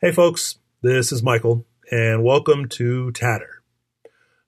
Hey, 0.00 0.12
folks, 0.12 0.58
this 0.80 1.10
is 1.10 1.24
Michael, 1.24 1.66
and 1.90 2.22
welcome 2.22 2.68
to 2.68 3.10
Tatter. 3.10 3.64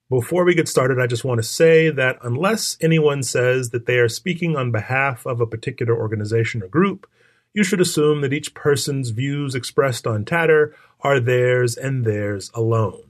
Before 0.09 0.45
we 0.45 0.55
get 0.55 0.69
started, 0.69 1.01
I 1.01 1.09
just 1.09 1.25
want 1.25 1.39
to 1.41 1.43
say 1.43 1.91
that 1.91 2.19
unless 2.23 2.77
anyone 2.81 3.25
says 3.25 3.71
that 3.71 3.85
they 3.85 3.99
are 3.99 4.09
speaking 4.09 4.55
on 4.55 4.71
behalf 4.71 5.27
of 5.27 5.41
a 5.41 5.49
particular 5.49 5.93
organization 5.93 6.63
or 6.63 6.69
group, 6.69 7.11
you 7.53 7.65
should 7.65 7.81
assume 7.81 8.21
that 8.21 8.33
each 8.33 8.55
person's 8.55 9.11
views 9.11 9.57
expressed 9.57 10.07
on 10.07 10.25
Tatter 10.25 10.73
are 11.01 11.19
theirs 11.19 11.77
and 11.77 12.05
theirs 12.05 12.53
alone. 12.55 13.03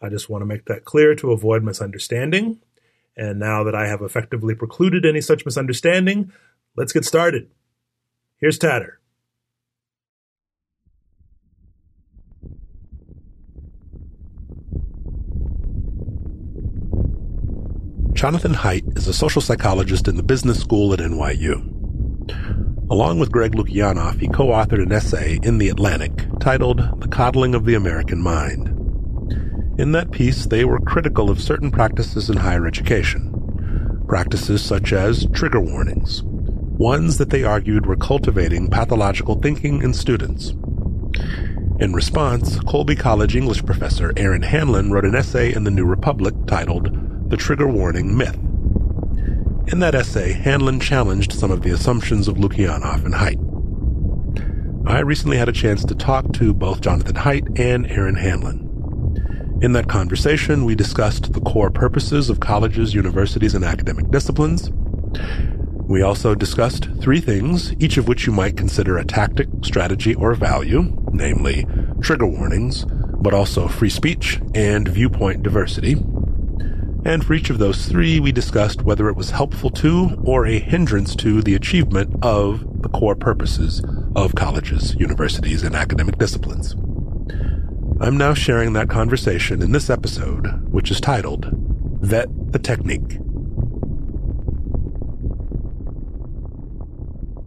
I 0.00 0.08
just 0.08 0.30
want 0.30 0.42
to 0.42 0.46
make 0.46 0.66
that 0.66 0.84
clear 0.84 1.16
to 1.16 1.32
avoid 1.32 1.64
misunderstanding. 1.64 2.60
And 3.16 3.40
now 3.40 3.64
that 3.64 3.74
I 3.74 3.88
have 3.88 4.02
effectively 4.02 4.54
precluded 4.54 5.04
any 5.04 5.20
such 5.20 5.44
misunderstanding, 5.44 6.30
let's 6.76 6.92
get 6.92 7.04
started. 7.04 7.50
Here's 8.38 8.56
Tatter. 8.56 9.00
Jonathan 18.16 18.54
Haidt 18.54 18.96
is 18.96 19.06
a 19.08 19.12
social 19.12 19.42
psychologist 19.42 20.08
in 20.08 20.16
the 20.16 20.22
business 20.22 20.58
school 20.58 20.94
at 20.94 21.00
NYU. 21.00 21.60
Along 22.90 23.18
with 23.18 23.30
Greg 23.30 23.52
Lukianoff, 23.52 24.18
he 24.18 24.26
co-authored 24.28 24.82
an 24.82 24.90
essay 24.90 25.38
in 25.42 25.58
The 25.58 25.68
Atlantic 25.68 26.26
titled 26.40 26.78
The 27.02 27.08
Coddling 27.08 27.54
of 27.54 27.66
the 27.66 27.74
American 27.74 28.22
Mind. 28.22 28.68
In 29.78 29.92
that 29.92 30.12
piece, 30.12 30.46
they 30.46 30.64
were 30.64 30.80
critical 30.80 31.28
of 31.28 31.42
certain 31.42 31.70
practices 31.70 32.30
in 32.30 32.38
higher 32.38 32.66
education. 32.66 34.04
Practices 34.08 34.64
such 34.64 34.94
as 34.94 35.26
trigger 35.34 35.60
warnings, 35.60 36.22
ones 36.24 37.18
that 37.18 37.28
they 37.28 37.44
argued 37.44 37.84
were 37.84 37.96
cultivating 37.96 38.70
pathological 38.70 39.34
thinking 39.42 39.82
in 39.82 39.92
students. 39.92 40.54
In 41.80 41.92
response, 41.92 42.58
Colby 42.60 42.96
College 42.96 43.36
English 43.36 43.66
professor 43.66 44.14
Aaron 44.16 44.40
Hanlon 44.40 44.90
wrote 44.90 45.04
an 45.04 45.14
essay 45.14 45.52
in 45.52 45.64
the 45.64 45.70
New 45.70 45.84
Republic 45.84 46.34
titled 46.46 47.05
the 47.28 47.36
trigger 47.36 47.66
warning 47.66 48.16
myth. 48.16 48.36
In 49.72 49.80
that 49.80 49.94
essay, 49.94 50.32
Hanlon 50.32 50.78
challenged 50.78 51.32
some 51.32 51.50
of 51.50 51.62
the 51.62 51.70
assumptions 51.70 52.28
of 52.28 52.36
Lukianoff 52.36 53.04
and 53.04 53.14
Haidt. 53.14 54.86
I 54.88 55.00
recently 55.00 55.36
had 55.36 55.48
a 55.48 55.52
chance 55.52 55.84
to 55.84 55.94
talk 55.96 56.32
to 56.34 56.54
both 56.54 56.80
Jonathan 56.80 57.16
Haidt 57.16 57.58
and 57.58 57.90
Aaron 57.90 58.14
Hanlon. 58.14 58.62
In 59.60 59.72
that 59.72 59.88
conversation, 59.88 60.64
we 60.64 60.76
discussed 60.76 61.32
the 61.32 61.40
core 61.40 61.70
purposes 61.70 62.30
of 62.30 62.38
colleges, 62.38 62.94
universities, 62.94 63.54
and 63.54 63.64
academic 63.64 64.08
disciplines. 64.10 64.70
We 65.88 66.02
also 66.02 66.34
discussed 66.34 66.88
three 67.00 67.20
things, 67.20 67.72
each 67.80 67.96
of 67.96 68.06
which 68.06 68.26
you 68.26 68.32
might 68.32 68.56
consider 68.56 68.98
a 68.98 69.04
tactic, 69.04 69.48
strategy, 69.62 70.14
or 70.14 70.34
value, 70.34 70.96
namely 71.10 71.66
trigger 72.00 72.26
warnings, 72.26 72.84
but 73.20 73.34
also 73.34 73.66
free 73.66 73.90
speech 73.90 74.40
and 74.54 74.86
viewpoint 74.86 75.42
diversity. 75.42 75.96
And 77.06 77.24
for 77.24 77.34
each 77.34 77.50
of 77.50 77.58
those 77.58 77.86
three, 77.86 78.18
we 78.18 78.32
discussed 78.32 78.82
whether 78.82 79.08
it 79.08 79.14
was 79.14 79.30
helpful 79.30 79.70
to 79.70 80.20
or 80.24 80.44
a 80.44 80.58
hindrance 80.58 81.14
to 81.16 81.40
the 81.40 81.54
achievement 81.54 82.12
of 82.20 82.82
the 82.82 82.88
core 82.88 83.14
purposes 83.14 83.80
of 84.16 84.34
colleges, 84.34 84.96
universities, 84.96 85.62
and 85.62 85.76
academic 85.76 86.18
disciplines. 86.18 86.72
I'm 88.00 88.18
now 88.18 88.34
sharing 88.34 88.72
that 88.72 88.90
conversation 88.90 89.62
in 89.62 89.70
this 89.70 89.88
episode, 89.88 90.68
which 90.72 90.90
is 90.90 91.00
titled 91.00 91.48
Vet 92.00 92.26
the 92.50 92.58
Technique. 92.58 93.20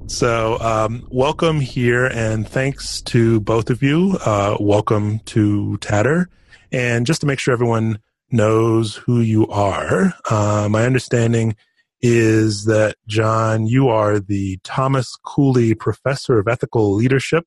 So, 0.07 0.57
um, 0.61 1.05
welcome 1.11 1.59
here, 1.59 2.05
and 2.05 2.47
thanks 2.47 3.01
to 3.01 3.41
both 3.41 3.69
of 3.69 3.83
you. 3.83 4.17
Uh, 4.25 4.55
welcome 4.61 5.19
to 5.25 5.75
Tatter. 5.79 6.29
And 6.71 7.05
just 7.05 7.19
to 7.21 7.27
make 7.27 7.39
sure 7.39 7.53
everyone 7.53 7.99
knows 8.31 8.95
who 8.95 9.19
you 9.21 9.47
are. 9.47 10.13
Uh, 10.29 10.67
my 10.69 10.85
understanding 10.85 11.55
is 12.01 12.65
that, 12.65 12.95
John, 13.07 13.67
you 13.67 13.89
are 13.89 14.19
the 14.19 14.59
Thomas 14.63 15.15
Cooley 15.25 15.73
Professor 15.75 16.39
of 16.39 16.47
Ethical 16.47 16.93
Leadership 16.93 17.45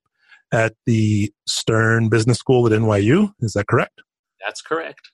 at 0.52 0.74
the 0.84 1.32
Stern 1.46 2.08
Business 2.08 2.38
School 2.38 2.66
at 2.66 2.72
NYU. 2.72 3.32
Is 3.40 3.54
that 3.54 3.66
correct? 3.66 4.02
That's 4.44 4.60
correct. 4.60 5.10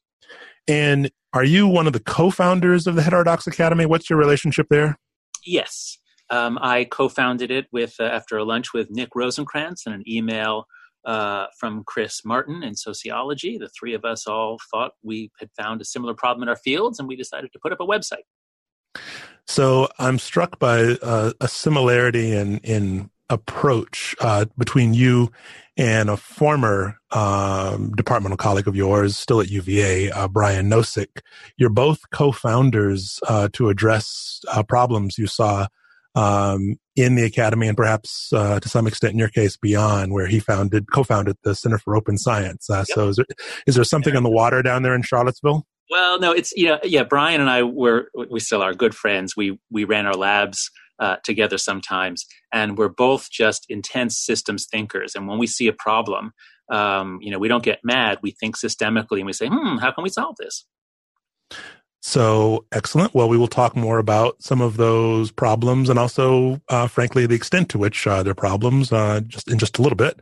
And 0.66 1.10
are 1.32 1.44
you 1.44 1.66
one 1.66 1.86
of 1.86 1.92
the 1.92 2.00
co 2.00 2.30
founders 2.30 2.86
of 2.86 2.94
the 2.94 3.02
Heterodox 3.02 3.46
Academy? 3.46 3.86
What's 3.86 4.10
your 4.10 4.18
relationship 4.18 4.66
there? 4.70 4.98
Yes. 5.46 5.98
Um, 6.30 6.58
I 6.60 6.84
co 6.84 7.08
founded 7.08 7.50
it 7.50 7.66
with 7.72 7.94
uh, 8.00 8.04
after 8.04 8.36
a 8.36 8.44
lunch 8.44 8.72
with 8.74 8.90
Nick 8.90 9.10
Rosenkranz 9.16 9.86
and 9.86 9.94
an 9.94 10.04
email 10.06 10.66
uh, 11.08 11.46
from 11.58 11.82
Chris 11.84 12.22
Martin 12.24 12.62
in 12.62 12.76
sociology. 12.76 13.56
The 13.56 13.70
three 13.70 13.94
of 13.94 14.04
us 14.04 14.26
all 14.26 14.58
thought 14.70 14.92
we 15.02 15.30
had 15.40 15.48
found 15.56 15.80
a 15.80 15.84
similar 15.84 16.12
problem 16.12 16.42
in 16.42 16.50
our 16.50 16.56
fields, 16.56 16.98
and 16.98 17.08
we 17.08 17.16
decided 17.16 17.50
to 17.54 17.58
put 17.58 17.72
up 17.72 17.80
a 17.80 17.86
website. 17.86 18.26
So 19.46 19.88
I'm 19.98 20.18
struck 20.18 20.58
by 20.58 20.98
uh, 21.02 21.32
a 21.40 21.48
similarity 21.48 22.32
in 22.32 22.58
in 22.58 23.10
approach 23.30 24.14
uh, 24.20 24.46
between 24.56 24.92
you 24.94 25.30
and 25.78 26.10
a 26.10 26.16
former 26.16 26.98
um, 27.10 27.92
departmental 27.92 28.36
colleague 28.36 28.68
of 28.68 28.76
yours, 28.76 29.16
still 29.16 29.40
at 29.40 29.48
UVA, 29.48 30.10
uh, 30.10 30.28
Brian 30.28 30.68
Nosek. 30.68 31.20
You're 31.56 31.70
both 31.70 32.10
co-founders 32.10 33.20
uh, 33.28 33.48
to 33.52 33.68
address 33.68 34.40
uh, 34.50 34.62
problems 34.62 35.18
you 35.18 35.26
saw 35.26 35.68
um, 36.18 36.74
in 36.96 37.14
the 37.14 37.24
academy 37.24 37.68
and 37.68 37.76
perhaps 37.76 38.32
uh, 38.32 38.58
to 38.58 38.68
some 38.68 38.88
extent 38.88 39.12
in 39.12 39.18
your 39.18 39.28
case 39.28 39.56
beyond 39.56 40.12
where 40.12 40.26
he 40.26 40.40
founded 40.40 40.90
co-founded 40.92 41.36
the 41.44 41.54
center 41.54 41.78
for 41.78 41.94
open 41.94 42.18
science. 42.18 42.68
Uh, 42.68 42.78
yep. 42.78 42.86
so 42.88 43.08
is 43.08 43.16
there, 43.16 43.26
is 43.68 43.74
there 43.76 43.84
something 43.84 44.16
on 44.16 44.24
the 44.24 44.30
water 44.30 44.60
down 44.60 44.82
there 44.82 44.94
in 44.94 45.02
charlottesville? 45.02 45.64
Well 45.90 46.18
no 46.18 46.32
it's 46.32 46.52
you 46.56 46.66
know 46.66 46.80
yeah 46.82 47.04
brian 47.04 47.40
and 47.40 47.48
i 47.48 47.62
were 47.62 48.08
we 48.30 48.40
still 48.40 48.62
are 48.62 48.74
good 48.74 48.94
friends. 48.94 49.34
We 49.36 49.58
we 49.70 49.84
ran 49.84 50.06
our 50.06 50.14
labs 50.14 50.70
uh, 50.98 51.16
together 51.22 51.56
sometimes 51.56 52.26
and 52.52 52.76
we're 52.76 52.88
both 52.88 53.30
just 53.30 53.64
intense 53.68 54.18
systems 54.18 54.66
thinkers. 54.66 55.14
And 55.14 55.28
when 55.28 55.38
we 55.38 55.46
see 55.46 55.68
a 55.68 55.72
problem 55.72 56.32
um, 56.70 57.18
you 57.22 57.30
know 57.30 57.38
we 57.38 57.48
don't 57.48 57.62
get 57.62 57.78
mad. 57.84 58.18
We 58.22 58.32
think 58.32 58.56
systemically 58.56 59.18
and 59.18 59.26
we 59.26 59.32
say 59.32 59.46
hmm 59.46 59.76
how 59.76 59.92
can 59.92 60.02
we 60.02 60.10
solve 60.10 60.34
this 60.36 60.66
so 62.00 62.64
excellent. 62.72 63.14
Well, 63.14 63.28
we 63.28 63.36
will 63.36 63.48
talk 63.48 63.76
more 63.76 63.98
about 63.98 64.42
some 64.42 64.60
of 64.60 64.76
those 64.76 65.30
problems 65.30 65.88
and 65.88 65.98
also, 65.98 66.60
uh, 66.68 66.86
frankly, 66.86 67.26
the 67.26 67.34
extent 67.34 67.68
to 67.70 67.78
which 67.78 68.06
uh, 68.06 68.22
they're 68.22 68.34
problems 68.34 68.92
uh, 68.92 69.20
just 69.26 69.50
in 69.50 69.58
just 69.58 69.78
a 69.78 69.82
little 69.82 69.96
bit. 69.96 70.20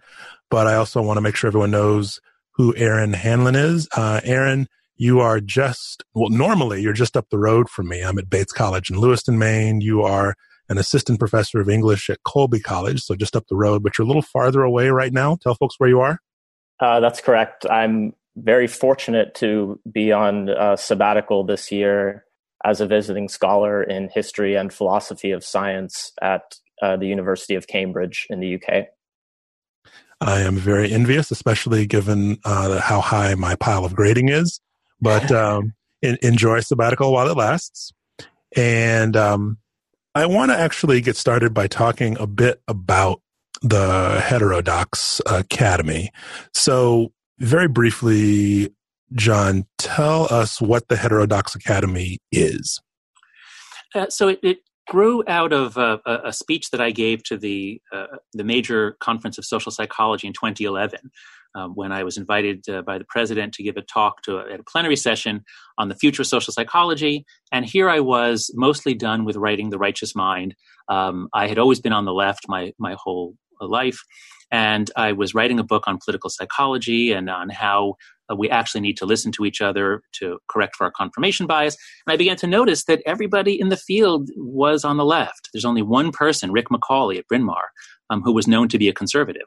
But 0.50 0.66
I 0.66 0.74
also 0.74 1.02
want 1.02 1.18
to 1.18 1.20
make 1.20 1.36
sure 1.36 1.48
everyone 1.48 1.72
knows 1.72 2.20
who 2.52 2.74
Aaron 2.76 3.12
Hanlon 3.12 3.56
is. 3.56 3.88
Uh, 3.94 4.20
Aaron, 4.24 4.68
you 4.96 5.20
are 5.20 5.40
just 5.40 6.02
well. 6.14 6.30
Normally, 6.30 6.80
you're 6.80 6.92
just 6.92 7.16
up 7.16 7.28
the 7.30 7.38
road 7.38 7.68
from 7.68 7.88
me. 7.88 8.02
I'm 8.02 8.18
at 8.18 8.30
Bates 8.30 8.52
College 8.52 8.90
in 8.90 8.98
Lewiston, 8.98 9.38
Maine. 9.38 9.80
You 9.82 10.02
are 10.02 10.34
an 10.68 10.78
assistant 10.78 11.18
professor 11.18 11.60
of 11.60 11.68
English 11.68 12.08
at 12.08 12.22
Colby 12.24 12.60
College, 12.60 13.02
so 13.02 13.14
just 13.14 13.36
up 13.36 13.44
the 13.48 13.56
road. 13.56 13.82
But 13.82 13.98
you're 13.98 14.04
a 14.04 14.08
little 14.08 14.22
farther 14.22 14.62
away 14.62 14.88
right 14.88 15.12
now. 15.12 15.36
Tell 15.42 15.54
folks 15.54 15.74
where 15.78 15.90
you 15.90 16.00
are. 16.00 16.18
Uh, 16.80 17.00
that's 17.00 17.20
correct. 17.20 17.66
I'm 17.68 18.14
very 18.36 18.66
fortunate 18.66 19.34
to 19.36 19.80
be 19.90 20.12
on 20.12 20.48
a 20.48 20.76
sabbatical 20.76 21.44
this 21.44 21.72
year 21.72 22.24
as 22.64 22.80
a 22.80 22.86
visiting 22.86 23.28
scholar 23.28 23.82
in 23.82 24.08
history 24.12 24.54
and 24.54 24.72
philosophy 24.72 25.30
of 25.30 25.44
science 25.44 26.12
at 26.20 26.56
uh, 26.82 26.96
the 26.96 27.06
University 27.06 27.54
of 27.54 27.66
Cambridge 27.66 28.26
in 28.28 28.40
the 28.40 28.54
UK. 28.56 28.86
I 30.20 30.40
am 30.40 30.56
very 30.56 30.92
envious, 30.92 31.30
especially 31.30 31.86
given 31.86 32.38
uh, 32.44 32.80
how 32.80 33.00
high 33.00 33.34
my 33.34 33.54
pile 33.56 33.84
of 33.84 33.94
grading 33.94 34.28
is. 34.28 34.60
But 35.00 35.30
um, 35.32 35.74
in, 36.02 36.18
enjoy 36.22 36.60
sabbatical 36.60 37.12
while 37.12 37.28
it 37.28 37.36
lasts. 37.36 37.92
And 38.54 39.16
um, 39.16 39.58
I 40.14 40.26
want 40.26 40.50
to 40.50 40.58
actually 40.58 41.00
get 41.00 41.16
started 41.16 41.52
by 41.52 41.66
talking 41.66 42.16
a 42.18 42.26
bit 42.26 42.60
about 42.68 43.20
the 43.62 44.20
Heterodox 44.24 45.20
Academy. 45.26 46.10
So, 46.54 47.12
very 47.38 47.68
briefly, 47.68 48.74
John, 49.14 49.66
tell 49.78 50.32
us 50.32 50.60
what 50.60 50.88
the 50.88 50.96
Heterodox 50.96 51.54
Academy 51.54 52.18
is. 52.32 52.80
Uh, 53.94 54.06
so 54.08 54.28
it, 54.28 54.40
it, 54.42 54.58
grew 54.88 55.24
out 55.26 55.52
of 55.52 55.76
a, 55.76 55.98
a, 56.24 56.32
speech 56.32 56.70
that 56.70 56.80
I 56.80 56.92
gave 56.92 57.24
to 57.24 57.36
the 57.36 57.80
uh, 57.92 58.06
the 58.34 58.44
major 58.44 58.96
conference 59.00 59.36
of 59.36 59.44
social 59.44 59.72
psychology 59.72 60.28
in 60.28 60.32
2011, 60.32 61.10
um, 61.56 61.72
when 61.74 61.90
I 61.90 62.04
was 62.04 62.16
invited 62.16 62.68
uh, 62.68 62.82
by 62.82 62.98
the 62.98 63.04
president 63.08 63.52
to 63.54 63.64
give 63.64 63.76
a 63.76 63.82
talk 63.82 64.22
to 64.22 64.38
a, 64.38 64.52
at 64.52 64.60
a 64.60 64.62
plenary 64.62 64.94
session 64.94 65.42
on 65.76 65.88
the 65.88 65.96
future 65.96 66.22
of 66.22 66.28
social 66.28 66.52
psychology. 66.52 67.24
And 67.50 67.64
here 67.64 67.90
I 67.90 67.98
was, 67.98 68.50
mostly 68.54 68.94
done 68.94 69.24
with 69.24 69.34
writing 69.34 69.70
*The 69.70 69.78
Righteous 69.78 70.14
Mind*. 70.14 70.54
Um, 70.88 71.28
I 71.34 71.48
had 71.48 71.58
always 71.58 71.80
been 71.80 71.92
on 71.92 72.04
the 72.04 72.14
left 72.14 72.44
my 72.48 72.72
my 72.78 72.94
whole 72.96 73.34
life, 73.60 73.98
and 74.50 74.90
I 74.96 75.12
was 75.12 75.34
writing 75.34 75.58
a 75.58 75.64
book 75.64 75.84
on 75.86 75.98
political 76.04 76.30
psychology 76.30 77.12
and 77.12 77.28
on 77.28 77.48
how 77.50 77.94
uh, 78.30 78.36
we 78.36 78.50
actually 78.50 78.80
need 78.80 78.96
to 78.98 79.06
listen 79.06 79.32
to 79.32 79.44
each 79.44 79.60
other 79.60 80.02
to 80.20 80.38
correct 80.48 80.76
for 80.76 80.84
our 80.84 80.92
confirmation 80.96 81.46
bias. 81.46 81.76
And 82.06 82.12
I 82.12 82.16
began 82.16 82.36
to 82.38 82.46
notice 82.46 82.84
that 82.84 83.02
everybody 83.06 83.58
in 83.58 83.68
the 83.68 83.76
field 83.76 84.30
was 84.36 84.84
on 84.84 84.96
the 84.96 85.04
left. 85.04 85.48
There's 85.52 85.64
only 85.64 85.82
one 85.82 86.12
person, 86.12 86.52
Rick 86.52 86.66
McCauley 86.70 87.18
at 87.18 87.28
Bryn 87.28 87.44
Mawr, 87.44 87.70
um, 88.10 88.22
who 88.22 88.32
was 88.32 88.48
known 88.48 88.68
to 88.68 88.78
be 88.78 88.88
a 88.88 88.94
conservative. 88.94 89.46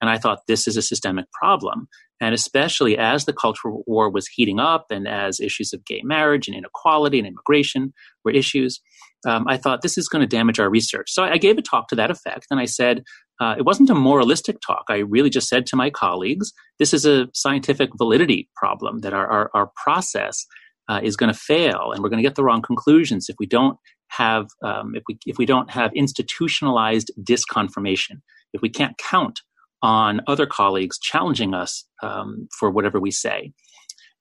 And 0.00 0.10
I 0.10 0.18
thought 0.18 0.40
this 0.48 0.66
is 0.66 0.76
a 0.76 0.82
systemic 0.82 1.26
problem. 1.32 1.88
And 2.20 2.34
especially 2.34 2.96
as 2.96 3.24
the 3.24 3.32
cultural 3.32 3.84
war 3.86 4.10
was 4.10 4.26
heating 4.26 4.60
up 4.60 4.86
and 4.90 5.06
as 5.06 5.40
issues 5.40 5.72
of 5.72 5.84
gay 5.84 6.02
marriage 6.04 6.48
and 6.48 6.56
inequality 6.56 7.18
and 7.18 7.26
immigration 7.26 7.92
were 8.24 8.32
issues, 8.32 8.80
um, 9.26 9.44
I 9.48 9.56
thought 9.56 9.82
this 9.82 9.98
is 9.98 10.08
going 10.08 10.20
to 10.20 10.36
damage 10.36 10.60
our 10.60 10.70
research. 10.70 11.10
So 11.10 11.24
I 11.24 11.38
gave 11.38 11.58
a 11.58 11.62
talk 11.62 11.88
to 11.88 11.96
that 11.96 12.10
effect. 12.10 12.46
And 12.50 12.60
I 12.60 12.66
said, 12.66 13.02
uh, 13.40 13.54
it 13.58 13.64
wasn't 13.64 13.90
a 13.90 13.94
moralistic 13.94 14.58
talk. 14.64 14.84
I 14.88 14.98
really 14.98 15.30
just 15.30 15.48
said 15.48 15.66
to 15.66 15.76
my 15.76 15.90
colleagues, 15.90 16.52
this 16.78 16.94
is 16.94 17.04
a 17.04 17.28
scientific 17.34 17.90
validity 17.96 18.48
problem 18.56 19.00
that 19.00 19.12
our, 19.12 19.26
our, 19.26 19.50
our 19.54 19.70
process 19.82 20.46
uh, 20.88 21.00
is 21.02 21.16
going 21.16 21.32
to 21.32 21.38
fail 21.38 21.92
and 21.92 22.02
we're 22.02 22.08
going 22.08 22.22
to 22.22 22.28
get 22.28 22.34
the 22.34 22.44
wrong 22.44 22.62
conclusions 22.62 23.28
if 23.28 23.36
we 23.38 23.46
don't 23.46 23.78
have 24.08 24.48
um, 24.62 24.94
if 24.94 25.02
we 25.08 25.18
if 25.26 25.38
we 25.38 25.46
don't 25.46 25.70
have 25.70 25.90
institutionalized 25.94 27.10
disconfirmation 27.22 28.20
if 28.52 28.60
we 28.60 28.68
can't 28.68 28.96
count 28.98 29.40
on 29.82 30.20
other 30.26 30.46
colleagues 30.46 30.98
challenging 30.98 31.54
us 31.54 31.84
um, 32.02 32.48
for 32.58 32.70
whatever 32.70 33.00
we 33.00 33.10
say 33.10 33.52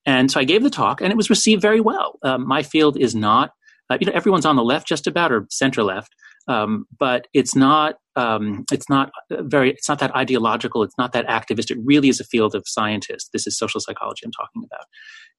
and 0.05 0.31
so 0.31 0.39
i 0.39 0.43
gave 0.43 0.63
the 0.63 0.69
talk 0.69 1.01
and 1.01 1.11
it 1.11 1.17
was 1.17 1.29
received 1.29 1.61
very 1.61 1.81
well 1.81 2.17
um, 2.23 2.47
my 2.47 2.63
field 2.63 2.97
is 2.97 3.13
not 3.13 3.51
uh, 3.89 3.97
you 3.99 4.07
know 4.07 4.13
everyone's 4.13 4.45
on 4.45 4.55
the 4.55 4.63
left 4.63 4.87
just 4.87 5.05
about 5.05 5.31
or 5.31 5.45
center 5.49 5.83
left 5.83 6.13
um, 6.47 6.85
but 6.97 7.27
it's 7.33 7.55
not 7.55 7.95
um, 8.15 8.63
it's 8.71 8.89
not 8.89 9.11
very 9.29 9.71
it's 9.71 9.89
not 9.89 9.99
that 9.99 10.15
ideological 10.15 10.83
it's 10.83 10.97
not 10.97 11.13
that 11.13 11.27
activist 11.27 11.71
it 11.71 11.77
really 11.83 12.09
is 12.09 12.19
a 12.19 12.25
field 12.25 12.55
of 12.55 12.63
scientists 12.65 13.29
this 13.33 13.47
is 13.47 13.57
social 13.57 13.79
psychology 13.79 14.21
i'm 14.25 14.31
talking 14.31 14.63
about 14.63 14.85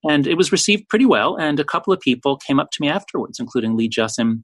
and 0.04 0.26
it 0.26 0.36
was 0.36 0.52
received 0.52 0.88
pretty 0.88 1.06
well 1.06 1.36
and 1.36 1.60
a 1.60 1.64
couple 1.64 1.92
of 1.92 2.00
people 2.00 2.36
came 2.36 2.58
up 2.58 2.70
to 2.70 2.80
me 2.80 2.88
afterwards 2.88 3.38
including 3.38 3.76
lee 3.76 3.88
jussim 3.88 4.42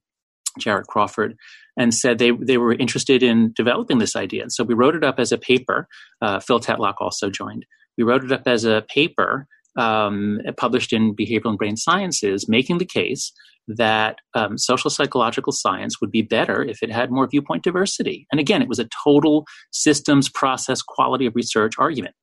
Jarrett 0.58 0.86
Crawford, 0.86 1.36
and 1.76 1.94
said 1.94 2.18
they, 2.18 2.32
they 2.32 2.58
were 2.58 2.74
interested 2.74 3.22
in 3.22 3.52
developing 3.54 3.98
this 3.98 4.16
idea. 4.16 4.42
And 4.42 4.52
so 4.52 4.64
we 4.64 4.74
wrote 4.74 4.96
it 4.96 5.04
up 5.04 5.18
as 5.18 5.32
a 5.32 5.38
paper. 5.38 5.86
Uh, 6.20 6.40
Phil 6.40 6.60
Tetlock 6.60 6.94
also 6.98 7.30
joined. 7.30 7.64
We 7.96 8.04
wrote 8.04 8.24
it 8.24 8.32
up 8.32 8.42
as 8.46 8.64
a 8.64 8.84
paper 8.92 9.46
um, 9.76 10.40
published 10.56 10.92
in 10.92 11.14
Behavioral 11.14 11.50
and 11.50 11.58
Brain 11.58 11.76
Sciences, 11.76 12.48
making 12.48 12.78
the 12.78 12.84
case 12.84 13.32
that 13.68 14.16
um, 14.34 14.58
social 14.58 14.90
psychological 14.90 15.52
science 15.52 16.00
would 16.00 16.10
be 16.10 16.22
better 16.22 16.62
if 16.62 16.82
it 16.82 16.90
had 16.90 17.10
more 17.10 17.28
viewpoint 17.28 17.62
diversity. 17.62 18.26
And 18.32 18.40
again, 18.40 18.62
it 18.62 18.68
was 18.68 18.78
a 18.78 18.88
total 19.04 19.46
systems, 19.70 20.28
process, 20.28 20.82
quality 20.82 21.26
of 21.26 21.36
research 21.36 21.74
argument. 21.78 22.14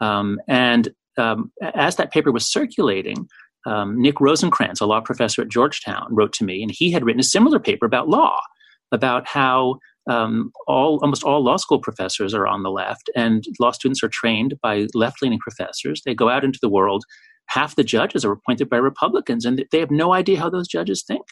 Um, 0.00 0.38
and 0.48 0.90
um, 1.18 1.50
as 1.74 1.96
that 1.96 2.12
paper 2.12 2.30
was 2.30 2.50
circulating, 2.50 3.28
um, 3.66 4.00
Nick 4.00 4.16
Rosenkranz, 4.16 4.80
a 4.80 4.86
law 4.86 5.00
professor 5.00 5.42
at 5.42 5.48
Georgetown, 5.48 6.06
wrote 6.10 6.32
to 6.34 6.44
me, 6.44 6.62
and 6.62 6.70
he 6.70 6.90
had 6.92 7.04
written 7.04 7.20
a 7.20 7.24
similar 7.24 7.58
paper 7.58 7.86
about 7.86 8.08
law, 8.08 8.38
about 8.92 9.26
how 9.26 9.78
um, 10.08 10.52
all 10.66 10.98
almost 11.02 11.24
all 11.24 11.42
law 11.42 11.56
school 11.56 11.78
professors 11.78 12.34
are 12.34 12.46
on 12.46 12.62
the 12.62 12.70
left, 12.70 13.10
and 13.14 13.44
law 13.58 13.70
students 13.70 14.02
are 14.02 14.08
trained 14.08 14.54
by 14.62 14.86
left-leaning 14.94 15.38
professors. 15.38 16.02
They 16.04 16.14
go 16.14 16.28
out 16.28 16.44
into 16.44 16.58
the 16.60 16.68
world. 16.68 17.04
Half 17.46 17.76
the 17.76 17.84
judges 17.84 18.24
are 18.24 18.32
appointed 18.32 18.68
by 18.68 18.78
Republicans, 18.78 19.44
and 19.44 19.64
they 19.70 19.78
have 19.78 19.90
no 19.90 20.12
idea 20.12 20.38
how 20.38 20.50
those 20.50 20.68
judges 20.68 21.04
think. 21.06 21.22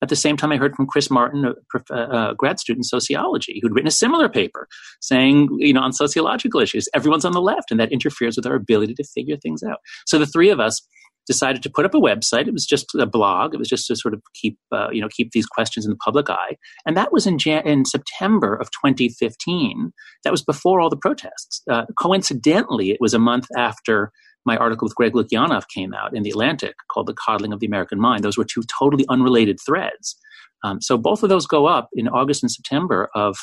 At 0.00 0.08
the 0.08 0.16
same 0.16 0.36
time, 0.36 0.52
I 0.52 0.56
heard 0.56 0.76
from 0.76 0.86
Chris 0.86 1.10
Martin, 1.10 1.44
a, 1.44 1.94
a, 1.94 2.34
grad 2.36 2.60
student 2.60 2.80
in 2.80 2.84
sociology, 2.84 3.58
who'd 3.60 3.74
written 3.74 3.88
a 3.88 3.92
similar 3.92 4.28
paper 4.28 4.68
saying, 5.00 5.48
you 5.58 5.72
know, 5.72 5.80
on 5.80 5.92
sociological 5.92 6.60
issues, 6.60 6.88
everyone's 6.94 7.24
on 7.24 7.32
the 7.32 7.40
left, 7.40 7.70
and 7.70 7.80
that 7.80 7.92
interferes 7.92 8.36
with 8.36 8.46
our 8.46 8.54
ability 8.54 8.94
to 8.94 9.04
figure 9.04 9.36
things 9.36 9.62
out. 9.62 9.78
So 10.06 10.18
the 10.18 10.26
three 10.26 10.50
of 10.50 10.60
us 10.60 10.80
decided 11.28 11.62
to 11.62 11.70
put 11.70 11.84
up 11.84 11.94
a 11.94 12.00
website. 12.00 12.48
It 12.48 12.52
was 12.52 12.66
just 12.66 12.92
a 12.94 13.06
blog. 13.06 13.54
It 13.54 13.58
was 13.58 13.68
just 13.68 13.86
to 13.86 13.96
sort 13.96 14.14
of 14.14 14.22
keep 14.34 14.58
uh, 14.72 14.88
you 14.90 15.00
know 15.00 15.08
keep 15.08 15.30
these 15.30 15.46
questions 15.46 15.86
in 15.86 15.90
the 15.90 15.96
public 15.96 16.28
eye. 16.28 16.56
And 16.86 16.96
that 16.96 17.12
was 17.12 17.26
in 17.26 17.38
Jan- 17.38 17.66
in 17.66 17.84
September 17.84 18.56
of 18.56 18.70
2015. 18.70 19.92
That 20.24 20.30
was 20.30 20.42
before 20.42 20.80
all 20.80 20.90
the 20.90 20.96
protests. 20.96 21.62
Uh, 21.70 21.84
coincidentally, 21.96 22.90
it 22.90 23.00
was 23.00 23.14
a 23.14 23.18
month 23.18 23.46
after 23.56 24.10
my 24.44 24.56
article 24.56 24.86
with 24.86 24.94
Greg 24.94 25.12
Lukianoff 25.12 25.64
came 25.72 25.92
out 25.92 26.16
in 26.16 26.22
the 26.22 26.30
Atlantic 26.30 26.74
called 26.90 27.06
"The 27.06 27.14
Coddling 27.14 27.52
of 27.52 27.60
the 27.60 27.66
American 27.66 28.00
Mind." 28.00 28.24
Those 28.24 28.38
were 28.38 28.44
two 28.44 28.62
totally 28.78 29.04
unrelated 29.08 29.58
threads. 29.64 30.16
Um, 30.64 30.80
so 30.80 30.98
both 30.98 31.22
of 31.22 31.28
those 31.28 31.46
go 31.46 31.66
up 31.66 31.88
in 31.92 32.08
August 32.08 32.42
and 32.42 32.50
September 32.50 33.10
of 33.14 33.36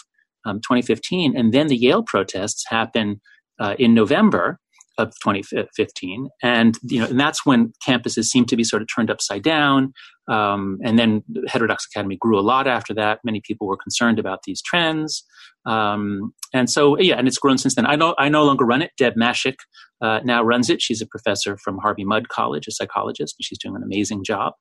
um, 0.46 0.58
2015, 0.58 1.38
and 1.38 1.54
then 1.54 1.68
the 1.68 1.78
Yale 1.78 2.04
protests 2.04 2.66
happen 2.68 3.22
uh, 3.60 3.76
in 3.80 3.94
November 3.94 4.60
of 4.98 5.10
2015, 5.24 6.30
and 6.44 6.78
you 6.84 7.00
know, 7.00 7.08
and 7.08 7.20
that's 7.20 7.46
when 7.46 7.74
campuses 7.86 8.26
seemed 8.26 8.48
to 8.50 8.56
be 8.56 8.64
sort 8.64 8.82
of 8.82 8.88
turned 8.94 9.10
upside 9.10 9.44
down. 9.44 9.94
Um, 10.28 10.80
and 10.84 10.98
then 10.98 11.24
Heterodox 11.48 11.86
Academy 11.86 12.18
grew 12.20 12.40
a 12.40 12.42
lot 12.42 12.66
after 12.66 12.96
that. 12.96 13.20
Many 13.24 13.42
people 13.42 13.68
were 13.68 13.78
concerned 13.78 14.18
about 14.18 14.40
these 14.44 14.62
trends, 14.62 15.24
um, 15.66 16.34
and 16.54 16.70
so 16.70 17.00
yeah, 17.00 17.16
and 17.16 17.28
it's 17.28 17.38
grown 17.38 17.58
since 17.58 17.76
then. 17.76 17.86
I 17.86 17.96
know 17.96 18.16
I 18.18 18.30
no 18.30 18.44
longer 18.44 18.66
run 18.66 18.82
it. 18.82 18.92
Deb 18.98 19.16
Mashek 19.16 19.58
uh, 20.02 20.22
now 20.24 20.44
runs 20.44 20.70
it. 20.70 20.82
She's 20.82 21.02
a 21.02 21.06
professor 21.06 21.58
from 21.58 21.78
Harvey 21.78 22.04
Mudd 22.04 22.30
College, 22.30 22.68
a 22.68 22.72
psychologist, 22.72 23.36
and 23.38 23.46
she's 23.46 23.60
doing 23.60 23.76
an 23.76 23.84
amazing 23.84 24.24
job. 24.24 24.54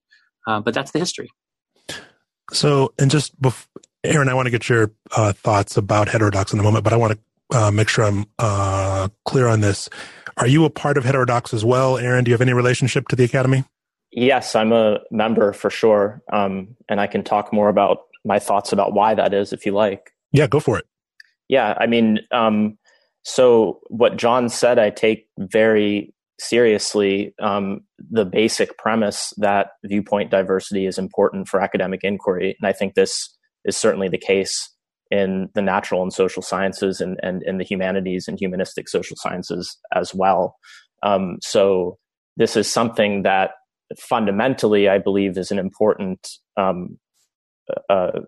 Uh, 0.47 0.61
but 0.61 0.75
that's 0.75 0.91
the 0.91 0.99
history. 0.99 1.31
So, 2.53 2.93
and 2.99 3.11
just 3.11 3.35
Aaron, 4.05 4.29
I 4.29 4.35
want 4.35 4.47
to 4.47 4.51
get 4.51 4.69
your 4.69 4.93
uh, 5.17 5.33
thoughts 5.33 5.77
about 5.77 6.09
heterodox 6.09 6.53
in 6.53 6.59
a 6.59 6.63
moment, 6.63 6.85
but 6.85 6.93
I 6.93 6.97
want 6.97 7.19
to 7.51 7.59
uh, 7.59 7.71
make 7.71 7.89
sure 7.89 8.05
I'm 8.05 8.27
uh, 8.39 9.09
clear 9.25 9.49
on 9.49 9.61
this. 9.61 9.89
Are 10.37 10.47
you 10.47 10.65
a 10.65 10.71
part 10.71 10.97
of 10.97 11.05
Heterodox 11.05 11.55
as 11.55 11.65
well, 11.65 11.97
Aaron? 11.97 12.25
Do 12.25 12.31
you 12.31 12.35
have 12.35 12.41
any 12.41 12.53
relationship 12.53 13.09
to 13.09 13.17
the 13.17 13.25
Academy? 13.25 13.65
Yes, 14.11 14.55
I'm 14.55 14.73
a 14.73 15.01
member 15.11 15.53
for 15.53 15.71
sure. 15.71 16.23
Um, 16.33 16.77
and 16.89 17.01
I 17.01 17.07
can 17.07 17.25
talk 17.25 17.53
more 17.53 17.69
about 17.69 17.99
my 18.25 18.39
thoughts 18.39 18.73
about 18.73 18.95
why 18.95 19.15
that 19.15 19.35
is 19.35 19.53
if 19.53 19.67
you 19.67 19.73
like. 19.73 20.13
Yeah, 20.33 20.47
go 20.47 20.61
for 20.61 20.79
it. 20.79 20.87
Yeah, 21.49 21.75
I 21.79 21.87
mean, 21.87 22.21
um, 22.33 22.79
so 23.23 23.81
what 23.89 24.17
John 24.17 24.49
said, 24.49 24.79
I 24.79 24.91
take 24.91 25.27
very 25.39 26.15
seriously 26.41 27.35
um, 27.41 27.81
the 28.11 28.25
basic 28.25 28.77
premise 28.79 29.33
that 29.37 29.69
viewpoint 29.85 30.31
diversity 30.31 30.87
is 30.87 30.99
important 30.99 31.49
for 31.49 31.61
academic 31.61 32.01
inquiry. 32.03 32.57
And 32.61 32.69
I 32.69 32.73
think 32.73 32.95
this 32.95 33.37
is 33.65 33.77
certainly 33.77 34.09
the 34.09 34.19
case 34.19 34.71
in 35.15 35.49
the 35.55 35.63
natural 35.63 36.03
and 36.03 36.13
social 36.13 36.43
sciences 36.43 37.01
and, 37.01 37.21
and 37.23 37.41
in 37.45 37.59
the 37.59 37.65
humanities 37.65 38.27
and 38.27 38.37
humanistic 38.37 38.89
social 38.89 39.17
sciences 39.17 39.79
as 39.95 40.13
well. 40.13 40.57
Um, 41.05 41.39
so 41.41 41.99
this 42.37 42.57
is 42.57 42.71
something 42.71 43.23
that 43.23 43.53
fundamentally 43.97 44.89
I 44.89 44.99
believe 44.99 45.39
is 45.39 45.53
an 45.53 45.61
important 45.61 46.29
um, 46.57 46.99
uh, 47.89 48.23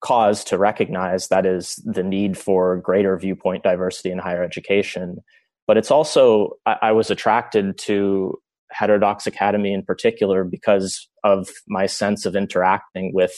cause 0.00 0.44
to 0.44 0.58
recognize 0.58 1.28
that 1.28 1.46
is 1.46 1.76
the 1.76 2.02
need 2.02 2.36
for 2.36 2.76
greater 2.76 3.16
viewpoint 3.16 3.62
diversity 3.62 4.10
in 4.10 4.18
higher 4.18 4.44
education. 4.44 5.16
But 5.66 5.78
it's 5.78 5.90
also, 5.90 6.58
I, 6.66 6.76
I 6.82 6.92
was 6.92 7.10
attracted 7.10 7.78
to 7.86 8.36
Heterodox 8.70 9.26
Academy 9.26 9.72
in 9.72 9.82
particular 9.82 10.44
because 10.44 11.08
of 11.24 11.48
my 11.68 11.86
sense 11.86 12.26
of 12.26 12.36
interacting 12.36 13.14
with 13.14 13.32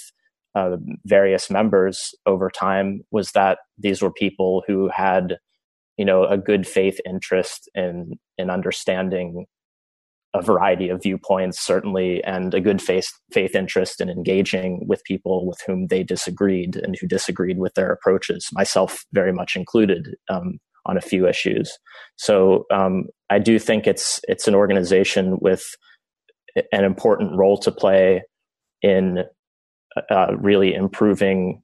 uh, 0.54 0.76
various 1.04 1.50
members 1.50 2.14
over 2.26 2.50
time 2.50 3.02
was 3.10 3.32
that 3.32 3.58
these 3.78 4.02
were 4.02 4.12
people 4.12 4.62
who 4.66 4.88
had 4.88 5.38
you 5.96 6.04
know 6.04 6.24
a 6.24 6.38
good 6.38 6.66
faith 6.66 6.98
interest 7.06 7.68
in 7.74 8.18
in 8.38 8.50
understanding 8.50 9.46
a 10.32 10.40
variety 10.40 10.88
of 10.88 11.02
viewpoints 11.02 11.60
certainly 11.60 12.22
and 12.24 12.54
a 12.54 12.60
good 12.60 12.80
faith 12.80 13.10
faith 13.32 13.54
interest 13.54 14.00
in 14.00 14.08
engaging 14.08 14.86
with 14.86 15.04
people 15.04 15.46
with 15.46 15.58
whom 15.66 15.88
they 15.88 16.02
disagreed 16.02 16.76
and 16.76 16.96
who 17.00 17.06
disagreed 17.06 17.58
with 17.58 17.74
their 17.74 17.92
approaches 17.92 18.48
myself 18.52 19.04
very 19.12 19.32
much 19.32 19.56
included 19.56 20.14
um, 20.28 20.58
on 20.86 20.96
a 20.96 21.02
few 21.02 21.28
issues. 21.28 21.78
So 22.16 22.64
um, 22.72 23.04
i 23.28 23.38
do 23.38 23.58
think 23.58 23.86
it's 23.86 24.20
it's 24.26 24.48
an 24.48 24.54
organization 24.54 25.38
with 25.40 25.64
an 26.72 26.84
important 26.84 27.36
role 27.36 27.58
to 27.58 27.70
play 27.70 28.22
in 28.82 29.24
uh, 30.10 30.36
really 30.38 30.74
improving 30.74 31.62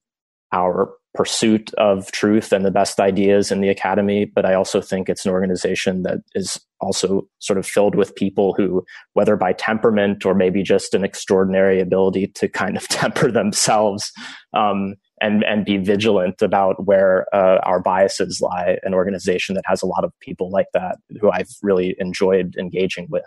our 0.52 0.90
pursuit 1.16 1.72
of 1.74 2.12
truth 2.12 2.52
and 2.52 2.64
the 2.64 2.70
best 2.70 3.00
ideas 3.00 3.50
in 3.50 3.62
the 3.62 3.70
academy. 3.70 4.26
But 4.26 4.44
I 4.44 4.54
also 4.54 4.80
think 4.80 5.08
it's 5.08 5.24
an 5.24 5.32
organization 5.32 6.02
that 6.02 6.18
is 6.34 6.60
also 6.78 7.26
sort 7.38 7.58
of 7.58 7.66
filled 7.66 7.94
with 7.94 8.14
people 8.14 8.54
who, 8.54 8.84
whether 9.14 9.34
by 9.34 9.54
temperament 9.54 10.26
or 10.26 10.34
maybe 10.34 10.62
just 10.62 10.94
an 10.94 11.04
extraordinary 11.04 11.80
ability 11.80 12.28
to 12.36 12.48
kind 12.48 12.76
of 12.76 12.86
temper 12.88 13.32
themselves 13.32 14.12
um, 14.54 14.94
and 15.20 15.42
and 15.44 15.64
be 15.64 15.78
vigilant 15.78 16.42
about 16.42 16.86
where 16.86 17.26
uh, 17.34 17.58
our 17.64 17.80
biases 17.80 18.40
lie. 18.42 18.76
An 18.82 18.92
organization 18.92 19.54
that 19.54 19.64
has 19.66 19.82
a 19.82 19.86
lot 19.86 20.04
of 20.04 20.12
people 20.20 20.50
like 20.50 20.68
that 20.74 20.98
who 21.20 21.30
I've 21.30 21.50
really 21.62 21.96
enjoyed 21.98 22.54
engaging 22.58 23.08
with. 23.10 23.24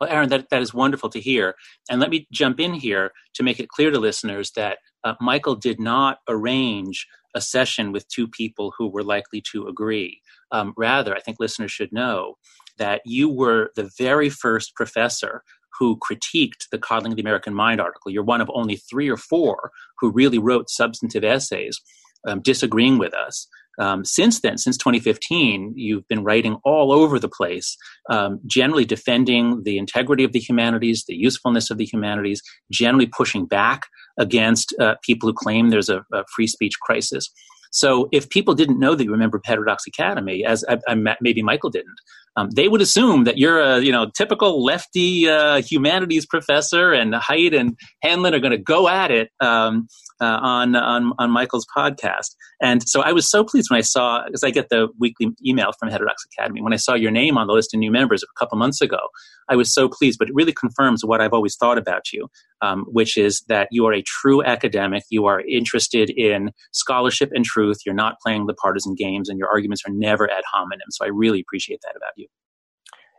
Well, 0.00 0.10
Aaron, 0.10 0.28
that, 0.30 0.50
that 0.50 0.62
is 0.62 0.74
wonderful 0.74 1.10
to 1.10 1.20
hear. 1.20 1.54
And 1.90 2.00
let 2.00 2.10
me 2.10 2.26
jump 2.32 2.60
in 2.60 2.74
here 2.74 3.12
to 3.34 3.42
make 3.42 3.60
it 3.60 3.68
clear 3.68 3.90
to 3.90 3.98
listeners 3.98 4.52
that 4.52 4.78
uh, 5.04 5.14
Michael 5.20 5.54
did 5.54 5.80
not 5.80 6.18
arrange 6.28 7.06
a 7.34 7.40
session 7.40 7.92
with 7.92 8.08
two 8.08 8.28
people 8.28 8.72
who 8.76 8.88
were 8.88 9.02
likely 9.02 9.42
to 9.52 9.66
agree. 9.66 10.20
Um, 10.52 10.72
rather, 10.76 11.14
I 11.14 11.20
think 11.20 11.38
listeners 11.40 11.72
should 11.72 11.92
know 11.92 12.36
that 12.78 13.02
you 13.04 13.28
were 13.28 13.70
the 13.76 13.90
very 13.98 14.30
first 14.30 14.74
professor 14.74 15.42
who 15.78 15.98
critiqued 15.98 16.68
the 16.70 16.78
Coddling 16.78 17.12
of 17.12 17.16
the 17.16 17.22
American 17.22 17.54
Mind 17.54 17.80
article. 17.80 18.10
You're 18.10 18.22
one 18.22 18.40
of 18.40 18.50
only 18.54 18.76
three 18.76 19.08
or 19.08 19.16
four 19.16 19.72
who 19.98 20.12
really 20.12 20.38
wrote 20.38 20.70
substantive 20.70 21.24
essays 21.24 21.80
um, 22.26 22.40
disagreeing 22.40 22.98
with 22.98 23.14
us. 23.14 23.48
Um, 23.78 24.04
since 24.04 24.40
then, 24.40 24.58
since 24.58 24.76
2015, 24.76 25.72
you've 25.76 26.06
been 26.08 26.24
writing 26.24 26.56
all 26.64 26.92
over 26.92 27.18
the 27.18 27.28
place, 27.28 27.76
um, 28.10 28.40
generally 28.46 28.84
defending 28.84 29.62
the 29.64 29.78
integrity 29.78 30.24
of 30.24 30.32
the 30.32 30.40
humanities, 30.40 31.04
the 31.06 31.14
usefulness 31.14 31.70
of 31.70 31.78
the 31.78 31.84
humanities, 31.84 32.42
generally 32.70 33.06
pushing 33.06 33.46
back 33.46 33.86
against 34.18 34.74
uh, 34.80 34.94
people 35.02 35.28
who 35.28 35.34
claim 35.34 35.70
there's 35.70 35.88
a, 35.88 36.04
a 36.12 36.24
free 36.34 36.46
speech 36.46 36.74
crisis. 36.80 37.30
So 37.72 38.08
if 38.12 38.28
people 38.28 38.54
didn't 38.54 38.78
know 38.78 38.94
that 38.94 39.02
you 39.02 39.10
remember 39.10 39.40
Heterodox 39.44 39.84
Academy, 39.88 40.44
as 40.44 40.64
I, 40.68 40.78
I, 40.86 40.94
maybe 41.20 41.42
Michael 41.42 41.70
didn't, 41.70 41.98
um, 42.36 42.50
they 42.50 42.68
would 42.68 42.80
assume 42.80 43.24
that 43.24 43.38
you're 43.38 43.60
a 43.60 43.80
you 43.80 43.92
know 43.92 44.10
typical 44.16 44.64
lefty 44.64 45.28
uh, 45.28 45.60
humanities 45.60 46.26
professor, 46.26 46.92
and 46.92 47.14
Haidt 47.14 47.58
and 47.58 47.76
Hanlon 48.02 48.34
are 48.34 48.40
going 48.40 48.52
to 48.52 48.58
go 48.58 48.88
at 48.88 49.10
it 49.10 49.30
um, 49.40 49.88
uh, 50.20 50.38
on, 50.42 50.76
on 50.76 51.12
on 51.18 51.30
Michael's 51.30 51.66
podcast. 51.76 52.34
And 52.60 52.86
so 52.88 53.00
I 53.00 53.12
was 53.12 53.30
so 53.30 53.44
pleased 53.44 53.70
when 53.70 53.78
I 53.78 53.82
saw, 53.82 54.24
because 54.24 54.42
I 54.44 54.50
get 54.50 54.68
the 54.68 54.88
weekly 54.98 55.28
email 55.44 55.72
from 55.78 55.90
Heterodox 55.90 56.24
Academy, 56.32 56.62
when 56.62 56.72
I 56.72 56.76
saw 56.76 56.94
your 56.94 57.10
name 57.10 57.36
on 57.36 57.46
the 57.46 57.52
list 57.52 57.74
of 57.74 57.78
new 57.78 57.90
members 57.90 58.22
a 58.22 58.38
couple 58.38 58.56
months 58.58 58.80
ago, 58.80 59.00
I 59.48 59.56
was 59.56 59.72
so 59.72 59.88
pleased. 59.88 60.18
But 60.18 60.28
it 60.28 60.34
really 60.34 60.52
confirms 60.52 61.04
what 61.04 61.20
I've 61.20 61.32
always 61.32 61.56
thought 61.56 61.78
about 61.78 62.12
you, 62.12 62.28
um, 62.62 62.84
which 62.88 63.16
is 63.16 63.42
that 63.48 63.68
you 63.70 63.86
are 63.86 63.92
a 63.92 64.02
true 64.02 64.42
academic. 64.42 65.02
You 65.10 65.26
are 65.26 65.40
interested 65.40 66.10
in 66.10 66.50
scholarship 66.72 67.30
and 67.34 67.44
truth. 67.44 67.78
You're 67.84 67.94
not 67.94 68.20
playing 68.24 68.46
the 68.46 68.54
partisan 68.54 68.94
games, 68.94 69.28
and 69.28 69.38
your 69.38 69.48
arguments 69.48 69.82
are 69.86 69.92
never 69.92 70.30
ad 70.30 70.44
hominem. 70.52 70.90
So 70.90 71.04
I 71.04 71.08
really 71.08 71.40
appreciate 71.40 71.80
that 71.82 71.96
about 71.96 72.12
you. 72.16 72.28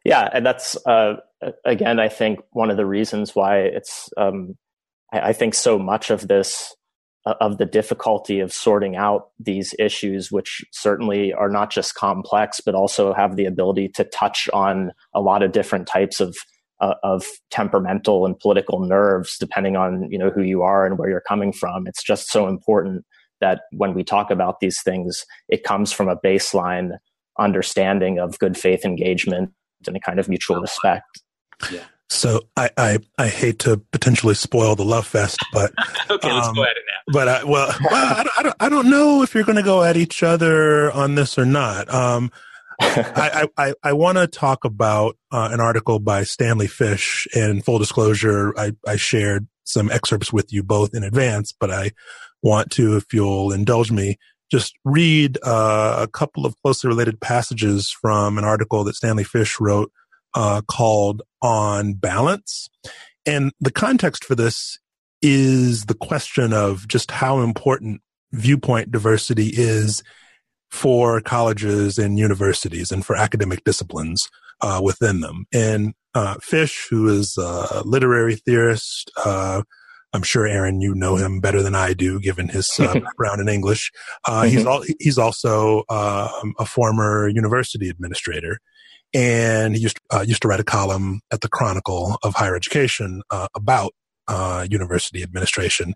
Yeah, 0.06 0.30
and 0.32 0.46
that's 0.46 0.78
uh, 0.86 1.16
again, 1.66 2.00
I 2.00 2.10
think 2.10 2.40
one 2.52 2.70
of 2.70 2.78
the 2.78 2.86
reasons 2.86 3.36
why 3.36 3.60
it's. 3.60 4.10
Um, 4.18 4.56
I, 5.12 5.30
I 5.30 5.34
think 5.34 5.56
so 5.56 5.80
much 5.80 6.10
of 6.10 6.28
this 6.28 6.76
of 7.26 7.58
the 7.58 7.66
difficulty 7.66 8.40
of 8.40 8.54
sorting 8.54 8.96
out 8.96 9.30
these 9.40 9.74
issues, 9.80 10.32
which 10.32 10.64
certainly 10.72 11.34
are 11.34 11.50
not 11.50 11.72
just 11.72 11.96
complex, 11.96 12.62
but 12.64 12.76
also 12.76 13.14
have 13.14 13.36
the 13.36 13.46
ability 13.46 13.90
to 13.90 14.04
touch 14.04 14.48
on 14.54 14.92
a 15.14 15.22
lot 15.22 15.42
of 15.42 15.52
different 15.52 15.88
types 15.88 16.20
of 16.20 16.36
uh, 16.82 16.96
of 17.04 17.26
temperamental 17.52 18.26
and 18.26 18.38
political 18.40 18.82
nerves, 18.82 19.38
depending 19.40 19.76
on 19.76 20.08
you 20.12 20.18
know 20.18 20.30
who 20.30 20.44
you 20.44 20.62
are 20.62 20.86
and 20.86 20.98
where 20.98 21.10
you're 21.10 21.22
coming 21.22 21.52
from. 21.52 21.88
It's 21.88 22.04
just 22.04 22.30
so 22.30 22.48
important 22.48 23.06
that 23.42 23.62
when 23.72 23.94
we 23.94 24.04
talk 24.04 24.30
about 24.30 24.60
these 24.60 24.82
things, 24.82 25.26
it 25.50 25.64
comes 25.64 25.92
from 25.92 26.08
a 26.10 26.18
baseline 26.18 26.98
understanding 27.40 28.20
of 28.20 28.40
good 28.40 28.58
faith 28.58 28.86
engagement 28.86 29.52
and 29.88 29.98
a 29.98 30.00
kind 30.00 30.20
of 30.20 30.30
mutual 30.30 30.58
respect. 30.58 31.22
Yeah. 31.72 31.84
So 32.10 32.42
I, 32.56 32.70
I, 32.78 33.00
I 33.18 33.28
hate 33.28 33.60
to 33.60 33.78
potentially 33.92 34.36
spoil 34.36 34.76
the 34.76 34.86
love 34.86 35.08
fest, 35.08 35.38
but 35.52 35.74
okay, 36.10 36.32
let's 36.32 36.48
um, 36.48 36.56
go 36.56 36.64
at 36.64 36.70
it 36.70 36.84
now. 36.88 37.14
But 37.14 37.28
I, 37.28 37.44
well, 37.44 37.76
well 37.92 38.14
I, 38.14 38.24
don't, 38.24 38.40
I, 38.40 38.44
don't, 38.44 38.56
I 38.62 38.70
don't 38.70 38.90
know 38.90 39.24
if 39.24 39.34
you're 39.34 39.44
going 39.44 39.58
to 39.58 39.64
go 39.64 39.84
at 39.84 39.98
each 39.98 40.24
other 40.24 40.92
on 40.92 41.16
this 41.16 41.38
or 41.38 41.46
not. 41.46 41.92
Um, 41.94 42.32
I, 42.80 43.48
I, 43.58 43.74
I 43.84 43.94
want 43.94 44.18
to 44.18 44.28
talk 44.28 44.66
about 44.66 45.18
uh, 45.32 45.50
an 45.52 45.60
article 45.62 46.00
by 46.00 46.24
Stanley 46.24 46.68
Fish. 46.68 47.28
And 47.34 47.64
full 47.64 47.80
disclosure, 47.80 48.54
I, 48.58 48.74
I 48.88 48.98
shared 48.98 49.48
some 49.64 49.90
excerpts 49.90 50.32
with 50.32 50.54
you 50.54 50.62
both 50.62 50.94
in 50.94 51.04
advance, 51.04 51.54
but 51.58 51.72
I 51.72 51.92
want 52.44 52.72
to, 52.72 52.98
if 52.98 53.14
you'll 53.14 53.52
indulge 53.52 53.92
me, 53.92 54.18
just 54.52 54.76
read 54.84 55.40
uh, 55.44 55.98
a 56.02 56.08
couple 56.08 56.46
of 56.46 56.56
closely 56.62 56.88
related 56.88 57.20
passages 57.20 57.90
from 57.90 58.38
an 58.38 58.44
article 58.44 58.84
that 58.84 58.96
Stanley 58.96 59.24
Fish 59.24 59.60
wrote 59.60 59.92
uh, 60.36 60.62
called 60.70 61.22
On 61.42 61.94
Balance. 61.94 62.70
And 63.26 63.52
the 63.60 63.72
context 63.72 64.24
for 64.24 64.36
this 64.36 64.78
is 65.22 65.86
the 65.86 65.96
question 65.96 66.54
of 66.54 66.88
just 66.88 67.10
how 67.10 67.40
important 67.40 68.02
viewpoint 68.32 68.92
diversity 68.92 69.50
is 69.54 70.04
for 70.70 71.22
colleges 71.22 71.98
and 71.98 72.20
universities 72.20 72.92
and 72.92 73.06
for 73.06 73.16
academic 73.16 73.64
disciplines 73.64 74.30
uh, 74.62 74.82
within 74.84 75.22
them. 75.22 75.46
And 75.54 75.94
uh, 76.14 76.36
Fish, 76.42 76.88
who 76.90 77.08
is 77.08 77.38
a 77.38 77.82
literary 77.86 78.36
theorist, 78.36 79.12
uh, 79.24 79.64
I'm 80.14 80.24
sure 80.24 80.48
Aaron, 80.48 80.80
you 80.80 80.96
know 80.96 81.18
him 81.18 81.42
better 81.42 81.62
than 81.62 81.76
I 81.76 81.94
do, 81.94 82.20
given 82.20 82.48
his 82.48 82.70
uh, 82.80 82.94
background 83.00 83.42
in 83.42 83.50
English. 83.50 83.92
Uh, 84.26 84.44
mm-hmm. 84.44 84.50
He's 84.50 84.66
all, 84.66 84.84
he's 85.00 85.18
also 85.18 85.84
um, 85.90 86.54
a 86.58 86.66
former 86.66 87.28
university 87.28 87.90
administrator, 87.90 88.60
and 89.16 89.76
he 89.76 89.82
used 89.82 90.00
uh, 90.14 90.26
used 90.28 90.42
to 90.42 90.48
write 90.48 90.60
a 90.60 90.66
column 90.66 91.22
at 91.32 91.40
the 91.40 91.48
Chronicle 91.48 92.18
of 92.22 92.36
Higher 92.36 92.56
Education 92.56 93.24
uh, 93.32 93.48
about 93.56 93.94
uh, 94.28 94.68
university 94.70 95.24
administration, 95.24 95.96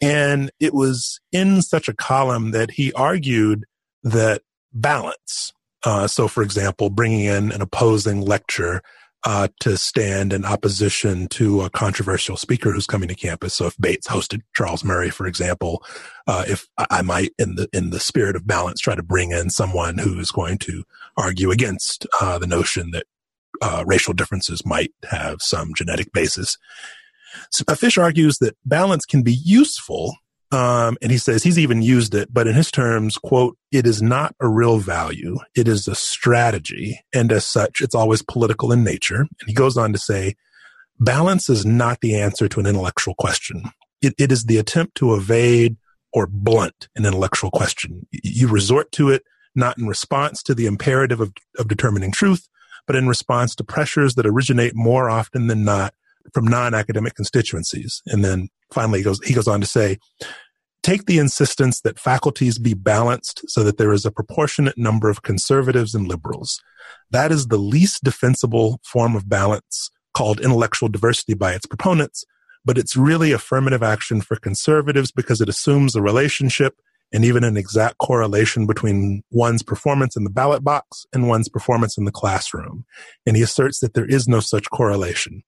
and 0.00 0.50
it 0.58 0.72
was 0.72 1.20
in 1.30 1.60
such 1.60 1.88
a 1.88 1.94
column 1.94 2.52
that 2.52 2.72
he 2.72 2.92
argued 2.94 3.64
that 4.02 4.42
balance. 4.72 5.52
Uh, 5.84 6.06
so, 6.06 6.26
for 6.26 6.42
example, 6.42 6.88
bringing 6.88 7.26
in 7.26 7.52
an 7.52 7.60
opposing 7.60 8.22
lecture 8.22 8.80
uh, 9.24 9.48
to 9.60 9.76
stand 9.76 10.32
in 10.32 10.44
opposition 10.44 11.28
to 11.28 11.62
a 11.62 11.70
controversial 11.70 12.36
speaker 12.36 12.72
who's 12.72 12.86
coming 12.86 13.08
to 13.08 13.14
campus. 13.14 13.54
So 13.54 13.66
if 13.66 13.76
Bates 13.78 14.06
hosted 14.06 14.42
Charles 14.54 14.84
Murray, 14.84 15.10
for 15.10 15.26
example, 15.26 15.82
uh, 16.26 16.44
if 16.46 16.68
I 16.90 17.02
might, 17.02 17.32
in 17.38 17.54
the 17.54 17.68
in 17.72 17.90
the 17.90 18.00
spirit 18.00 18.36
of 18.36 18.46
balance, 18.46 18.80
try 18.80 18.94
to 18.94 19.02
bring 19.02 19.32
in 19.32 19.50
someone 19.50 19.98
who's 19.98 20.30
going 20.30 20.58
to 20.58 20.84
argue 21.16 21.50
against 21.50 22.06
uh, 22.20 22.38
the 22.38 22.46
notion 22.46 22.90
that 22.90 23.06
uh, 23.62 23.84
racial 23.86 24.12
differences 24.12 24.66
might 24.66 24.92
have 25.10 25.40
some 25.40 25.72
genetic 25.74 26.12
basis. 26.12 26.58
So 27.50 27.64
Fish 27.74 27.98
argues 27.98 28.38
that 28.38 28.56
balance 28.64 29.04
can 29.04 29.22
be 29.22 29.34
useful 29.34 30.16
um, 30.54 30.96
and 31.02 31.10
he 31.10 31.18
says 31.18 31.42
he's 31.42 31.58
even 31.58 31.82
used 31.82 32.14
it, 32.14 32.32
but 32.32 32.46
in 32.46 32.54
his 32.54 32.70
terms, 32.70 33.16
quote, 33.16 33.56
it 33.72 33.86
is 33.86 34.00
not 34.00 34.36
a 34.40 34.48
real 34.48 34.78
value. 34.78 35.36
It 35.56 35.66
is 35.66 35.88
a 35.88 35.96
strategy. 35.96 37.00
And 37.12 37.32
as 37.32 37.44
such, 37.44 37.80
it's 37.80 37.94
always 37.94 38.22
political 38.22 38.70
in 38.70 38.84
nature. 38.84 39.20
And 39.22 39.48
he 39.48 39.52
goes 39.52 39.76
on 39.76 39.92
to 39.92 39.98
say, 39.98 40.36
balance 41.00 41.50
is 41.50 41.66
not 41.66 42.00
the 42.00 42.14
answer 42.14 42.48
to 42.48 42.60
an 42.60 42.66
intellectual 42.66 43.14
question. 43.14 43.64
It, 44.00 44.14
it 44.16 44.30
is 44.30 44.44
the 44.44 44.58
attempt 44.58 44.94
to 44.96 45.14
evade 45.14 45.76
or 46.12 46.28
blunt 46.28 46.88
an 46.94 47.04
intellectual 47.04 47.50
question. 47.50 48.06
You 48.12 48.46
resort 48.46 48.92
to 48.92 49.10
it 49.10 49.24
not 49.56 49.76
in 49.76 49.88
response 49.88 50.42
to 50.44 50.54
the 50.54 50.66
imperative 50.66 51.20
of, 51.20 51.32
of 51.58 51.66
determining 51.66 52.12
truth, 52.12 52.48
but 52.86 52.94
in 52.94 53.08
response 53.08 53.56
to 53.56 53.64
pressures 53.64 54.14
that 54.14 54.26
originate 54.26 54.76
more 54.76 55.10
often 55.10 55.48
than 55.48 55.64
not 55.64 55.94
from 56.32 56.46
non-academic 56.46 57.14
constituencies. 57.14 58.02
And 58.06 58.24
then 58.24 58.48
finally 58.72 59.00
he 59.00 59.04
goes, 59.04 59.20
he 59.24 59.34
goes 59.34 59.48
on 59.48 59.60
to 59.60 59.66
say, 59.66 59.98
take 60.84 61.06
the 61.06 61.18
insistence 61.18 61.80
that 61.80 61.98
faculties 61.98 62.58
be 62.58 62.74
balanced 62.74 63.42
so 63.48 63.64
that 63.64 63.78
there 63.78 63.92
is 63.92 64.04
a 64.04 64.12
proportionate 64.12 64.76
number 64.76 65.08
of 65.08 65.22
conservatives 65.22 65.94
and 65.94 66.06
liberals. 66.06 66.62
That 67.10 67.32
is 67.32 67.46
the 67.46 67.56
least 67.56 68.04
defensible 68.04 68.80
form 68.84 69.16
of 69.16 69.28
balance 69.28 69.90
called 70.12 70.40
intellectual 70.40 70.90
diversity 70.90 71.34
by 71.34 71.54
its 71.54 71.66
proponents, 71.66 72.24
but 72.64 72.76
it's 72.76 72.96
really 72.96 73.32
affirmative 73.32 73.82
action 73.82 74.20
for 74.20 74.36
conservatives 74.36 75.10
because 75.10 75.40
it 75.40 75.48
assumes 75.48 75.96
a 75.96 76.02
relationship 76.02 76.74
and 77.12 77.24
even 77.24 77.44
an 77.44 77.56
exact 77.56 77.96
correlation 77.98 78.66
between 78.66 79.22
one's 79.30 79.62
performance 79.62 80.16
in 80.16 80.24
the 80.24 80.30
ballot 80.30 80.62
box 80.62 81.06
and 81.14 81.28
one's 81.28 81.48
performance 81.48 81.96
in 81.96 82.04
the 82.04 82.12
classroom. 82.12 82.84
And 83.26 83.36
he 83.36 83.42
asserts 83.42 83.80
that 83.80 83.94
there 83.94 84.08
is 84.08 84.28
no 84.28 84.40
such 84.40 84.70
correlation. 84.70 85.44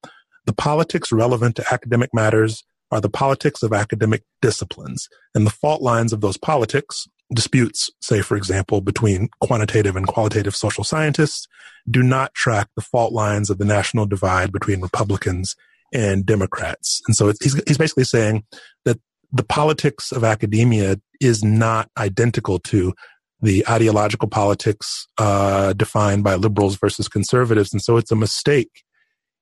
The 0.47 0.55
politics 0.55 1.13
relevant 1.13 1.57
to 1.57 1.73
academic 1.73 2.11
matters 2.15 2.65
are 2.91 3.01
the 3.01 3.11
politics 3.11 3.63
of 3.63 3.73
academic 3.73 4.23
disciplines. 4.41 5.09
And 5.35 5.47
the 5.47 5.51
fault 5.51 5.83
lines 5.83 6.13
of 6.13 6.21
those 6.21 6.37
politics, 6.37 7.07
disputes, 7.33 7.91
say, 8.01 8.23
for 8.23 8.37
example, 8.37 8.81
between 8.81 9.29
quantitative 9.41 9.97
and 9.97 10.07
qualitative 10.07 10.55
social 10.55 10.85
scientists, 10.85 11.49
do 11.91 12.03
not 12.03 12.35
track 12.35 12.69
the 12.77 12.83
fault 12.83 13.13
lines 13.13 13.51
of 13.51 13.59
the 13.59 13.65
national 13.65 14.07
divide 14.07 14.53
between 14.53 14.81
Republicans 14.81 15.57
and 15.93 16.27
Democrats. 16.27 17.03
And 17.07 17.17
so 17.17 17.33
he's, 17.41 17.61
he's 17.67 17.79
basically 17.79 18.05
saying 18.05 18.45
that 18.85 18.99
the 19.33 19.45
politics 19.45 20.13
of 20.13 20.25
academia 20.25 20.97
is 21.21 21.43
not 21.43 21.91
identical 21.99 22.59
to 22.61 22.95
the 23.41 23.67
ideological 23.69 24.29
politics 24.29 25.07
uh, 25.19 25.73
defined 25.75 26.25
by 26.25 26.35
liberals 26.35 26.77
versus 26.77 27.09
conservatives. 27.09 27.73
And 27.73 27.83
so 27.83 27.97
it's 27.97 28.11
a 28.11 28.17
mistake 28.17 28.83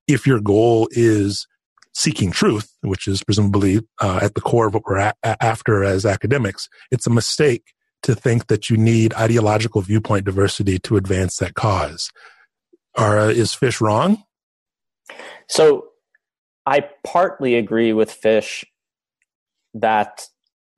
if 0.07 0.27
your 0.27 0.41
goal 0.41 0.89
is 0.91 1.47
seeking 1.95 2.31
truth, 2.31 2.71
which 2.83 3.07
is 3.07 3.23
presumably 3.23 3.81
uh, 4.01 4.21
at 4.23 4.35
the 4.35 4.41
core 4.41 4.67
of 4.67 4.75
what 4.75 4.85
we're 4.85 4.99
a- 4.99 5.15
after 5.25 5.85
as 5.85 6.05
academics, 6.05 6.69
it's 6.91 7.07
a 7.07 7.11
mistake 7.11 7.73
to 8.03 8.15
think 8.15 8.49
that 8.49 8.69
you 8.69 8.77
need 8.77 9.15
ideological 9.15 9.81
viewpoint 9.81 10.27
diversity 10.27 10.79
to 10.79 10.97
advance 10.97 11.39
that 11.39 11.55
cause. 11.55 12.11
Is 12.99 13.55
Fish 13.55 13.81
wrong? 13.81 14.23
So 15.49 15.87
I 16.67 16.89
partly 17.03 17.55
agree 17.57 17.93
with 17.93 18.11
Fish 18.13 18.65
that 19.75 20.27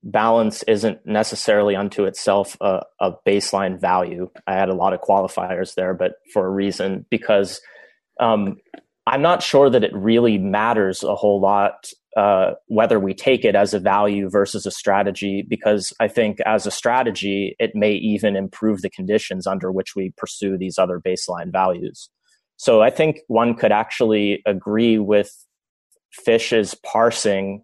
balance 0.02 0.62
isn't 0.64 1.04
necessarily 1.04 1.74
unto 1.74 2.04
itself 2.04 2.56
a, 2.60 2.82
a, 3.00 3.12
baseline 3.26 3.78
value. 3.78 4.30
I 4.46 4.54
had 4.54 4.68
a 4.68 4.74
lot 4.74 4.92
of 4.92 5.00
qualifiers 5.00 5.74
there, 5.74 5.94
but 5.94 6.14
for 6.32 6.46
a 6.46 6.50
reason, 6.50 7.04
because 7.10 7.60
um, 8.20 8.56
I'm 9.06 9.22
not 9.22 9.42
sure 9.42 9.70
that 9.70 9.84
it 9.84 9.94
really 9.94 10.36
matters 10.38 11.04
a 11.04 11.14
whole 11.14 11.40
lot 11.40 11.88
uh, 12.16 12.54
whether 12.68 12.98
we 12.98 13.12
take 13.12 13.44
it 13.44 13.54
as 13.54 13.74
a 13.74 13.78
value 13.78 14.30
versus 14.30 14.64
a 14.64 14.70
strategy, 14.70 15.44
because 15.46 15.92
I 16.00 16.08
think 16.08 16.40
as 16.46 16.66
a 16.66 16.70
strategy, 16.70 17.54
it 17.58 17.72
may 17.74 17.92
even 17.92 18.36
improve 18.36 18.80
the 18.80 18.88
conditions 18.88 19.46
under 19.46 19.70
which 19.70 19.94
we 19.94 20.14
pursue 20.16 20.56
these 20.56 20.78
other 20.78 20.98
baseline 20.98 21.52
values. 21.52 22.08
So 22.56 22.80
I 22.80 22.88
think 22.88 23.18
one 23.28 23.54
could 23.54 23.70
actually 23.70 24.42
agree 24.46 24.98
with 24.98 25.30
Fish's 26.10 26.74
parsing 26.74 27.62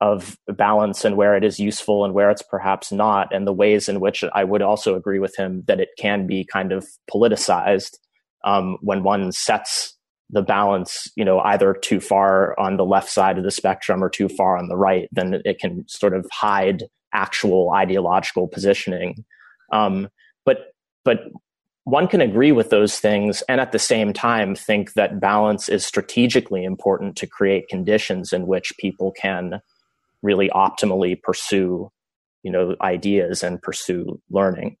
of 0.00 0.38
balance 0.46 1.04
and 1.04 1.16
where 1.16 1.36
it 1.36 1.42
is 1.42 1.58
useful 1.58 2.04
and 2.04 2.14
where 2.14 2.30
it's 2.30 2.42
perhaps 2.42 2.92
not, 2.92 3.34
and 3.34 3.48
the 3.48 3.52
ways 3.52 3.88
in 3.88 3.98
which 3.98 4.22
I 4.32 4.44
would 4.44 4.62
also 4.62 4.94
agree 4.94 5.18
with 5.18 5.36
him 5.36 5.64
that 5.66 5.80
it 5.80 5.88
can 5.98 6.28
be 6.28 6.44
kind 6.44 6.70
of 6.70 6.86
politicized 7.12 7.98
um, 8.44 8.78
when 8.80 9.02
one 9.02 9.32
sets 9.32 9.96
the 10.32 10.42
balance, 10.42 11.08
you 11.14 11.24
know, 11.24 11.40
either 11.40 11.74
too 11.74 12.00
far 12.00 12.58
on 12.58 12.76
the 12.78 12.84
left 12.84 13.10
side 13.10 13.38
of 13.38 13.44
the 13.44 13.50
spectrum 13.50 14.02
or 14.02 14.08
too 14.08 14.28
far 14.28 14.56
on 14.56 14.68
the 14.68 14.76
right, 14.76 15.08
then 15.12 15.40
it 15.44 15.58
can 15.58 15.86
sort 15.86 16.14
of 16.14 16.26
hide 16.32 16.84
actual 17.12 17.70
ideological 17.72 18.48
positioning. 18.48 19.24
Um, 19.72 20.08
but 20.44 20.72
but 21.04 21.20
one 21.84 22.06
can 22.06 22.20
agree 22.20 22.52
with 22.52 22.70
those 22.70 22.98
things 22.98 23.42
and 23.48 23.60
at 23.60 23.72
the 23.72 23.78
same 23.78 24.12
time 24.12 24.54
think 24.54 24.92
that 24.94 25.20
balance 25.20 25.68
is 25.68 25.84
strategically 25.84 26.64
important 26.64 27.16
to 27.16 27.26
create 27.26 27.68
conditions 27.68 28.32
in 28.32 28.46
which 28.46 28.72
people 28.78 29.12
can 29.12 29.60
really 30.22 30.48
optimally 30.50 31.20
pursue 31.20 31.90
you 32.44 32.52
know 32.52 32.76
ideas 32.82 33.42
and 33.42 33.60
pursue 33.62 34.20
learning 34.30 34.76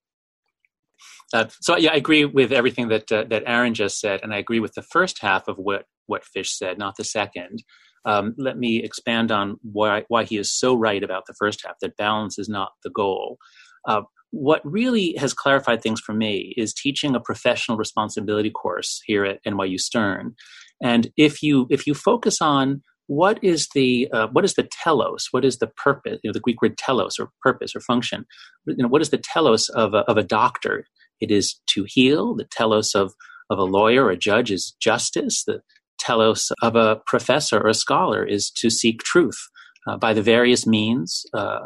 uh, 1.32 1.46
so 1.60 1.76
yeah, 1.76 1.92
I 1.92 1.96
agree 1.96 2.24
with 2.24 2.52
everything 2.52 2.88
that 2.88 3.10
uh, 3.10 3.24
that 3.30 3.44
Aaron 3.46 3.74
just 3.74 4.00
said, 4.00 4.20
and 4.22 4.34
I 4.34 4.38
agree 4.38 4.60
with 4.60 4.74
the 4.74 4.82
first 4.82 5.20
half 5.20 5.48
of 5.48 5.56
what 5.56 5.84
what 6.06 6.24
Fish 6.24 6.56
said, 6.56 6.78
not 6.78 6.96
the 6.96 7.04
second. 7.04 7.62
Um, 8.04 8.34
let 8.36 8.58
me 8.58 8.82
expand 8.82 9.30
on 9.30 9.56
why 9.62 10.04
why 10.08 10.24
he 10.24 10.36
is 10.36 10.52
so 10.52 10.74
right 10.74 11.02
about 11.02 11.24
the 11.26 11.34
first 11.38 11.64
half 11.64 11.76
that 11.80 11.96
balance 11.96 12.38
is 12.38 12.48
not 12.48 12.72
the 12.84 12.90
goal. 12.90 13.38
Uh, 13.86 14.02
what 14.30 14.60
really 14.64 15.14
has 15.18 15.34
clarified 15.34 15.82
things 15.82 16.00
for 16.00 16.14
me 16.14 16.54
is 16.56 16.72
teaching 16.72 17.14
a 17.14 17.20
professional 17.20 17.76
responsibility 17.76 18.50
course 18.50 19.02
here 19.06 19.24
at 19.24 19.44
NYU 19.44 19.78
Stern, 19.78 20.34
and 20.82 21.10
if 21.16 21.42
you 21.42 21.66
if 21.70 21.86
you 21.86 21.94
focus 21.94 22.42
on 22.42 22.82
what 23.06 23.42
is 23.42 23.68
the 23.74 24.08
uh, 24.12 24.28
what 24.28 24.44
is 24.44 24.54
the 24.54 24.68
telos? 24.70 25.28
What 25.32 25.44
is 25.44 25.58
the 25.58 25.66
purpose? 25.66 26.18
You 26.22 26.28
know, 26.28 26.32
the 26.32 26.40
Greek 26.40 26.62
word 26.62 26.78
telos 26.78 27.18
or 27.18 27.30
purpose 27.42 27.74
or 27.74 27.80
function. 27.80 28.24
You 28.66 28.76
know, 28.78 28.88
what 28.88 29.02
is 29.02 29.10
the 29.10 29.18
telos 29.18 29.68
of 29.70 29.94
a, 29.94 29.98
of 29.98 30.16
a 30.16 30.22
doctor? 30.22 30.86
It 31.22 31.30
is 31.30 31.60
to 31.68 31.86
heal. 31.86 32.34
The 32.34 32.48
telos 32.50 32.94
of, 32.94 33.14
of 33.48 33.58
a 33.58 33.64
lawyer 33.64 34.04
or 34.04 34.10
a 34.10 34.16
judge 34.16 34.50
is 34.50 34.74
justice. 34.80 35.44
The 35.46 35.60
telos 35.98 36.50
of 36.62 36.76
a 36.76 37.00
professor 37.06 37.58
or 37.60 37.68
a 37.68 37.74
scholar 37.74 38.22
is 38.26 38.50
to 38.56 38.68
seek 38.68 38.98
truth. 39.02 39.38
Uh, 39.84 39.96
by 39.96 40.12
the 40.12 40.22
various 40.22 40.64
means 40.64 41.24
uh, 41.34 41.58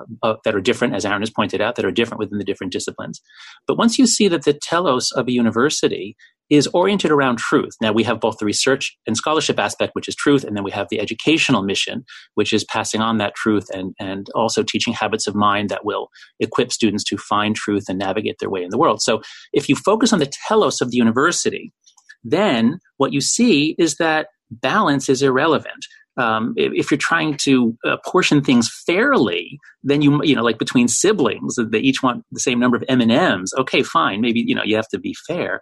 that 0.45 0.55
are 0.55 0.61
different, 0.61 0.95
as 0.95 1.05
Aaron 1.05 1.21
has 1.21 1.29
pointed 1.31 1.61
out, 1.61 1.77
that 1.77 1.85
are 1.85 1.91
different 1.91 2.19
within 2.19 2.39
the 2.39 2.45
different 2.45 2.73
disciplines. 2.73 3.21
But 3.67 3.77
once 3.77 3.99
you 3.99 4.07
see 4.07 4.27
that 4.29 4.45
the 4.45 4.55
telos 4.55 5.13
of 5.13 5.29
a 5.29 5.33
university 5.33 6.17
is 6.49 6.69
oriented 6.69 7.11
around 7.11 7.38
truth. 7.38 7.75
Now 7.81 7.93
we 7.93 8.05
have 8.05 8.21
both 8.21 8.38
the 8.38 8.47
research 8.47 8.97
and 9.07 9.17
scholarship 9.17 9.59
aspect, 9.59 9.95
which 9.95 10.09
is 10.09 10.15
truth, 10.15 10.45
and 10.45 10.57
then 10.57 10.65
we 10.65 10.71
have 10.71 10.88
the 10.91 11.00
educational 11.00 11.62
mission, 11.62 12.05
which 12.35 12.53
is 12.53 12.65
passing 12.65 13.00
on 13.00 13.19
that 13.19 13.35
truth 13.35 13.67
and, 13.73 13.95
and 13.99 14.29
also 14.35 14.62
teaching 14.62 14.93
habits 14.93 15.26
of 15.26 15.35
mind 15.35 15.71
that 15.71 15.85
will 15.85 16.09
equip 16.38 16.73
students 16.73 17.05
to 17.05 17.17
find 17.17 17.57
truth 17.57 17.85
and 17.88 17.99
navigate 17.99 18.37
their 18.38 18.50
way 18.50 18.62
in 18.62 18.71
the 18.71 18.79
world. 18.79 19.03
So 19.03 19.23
if 19.53 19.69
you 19.69 19.75
focus 19.75 20.12
on 20.12 20.21
the 20.21 20.33
telos 20.49 20.81
of 20.81 20.91
the 20.91 20.97
university, 20.97 21.73
then 22.23 22.79
what 22.97 23.12
you 23.12 23.21
see 23.21 23.75
is 23.79 23.97
that 23.97 24.29
balance 24.50 25.09
is 25.09 25.23
irrelevant. 25.23 25.87
Um, 26.19 26.55
if, 26.57 26.91
you're 26.91 26.97
trying 26.97 27.37
to 27.43 27.76
uh, 27.85 27.99
portion 28.07 28.43
things 28.43 28.71
fairly, 28.87 29.59
then 29.83 30.00
you 30.00 30.23
you 30.25 30.35
know 30.35 30.43
like 30.43 30.59
between 30.59 30.88
siblings, 30.88 31.57
they 31.57 31.79
each 31.79 32.03
want 32.03 32.25
the 32.33 32.41
same 32.41 32.59
number 32.59 32.76
of 32.76 32.85
M 32.88 33.03
and 33.03 33.12
M's. 33.12 33.53
Okay, 33.59 33.83
fine, 33.83 34.23
maybe 34.23 34.43
you 34.47 34.55
know 34.55 34.62
you 34.65 34.76
have 34.76 34.88
to 34.88 34.99
be 34.99 35.15
fair. 35.26 35.61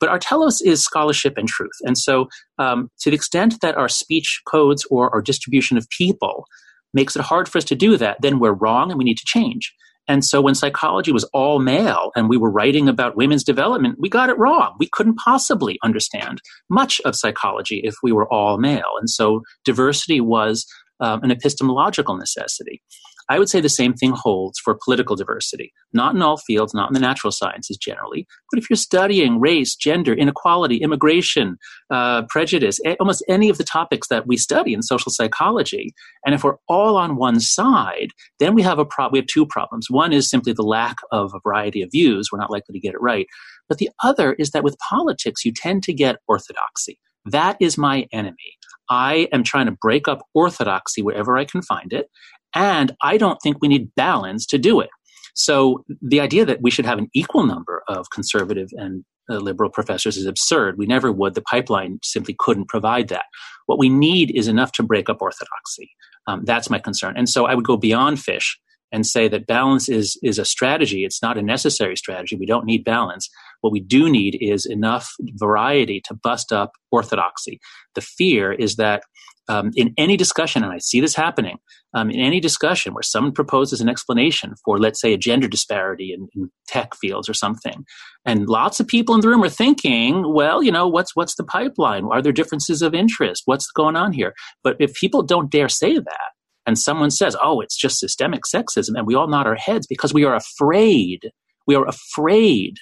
But 0.00 0.08
our 0.08 0.18
telos 0.18 0.60
is 0.60 0.82
scholarship 0.82 1.34
and 1.36 1.46
truth. 1.46 1.78
And 1.82 1.96
so, 1.96 2.28
um, 2.58 2.90
to 3.00 3.10
the 3.10 3.16
extent 3.16 3.60
that 3.60 3.76
our 3.76 3.88
speech 3.88 4.40
codes 4.50 4.84
or 4.90 5.10
our 5.14 5.22
distribution 5.22 5.76
of 5.76 5.88
people 5.90 6.46
makes 6.92 7.14
it 7.14 7.22
hard 7.22 7.48
for 7.48 7.58
us 7.58 7.64
to 7.64 7.76
do 7.76 7.96
that, 7.98 8.16
then 8.20 8.40
we're 8.40 8.52
wrong 8.52 8.90
and 8.90 8.98
we 8.98 9.04
need 9.04 9.18
to 9.18 9.26
change. 9.26 9.72
And 10.08 10.24
so, 10.24 10.40
when 10.40 10.54
psychology 10.54 11.12
was 11.12 11.24
all 11.32 11.60
male 11.60 12.10
and 12.16 12.28
we 12.28 12.36
were 12.36 12.50
writing 12.50 12.88
about 12.88 13.16
women's 13.16 13.44
development, 13.44 13.96
we 14.00 14.08
got 14.08 14.28
it 14.30 14.38
wrong. 14.38 14.74
We 14.78 14.88
couldn't 14.90 15.18
possibly 15.18 15.78
understand 15.84 16.40
much 16.68 17.00
of 17.04 17.14
psychology 17.14 17.80
if 17.84 17.94
we 18.02 18.10
were 18.10 18.26
all 18.32 18.58
male. 18.58 18.92
And 18.98 19.08
so, 19.08 19.42
diversity 19.64 20.20
was 20.20 20.66
um, 21.00 21.22
an 21.22 21.30
epistemological 21.30 22.16
necessity. 22.16 22.82
I 23.30 23.38
would 23.38 23.48
say 23.48 23.60
the 23.60 23.68
same 23.68 23.94
thing 23.94 24.10
holds 24.10 24.58
for 24.58 24.76
political 24.84 25.14
diversity, 25.14 25.72
not 25.92 26.16
in 26.16 26.20
all 26.20 26.36
fields, 26.36 26.74
not 26.74 26.90
in 26.90 26.94
the 26.94 27.00
natural 27.00 27.30
sciences 27.30 27.76
generally, 27.76 28.26
but 28.50 28.58
if 28.58 28.68
you're 28.68 28.76
studying 28.76 29.38
race, 29.38 29.76
gender, 29.76 30.12
inequality, 30.12 30.78
immigration, 30.78 31.56
uh, 31.90 32.22
prejudice, 32.28 32.80
almost 32.98 33.22
any 33.28 33.48
of 33.48 33.56
the 33.56 33.64
topics 33.64 34.08
that 34.08 34.26
we 34.26 34.36
study 34.36 34.74
in 34.74 34.82
social 34.82 35.12
psychology, 35.12 35.94
and 36.26 36.34
if 36.34 36.42
we're 36.42 36.56
all 36.68 36.96
on 36.96 37.14
one 37.14 37.38
side, 37.38 38.08
then 38.40 38.56
we 38.56 38.62
have 38.62 38.80
a 38.80 38.84
pro- 38.84 39.08
we 39.10 39.18
have 39.20 39.26
two 39.26 39.46
problems. 39.46 39.86
One 39.88 40.12
is 40.12 40.28
simply 40.28 40.52
the 40.52 40.62
lack 40.62 40.96
of 41.12 41.32
a 41.32 41.40
variety 41.46 41.82
of 41.82 41.90
views; 41.92 42.30
we're 42.32 42.40
not 42.40 42.50
likely 42.50 42.72
to 42.72 42.80
get 42.80 42.94
it 42.94 43.00
right. 43.00 43.26
But 43.68 43.78
the 43.78 43.90
other 44.02 44.32
is 44.32 44.50
that 44.50 44.64
with 44.64 44.76
politics, 44.78 45.44
you 45.44 45.52
tend 45.52 45.84
to 45.84 45.94
get 45.94 46.16
orthodoxy. 46.26 46.98
That 47.26 47.56
is 47.60 47.78
my 47.78 48.08
enemy. 48.12 48.56
I 48.88 49.28
am 49.32 49.44
trying 49.44 49.66
to 49.66 49.76
break 49.80 50.08
up 50.08 50.26
orthodoxy 50.34 51.00
wherever 51.00 51.36
I 51.36 51.44
can 51.44 51.62
find 51.62 51.92
it. 51.92 52.08
And 52.54 52.92
I 53.02 53.16
don't 53.16 53.38
think 53.42 53.58
we 53.60 53.68
need 53.68 53.94
balance 53.94 54.46
to 54.46 54.58
do 54.58 54.80
it. 54.80 54.90
So 55.34 55.84
the 56.02 56.20
idea 56.20 56.44
that 56.44 56.60
we 56.60 56.70
should 56.70 56.86
have 56.86 56.98
an 56.98 57.08
equal 57.14 57.46
number 57.46 57.82
of 57.88 58.10
conservative 58.10 58.68
and 58.72 59.04
uh, 59.30 59.36
liberal 59.36 59.70
professors 59.70 60.16
is 60.16 60.26
absurd. 60.26 60.76
We 60.76 60.86
never 60.86 61.12
would. 61.12 61.34
The 61.34 61.42
pipeline 61.42 61.98
simply 62.02 62.34
couldn't 62.38 62.68
provide 62.68 63.08
that. 63.08 63.26
What 63.66 63.78
we 63.78 63.88
need 63.88 64.32
is 64.36 64.48
enough 64.48 64.72
to 64.72 64.82
break 64.82 65.08
up 65.08 65.22
orthodoxy. 65.22 65.90
Um, 66.26 66.44
that's 66.44 66.68
my 66.68 66.78
concern. 66.78 67.14
And 67.16 67.28
so 67.28 67.46
I 67.46 67.54
would 67.54 67.64
go 67.64 67.76
beyond 67.76 68.20
fish 68.20 68.58
and 68.92 69.06
say 69.06 69.28
that 69.28 69.46
balance 69.46 69.88
is 69.88 70.18
is 70.22 70.38
a 70.38 70.44
strategy. 70.44 71.04
It's 71.04 71.22
not 71.22 71.38
a 71.38 71.42
necessary 71.42 71.96
strategy. 71.96 72.36
We 72.36 72.46
don't 72.46 72.64
need 72.64 72.84
balance. 72.84 73.28
What 73.60 73.72
we 73.72 73.80
do 73.80 74.10
need 74.10 74.36
is 74.40 74.66
enough 74.66 75.12
variety 75.34 76.00
to 76.06 76.14
bust 76.14 76.52
up 76.52 76.72
orthodoxy. 76.90 77.60
The 77.94 78.00
fear 78.00 78.52
is 78.52 78.76
that 78.76 79.04
um, 79.50 79.72
in 79.74 79.92
any 79.98 80.16
discussion, 80.16 80.62
and 80.62 80.72
I 80.72 80.78
see 80.78 81.00
this 81.00 81.16
happening, 81.16 81.58
um, 81.92 82.08
in 82.08 82.20
any 82.20 82.38
discussion 82.38 82.94
where 82.94 83.02
someone 83.02 83.32
proposes 83.32 83.80
an 83.80 83.88
explanation 83.88 84.54
for, 84.64 84.78
let's 84.78 85.00
say, 85.00 85.12
a 85.12 85.18
gender 85.18 85.48
disparity 85.48 86.12
in, 86.12 86.28
in, 86.36 86.50
tech 86.68 86.94
fields 86.94 87.28
or 87.28 87.34
something, 87.34 87.84
and 88.24 88.48
lots 88.48 88.78
of 88.78 88.86
people 88.86 89.12
in 89.16 89.22
the 89.22 89.28
room 89.28 89.42
are 89.42 89.48
thinking, 89.48 90.32
well, 90.32 90.62
you 90.62 90.70
know, 90.70 90.86
what's 90.86 91.16
what's 91.16 91.34
the 91.34 91.42
pipeline? 91.42 92.04
Are 92.04 92.22
there 92.22 92.32
differences 92.32 92.80
of 92.80 92.94
interest? 92.94 93.42
What's 93.46 93.68
going 93.72 93.96
on 93.96 94.12
here? 94.12 94.34
But 94.62 94.76
if 94.78 94.94
people 94.94 95.22
don't 95.22 95.50
dare 95.50 95.68
say 95.68 95.94
that, 95.94 96.30
and 96.64 96.78
someone 96.78 97.10
says, 97.10 97.36
oh, 97.42 97.60
it's 97.60 97.76
just 97.76 97.98
systemic 97.98 98.42
sexism, 98.44 98.96
and 98.96 99.04
we 99.04 99.16
all 99.16 99.26
nod 99.26 99.48
our 99.48 99.56
heads 99.56 99.88
because 99.88 100.14
we 100.14 100.24
are 100.24 100.36
afraid, 100.36 101.32
we 101.66 101.74
are 101.74 101.88
afraid 101.88 102.76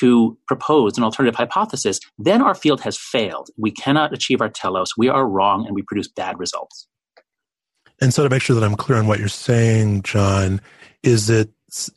to 0.00 0.36
propose 0.46 0.96
an 0.98 1.04
alternative 1.04 1.36
hypothesis, 1.36 2.00
then 2.18 2.42
our 2.42 2.54
field 2.54 2.80
has 2.82 2.98
failed. 2.98 3.50
We 3.56 3.70
cannot 3.70 4.12
achieve 4.12 4.40
our 4.40 4.48
telos. 4.48 4.96
We 4.96 5.08
are 5.08 5.28
wrong 5.28 5.66
and 5.66 5.74
we 5.74 5.82
produce 5.82 6.08
bad 6.08 6.38
results. 6.38 6.86
And 8.00 8.14
so, 8.14 8.22
to 8.22 8.30
make 8.30 8.42
sure 8.42 8.54
that 8.54 8.64
I'm 8.64 8.76
clear 8.76 8.98
on 8.98 9.06
what 9.06 9.18
you're 9.18 9.28
saying, 9.28 10.02
John, 10.02 10.60
is 11.02 11.28
it, 11.28 11.50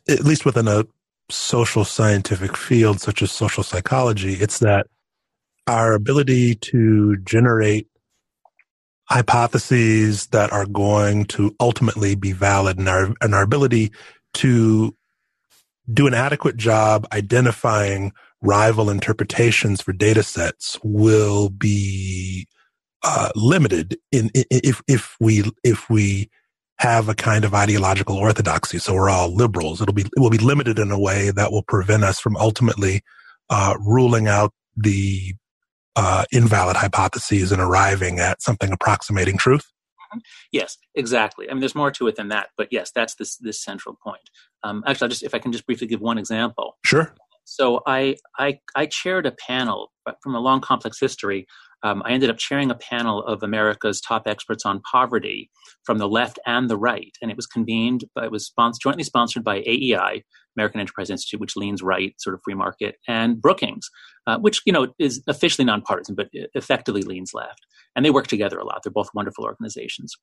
at 0.08 0.24
least 0.24 0.44
within 0.44 0.66
a 0.66 0.84
social 1.30 1.84
scientific 1.84 2.56
field 2.56 3.00
such 3.00 3.22
as 3.22 3.30
social 3.30 3.62
psychology, 3.62 4.34
it's 4.34 4.58
that 4.58 4.86
our 5.66 5.94
ability 5.94 6.56
to 6.56 7.16
generate 7.18 7.86
hypotheses 9.04 10.26
that 10.28 10.52
are 10.52 10.66
going 10.66 11.24
to 11.26 11.54
ultimately 11.60 12.14
be 12.14 12.32
valid 12.32 12.78
and 12.78 12.88
our, 12.88 13.14
and 13.20 13.34
our 13.34 13.42
ability 13.42 13.92
to 14.34 14.94
do 15.90 16.06
an 16.06 16.14
adequate 16.14 16.56
job 16.56 17.06
identifying 17.12 18.12
rival 18.40 18.90
interpretations 18.90 19.80
for 19.80 19.92
data 19.92 20.22
sets 20.22 20.78
will 20.82 21.48
be 21.48 22.46
uh, 23.02 23.30
limited 23.34 23.96
in, 24.10 24.30
in, 24.34 24.44
if 24.50 24.82
if 24.86 25.16
we 25.20 25.44
if 25.64 25.88
we 25.90 26.30
have 26.78 27.08
a 27.08 27.14
kind 27.14 27.44
of 27.44 27.54
ideological 27.54 28.16
orthodoxy. 28.16 28.78
So 28.78 28.94
we're 28.94 29.10
all 29.10 29.34
liberals. 29.34 29.80
It'll 29.80 29.94
be 29.94 30.02
it 30.02 30.20
will 30.20 30.30
be 30.30 30.38
limited 30.38 30.78
in 30.78 30.90
a 30.90 30.98
way 30.98 31.30
that 31.30 31.52
will 31.52 31.62
prevent 31.62 32.04
us 32.04 32.20
from 32.20 32.36
ultimately 32.36 33.02
uh, 33.50 33.74
ruling 33.80 34.28
out 34.28 34.52
the 34.76 35.34
uh, 35.96 36.24
invalid 36.32 36.76
hypotheses 36.76 37.52
and 37.52 37.60
arriving 37.60 38.18
at 38.18 38.40
something 38.40 38.72
approximating 38.72 39.36
truth. 39.36 39.66
Yes, 40.50 40.76
exactly. 40.94 41.48
I 41.48 41.54
mean, 41.54 41.60
there's 41.60 41.74
more 41.74 41.90
to 41.92 42.06
it 42.06 42.16
than 42.16 42.28
that, 42.28 42.48
but 42.56 42.68
yes, 42.70 42.90
that's 42.94 43.14
this 43.14 43.36
this 43.36 43.62
central 43.62 43.96
point. 44.02 44.30
Um, 44.64 44.82
actually, 44.86 45.06
I'll 45.06 45.10
just 45.10 45.22
if 45.22 45.34
I 45.34 45.38
can 45.38 45.52
just 45.52 45.66
briefly 45.66 45.86
give 45.86 46.00
one 46.00 46.18
example. 46.18 46.76
Sure. 46.84 47.14
So 47.44 47.80
I, 47.86 48.16
I, 48.38 48.60
I 48.76 48.86
chaired 48.86 49.26
a 49.26 49.32
panel 49.32 49.90
from 50.22 50.34
a 50.34 50.40
long, 50.40 50.60
complex 50.60 50.98
history. 51.00 51.46
Um, 51.82 52.02
I 52.04 52.12
ended 52.12 52.30
up 52.30 52.38
chairing 52.38 52.70
a 52.70 52.76
panel 52.76 53.24
of 53.24 53.42
America's 53.42 54.00
top 54.00 54.22
experts 54.26 54.64
on 54.64 54.80
poverty 54.90 55.50
from 55.84 55.98
the 55.98 56.08
left 56.08 56.38
and 56.46 56.70
the 56.70 56.76
right, 56.76 57.12
and 57.20 57.30
it 57.30 57.36
was 57.36 57.46
convened. 57.46 58.04
By, 58.14 58.26
it 58.26 58.30
was 58.30 58.46
sponsored, 58.46 58.80
jointly 58.82 59.02
sponsored 59.02 59.42
by 59.42 59.58
AEI, 59.66 60.22
American 60.56 60.80
Enterprise 60.80 61.10
Institute, 61.10 61.40
which 61.40 61.56
leans 61.56 61.82
right, 61.82 62.14
sort 62.18 62.34
of 62.34 62.40
free 62.44 62.54
market, 62.54 62.96
and 63.08 63.40
Brookings, 63.42 63.90
uh, 64.28 64.38
which 64.38 64.62
you 64.64 64.72
know 64.72 64.94
is 65.00 65.22
officially 65.26 65.64
nonpartisan 65.64 66.14
but 66.14 66.28
effectively 66.54 67.02
leans 67.02 67.32
left. 67.34 67.66
And 67.94 68.04
they 68.04 68.10
work 68.10 68.26
together 68.26 68.58
a 68.58 68.64
lot. 68.64 68.82
They're 68.82 68.92
both 68.92 69.10
wonderful 69.14 69.44
organizations. 69.44 70.14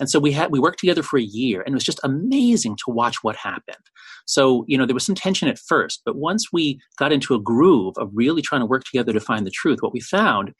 And 0.00 0.08
so 0.08 0.18
we 0.18 0.32
had 0.32 0.50
we 0.50 0.60
worked 0.60 0.78
together 0.78 1.02
for 1.02 1.18
a 1.18 1.22
year, 1.22 1.60
and 1.60 1.72
it 1.72 1.76
was 1.76 1.84
just 1.84 2.00
amazing 2.02 2.76
to 2.84 2.90
watch 2.90 3.16
what 3.22 3.36
happened. 3.36 3.84
So 4.26 4.64
you 4.68 4.78
know 4.78 4.86
there 4.86 4.94
was 4.94 5.06
some 5.06 5.14
tension 5.14 5.48
at 5.48 5.58
first, 5.58 6.02
but 6.04 6.16
once 6.16 6.52
we 6.52 6.80
got 6.98 7.12
into 7.12 7.34
a 7.34 7.40
groove 7.40 7.94
of 7.98 8.10
really 8.12 8.42
trying 8.42 8.62
to 8.62 8.66
work 8.66 8.84
together 8.84 9.12
to 9.12 9.20
find 9.20 9.46
the 9.46 9.50
truth, 9.50 9.78
what 9.80 9.92
we 9.92 10.00
found 10.00 10.54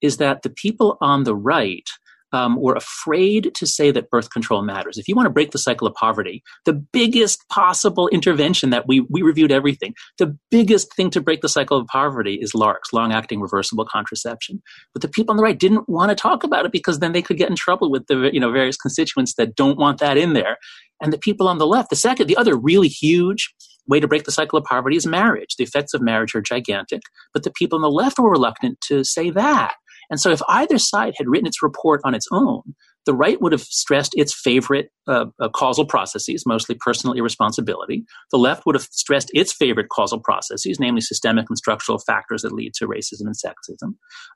is 0.00 0.16
that 0.18 0.42
the 0.42 0.50
people 0.50 0.96
on 1.00 1.24
the 1.24 1.36
right 1.36 1.88
um, 2.34 2.60
were 2.60 2.74
afraid 2.74 3.54
to 3.54 3.66
say 3.66 3.92
that 3.92 4.10
birth 4.10 4.30
control 4.30 4.62
matters. 4.62 4.98
If 4.98 5.06
you 5.06 5.14
want 5.14 5.26
to 5.26 5.30
break 5.30 5.52
the 5.52 5.58
cycle 5.58 5.86
of 5.86 5.94
poverty, 5.94 6.42
the 6.64 6.72
biggest 6.72 7.48
possible 7.48 8.08
intervention 8.08 8.70
that 8.70 8.88
we, 8.88 9.00
we 9.08 9.22
reviewed 9.22 9.52
everything, 9.52 9.94
the 10.18 10.36
biggest 10.50 10.92
thing 10.94 11.10
to 11.10 11.20
break 11.20 11.42
the 11.42 11.48
cycle 11.48 11.78
of 11.78 11.86
poverty 11.86 12.34
is 12.34 12.52
LARCs, 12.52 12.92
long 12.92 13.12
acting 13.12 13.40
reversible 13.40 13.86
contraception. 13.86 14.60
But 14.92 15.02
the 15.02 15.08
people 15.08 15.32
on 15.32 15.36
the 15.36 15.44
right 15.44 15.58
didn't 15.58 15.88
want 15.88 16.10
to 16.10 16.16
talk 16.16 16.42
about 16.42 16.66
it 16.66 16.72
because 16.72 16.98
then 16.98 17.12
they 17.12 17.22
could 17.22 17.38
get 17.38 17.50
in 17.50 17.56
trouble 17.56 17.88
with 17.88 18.08
the 18.08 18.30
you 18.32 18.40
know, 18.40 18.50
various 18.50 18.76
constituents 18.76 19.34
that 19.34 19.54
don't 19.54 19.78
want 19.78 20.00
that 20.00 20.16
in 20.16 20.32
there. 20.32 20.58
And 21.00 21.12
the 21.12 21.18
people 21.18 21.46
on 21.46 21.58
the 21.58 21.66
left, 21.66 21.90
the 21.90 21.96
second, 21.96 22.26
the 22.26 22.36
other 22.36 22.56
really 22.56 22.88
huge 22.88 23.54
way 23.86 24.00
to 24.00 24.08
break 24.08 24.24
the 24.24 24.32
cycle 24.32 24.58
of 24.58 24.64
poverty 24.64 24.96
is 24.96 25.06
marriage. 25.06 25.56
The 25.56 25.64
effects 25.64 25.94
of 25.94 26.00
marriage 26.00 26.34
are 26.34 26.40
gigantic, 26.40 27.02
but 27.32 27.42
the 27.42 27.52
people 27.52 27.76
on 27.76 27.82
the 27.82 27.90
left 27.90 28.18
were 28.18 28.30
reluctant 28.30 28.80
to 28.88 29.04
say 29.04 29.30
that. 29.30 29.74
And 30.10 30.20
so 30.20 30.30
if 30.30 30.40
either 30.48 30.78
side 30.78 31.14
had 31.16 31.28
written 31.28 31.46
its 31.46 31.62
report 31.62 32.00
on 32.04 32.14
its 32.14 32.26
own, 32.32 32.62
the 33.06 33.14
right 33.14 33.40
would 33.40 33.52
have 33.52 33.60
stressed 33.60 34.14
its 34.16 34.34
favorite 34.34 34.90
uh, 35.06 35.26
uh, 35.38 35.48
causal 35.50 35.84
processes, 35.84 36.44
mostly 36.46 36.74
personal 36.80 37.14
irresponsibility. 37.14 38.04
The 38.30 38.38
left 38.38 38.64
would 38.64 38.74
have 38.74 38.84
stressed 38.84 39.30
its 39.34 39.52
favorite 39.52 39.88
causal 39.90 40.20
processes, 40.20 40.78
namely 40.80 41.02
systemic 41.02 41.46
and 41.48 41.58
structural 41.58 41.98
factors 41.98 42.42
that 42.42 42.52
lead 42.52 42.72
to 42.74 42.86
racism 42.86 43.26
and 43.26 43.34
sexism. 43.34 43.94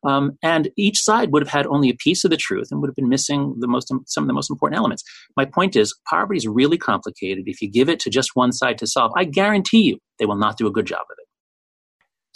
Um, 0.09 0.33
and 0.43 0.69
each 0.77 1.01
side 1.03 1.33
would 1.33 1.43
have 1.43 1.53
had 1.53 1.67
only 1.67 1.89
a 1.89 1.97
piece 1.97 2.25
of 2.25 2.31
the 2.31 2.37
truth 2.37 2.69
and 2.71 2.81
would 2.81 2.89
have 2.89 2.97
been 2.97 3.09
missing 3.09 3.55
the 3.59 3.69
most, 3.69 3.91
some 4.07 4.25
of 4.25 4.29
the 4.29 4.35
most 4.35 4.51
important 4.51 4.79
elements. 4.79 5.03
My 5.37 5.47
point 5.47 5.75
is, 5.75 5.95
poverty 6.09 6.37
is 6.39 6.47
really 6.47 6.79
complicated. 6.79 7.45
If 7.47 7.63
you 7.63 7.71
give 7.71 7.89
it 7.89 8.01
to 8.01 8.11
just 8.11 8.31
one 8.35 8.53
side 8.53 8.79
to 8.79 8.87
solve, 8.87 9.13
I 9.17 9.25
guarantee 9.25 9.83
you 9.83 9.99
they 10.19 10.27
will 10.27 10.37
not 10.37 10.59
do 10.59 10.67
a 10.67 10.73
good 10.73 10.87
job 10.87 11.01
of 11.01 11.17
it. 11.19 11.28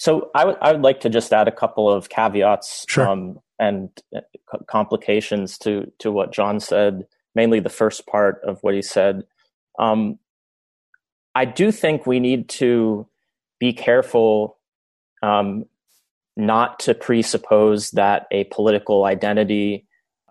So 0.02 0.32
I 0.34 0.44
would 0.44 0.56
I 0.60 0.72
would 0.72 0.82
like 0.82 0.98
to 1.02 1.08
just 1.08 1.32
add 1.32 1.46
a 1.46 1.52
couple 1.52 1.88
of 1.88 2.08
caveats 2.08 2.86
sure. 2.88 3.08
um, 3.08 3.38
and 3.60 3.88
uh, 4.12 4.22
complications 4.66 5.56
to 5.58 5.92
to 6.00 6.10
what 6.10 6.32
John 6.32 6.58
said. 6.58 7.06
Mainly 7.36 7.60
the 7.60 7.68
first 7.68 8.04
part 8.08 8.40
of 8.44 8.58
what 8.62 8.74
he 8.74 8.82
said. 8.82 9.22
Um, 9.78 10.18
I 11.36 11.44
do 11.44 11.70
think 11.70 12.04
we 12.04 12.18
need 12.18 12.48
to 12.48 13.06
be 13.60 13.72
careful 13.72 14.58
um, 15.22 15.66
not 16.36 16.80
to 16.80 16.94
presuppose 16.94 17.92
that 17.92 18.26
a 18.32 18.42
political 18.44 19.04
identity 19.04 19.86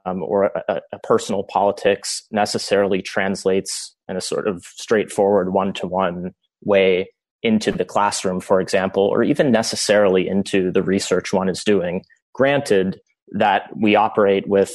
um, 0.06 0.22
or 0.22 0.52
a, 0.68 0.82
a, 0.92 1.00
personal 1.00 1.44
politics 1.44 2.24
necessarily 2.30 3.02
translates 3.02 3.96
in 4.10 4.18
a 4.18 4.22
sort 4.22 4.50
of 4.50 4.66
straightforward 4.66 5.54
one 5.54 5.72
to 5.74 5.88
one 5.88 6.34
way 6.62 7.08
into 7.44 7.72
the 7.72 7.86
classroom, 7.86 8.40
for 8.40 8.62
example, 8.62 9.04
or 9.04 9.24
even 9.24 9.52
necessarily 9.52 10.28
into 10.28 10.72
the 10.72 10.84
research 10.84 11.34
one 11.34 11.50
is 11.50 11.64
doing. 11.64 12.04
Granted 12.34 13.00
that 13.32 13.70
we 13.76 13.96
operate 13.96 14.48
with, 14.48 14.74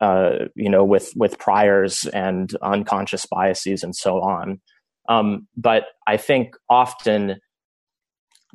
uh, 0.00 0.46
you 0.54 0.70
know, 0.70 0.84
with 0.84 1.12
with 1.16 1.38
priors 1.38 2.04
and 2.06 2.54
unconscious 2.62 3.26
biases 3.26 3.82
and 3.82 3.94
so 3.94 4.20
on. 4.20 4.60
Um, 5.08 5.46
but 5.56 5.84
I 6.06 6.16
think 6.16 6.56
often, 6.68 7.36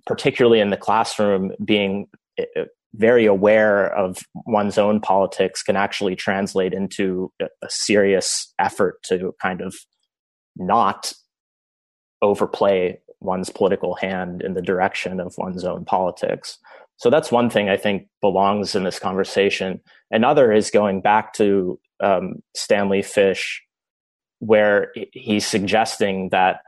particularly 0.05 0.59
in 0.59 0.69
the 0.69 0.77
classroom, 0.77 1.51
being 1.63 2.07
uh, 2.39 2.63
very 2.95 3.25
aware 3.25 3.93
of 3.95 4.19
one's 4.45 4.77
own 4.77 4.99
politics 4.99 5.63
can 5.63 5.77
actually 5.77 6.15
translate 6.15 6.73
into 6.73 7.31
a 7.39 7.47
serious 7.69 8.53
effort 8.59 9.01
to 9.03 9.33
kind 9.41 9.61
of 9.61 9.75
not 10.57 11.13
overplay 12.21 12.99
one's 13.21 13.49
political 13.49 13.95
hand 13.95 14.41
in 14.41 14.53
the 14.53 14.61
direction 14.61 15.19
of 15.19 15.35
one's 15.37 15.63
own 15.63 15.85
politics. 15.85 16.57
So 16.97 17.09
that's 17.09 17.31
one 17.31 17.49
thing 17.49 17.69
I 17.69 17.77
think 17.77 18.07
belongs 18.21 18.75
in 18.75 18.83
this 18.83 18.99
conversation. 18.99 19.79
Another 20.11 20.51
is 20.51 20.69
going 20.69 21.01
back 21.01 21.33
to 21.33 21.79
um, 21.99 22.35
Stanley 22.55 23.01
Fish, 23.01 23.63
where 24.39 24.91
he's 25.13 25.45
suggesting 25.45 26.29
that 26.29 26.61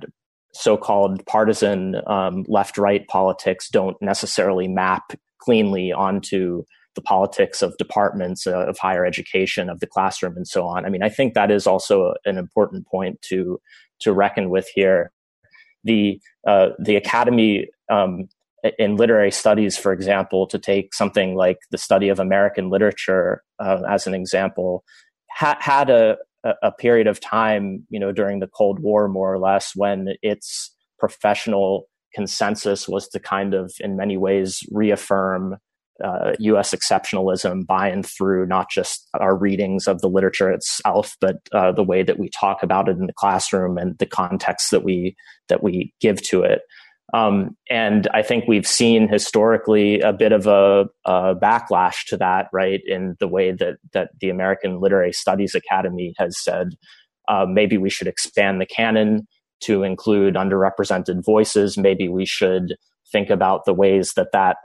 so-called 0.54 1.26
partisan 1.26 1.96
um, 2.08 2.46
left-right 2.48 3.08
politics 3.08 3.70
don't 3.70 4.00
necessarily 4.02 4.68
map 4.68 5.14
cleanly 5.40 5.92
onto 5.92 6.64
the 6.96 7.02
politics 7.02 7.62
of 7.62 7.76
departments 7.78 8.46
uh, 8.46 8.68
of 8.68 8.78
higher 8.78 9.06
education, 9.06 9.70
of 9.70 9.80
the 9.80 9.88
classroom, 9.88 10.38
and 10.38 10.48
so 10.48 10.66
on. 10.66 10.86
I 10.86 10.90
mean, 10.90 11.02
I 11.02 11.10
think 11.10 11.34
that 11.34 11.50
is 11.50 11.66
also 11.66 12.14
an 12.26 12.38
important 12.38 12.88
point 12.88 13.22
to 13.24 13.60
to 14.00 14.14
reckon 14.14 14.50
with 14.50 14.68
here 14.76 15.12
the 15.84 16.20
uh, 16.48 16.70
the 16.80 16.96
academy 16.96 17.68
um, 17.92 18.28
in 18.80 18.96
literary 18.96 19.32
studies, 19.32 19.78
for 19.78 19.92
example, 19.92 20.48
to 20.48 20.58
take 20.58 20.94
something 20.94 21.36
like 21.36 21.58
the 21.72 21.78
study 21.78 22.10
of 22.10 22.20
American 22.20 22.70
literature 22.70 23.44
uh, 23.60 23.82
as 23.90 24.08
an 24.08 24.14
example, 24.14 24.84
ha- 25.32 25.58
had 25.60 25.90
a, 25.90 26.18
a 26.62 26.72
period 26.72 27.08
of 27.08 27.20
time, 27.20 27.86
you 27.90 28.00
know, 28.00 28.12
during 28.12 28.40
the 28.40 28.48
Cold 28.48 28.80
War, 28.80 29.08
more 29.08 29.34
or 29.34 29.40
less, 29.40 29.74
when 29.76 30.16
its 30.22 30.74
professional 30.98 31.90
consensus 32.14 32.88
was 32.88 33.08
to 33.10 33.20
kind 33.20 33.54
of, 33.54 33.74
in 33.80 33.98
many 33.98 34.18
ways, 34.18 34.64
reaffirm 34.72 35.58
uh, 36.04 36.34
U.S. 36.40 36.74
exceptionalism 36.74 37.66
by 37.66 37.88
and 37.88 38.06
through 38.06 38.46
not 38.46 38.70
just 38.70 39.08
our 39.20 39.36
readings 39.36 39.88
of 39.88 40.02
the 40.02 40.10
literature 40.10 40.52
itself, 40.52 41.16
but 41.22 41.38
uh, 41.52 41.72
the 41.72 41.84
way 41.84 42.04
that 42.04 42.18
we 42.18 42.30
talk 42.30 42.64
about 42.64 42.90
it 42.90 42.98
in 42.98 43.06
the 43.06 43.14
classroom 43.14 43.78
and 43.78 43.98
the 44.00 44.06
context 44.06 44.72
that 44.72 44.84
we 44.84 45.16
that 45.50 45.62
we 45.62 45.94
give 46.00 46.22
to 46.24 46.44
it. 46.44 46.62
Um, 47.14 47.56
and 47.70 48.08
I 48.14 48.24
think 48.24 48.46
we've 48.48 48.66
seen 48.66 49.08
historically 49.08 50.00
a 50.00 50.14
bit 50.14 50.32
of 50.32 50.48
a, 50.48 50.86
a, 51.06 51.36
backlash 51.36 52.06
to 52.08 52.18
that, 52.18 52.48
right? 52.52 52.82
In 52.88 53.16
the 53.20 53.28
way 53.28 53.52
that 53.52 53.76
that 53.92 54.10
the 54.20 54.30
American 54.30 54.80
Literary 54.80 55.14
Studies 55.14 55.54
Academy 55.54 56.16
has 56.18 56.42
said, 56.42 56.70
uh, 57.28 57.46
maybe 57.48 57.78
we 57.78 57.90
should 57.90 58.08
expand 58.08 58.60
the 58.60 58.66
canon 58.66 59.28
to 59.62 59.84
include 59.84 60.34
underrepresented 60.34 61.24
voices. 61.24 61.78
Maybe 61.78 62.10
we 62.10 62.26
should 62.26 62.76
think 63.12 63.30
about 63.30 63.66
the 63.66 63.74
ways 63.74 64.14
that 64.16 64.32
that 64.34 64.58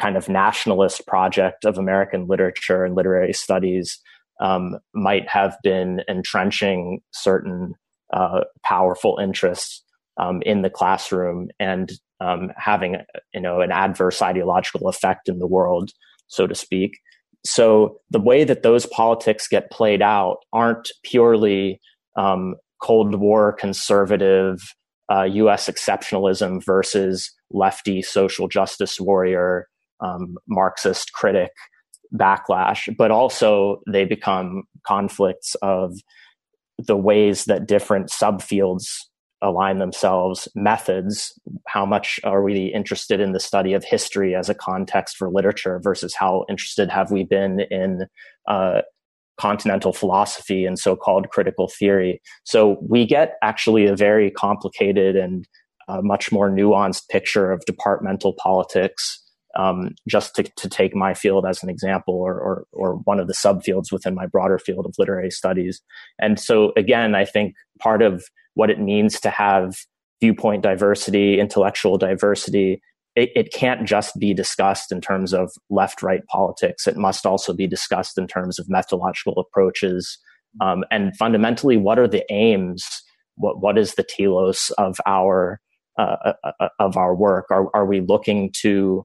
kind 0.00 0.16
of 0.16 0.28
nationalist 0.28 1.06
project 1.06 1.64
of 1.64 1.78
American 1.78 2.26
literature 2.26 2.84
and 2.84 2.94
literary 2.94 3.32
studies 3.32 4.00
um, 4.40 4.78
might 4.94 5.28
have 5.28 5.56
been 5.62 6.00
entrenching 6.08 7.00
certain 7.12 7.74
uh, 8.12 8.40
powerful 8.64 9.18
interests 9.22 9.84
um, 10.16 10.42
in 10.42 10.62
the 10.62 10.70
classroom 10.70 11.48
and 11.60 11.92
um, 12.20 12.50
having 12.56 12.96
you 13.32 13.40
know 13.40 13.60
an 13.60 13.70
adverse 13.70 14.20
ideological 14.20 14.88
effect 14.88 15.28
in 15.28 15.38
the 15.38 15.46
world, 15.46 15.90
so 16.28 16.46
to 16.46 16.54
speak. 16.54 16.98
So 17.44 18.00
the 18.10 18.20
way 18.20 18.44
that 18.44 18.62
those 18.62 18.86
politics 18.86 19.48
get 19.48 19.70
played 19.70 20.02
out 20.02 20.38
aren't 20.52 20.88
purely 21.04 21.80
um, 22.16 22.54
Cold 22.82 23.14
War 23.14 23.52
conservative 23.52 24.60
uh, 25.10 25.22
U.S. 25.22 25.68
exceptionalism 25.68 26.64
versus 26.64 27.32
lefty 27.50 28.02
social 28.02 28.46
justice 28.46 29.00
warrior 29.00 29.66
um, 30.00 30.36
Marxist 30.48 31.12
critic 31.12 31.50
backlash, 32.14 32.94
but 32.96 33.10
also 33.10 33.80
they 33.90 34.04
become 34.04 34.64
conflicts 34.86 35.54
of 35.62 35.94
the 36.78 36.96
ways 36.96 37.44
that 37.44 37.66
different 37.66 38.08
subfields 38.08 38.86
align 39.42 39.78
themselves, 39.78 40.48
methods, 40.54 41.32
how 41.66 41.86
much 41.86 42.20
are 42.24 42.42
we 42.42 42.66
interested 42.74 43.20
in 43.20 43.32
the 43.32 43.40
study 43.40 43.72
of 43.72 43.84
history 43.84 44.34
as 44.34 44.48
a 44.48 44.54
context 44.54 45.16
for 45.16 45.30
literature 45.30 45.80
versus 45.82 46.14
how 46.14 46.44
interested 46.48 46.90
have 46.90 47.10
we 47.10 47.24
been 47.24 47.60
in 47.70 48.06
uh, 48.48 48.82
continental 49.38 49.92
philosophy 49.92 50.66
and 50.66 50.78
so-called 50.78 51.30
critical 51.30 51.68
theory. 51.68 52.20
So 52.44 52.76
we 52.86 53.06
get 53.06 53.36
actually 53.42 53.86
a 53.86 53.96
very 53.96 54.30
complicated 54.30 55.16
and 55.16 55.48
uh, 55.88 56.02
much 56.02 56.30
more 56.30 56.50
nuanced 56.50 57.08
picture 57.08 57.50
of 57.50 57.64
departmental 57.64 58.34
politics 58.34 59.22
um, 59.56 59.94
just 60.08 60.34
to, 60.36 60.44
to, 60.44 60.68
take 60.68 60.94
my 60.94 61.12
field 61.14 61.44
as 61.44 61.62
an 61.62 61.68
example 61.68 62.14
or, 62.14 62.38
or, 62.38 62.64
or, 62.72 62.94
one 63.04 63.18
of 63.18 63.26
the 63.26 63.34
subfields 63.34 63.90
within 63.90 64.14
my 64.14 64.26
broader 64.26 64.58
field 64.58 64.86
of 64.86 64.94
literary 64.96 65.30
studies. 65.30 65.82
And 66.20 66.38
so, 66.38 66.72
again, 66.76 67.14
I 67.14 67.24
think 67.24 67.54
part 67.80 68.00
of 68.00 68.24
what 68.54 68.70
it 68.70 68.78
means 68.78 69.18
to 69.20 69.30
have 69.30 69.74
viewpoint 70.20 70.62
diversity, 70.62 71.40
intellectual 71.40 71.98
diversity, 71.98 72.80
it, 73.16 73.30
it 73.34 73.52
can't 73.52 73.86
just 73.86 74.18
be 74.18 74.32
discussed 74.32 74.92
in 74.92 75.00
terms 75.00 75.32
of 75.32 75.50
left 75.68 76.02
right 76.02 76.24
politics. 76.26 76.86
It 76.86 76.96
must 76.96 77.26
also 77.26 77.52
be 77.52 77.66
discussed 77.66 78.18
in 78.18 78.26
terms 78.26 78.58
of 78.58 78.68
methodological 78.68 79.38
approaches. 79.38 80.18
Um, 80.60 80.84
and 80.90 81.16
fundamentally, 81.16 81.76
what 81.76 81.98
are 81.98 82.08
the 82.08 82.24
aims? 82.30 82.86
What, 83.36 83.60
what 83.60 83.78
is 83.78 83.94
the 83.94 84.04
telos 84.04 84.70
of 84.78 84.98
our 85.06 85.60
uh, 85.98 86.32
uh, 86.44 86.52
uh, 86.60 86.68
of 86.78 86.96
our 86.96 87.14
work? 87.14 87.46
Are, 87.50 87.66
are 87.74 87.84
we 87.84 88.00
looking 88.00 88.52
to 88.60 89.04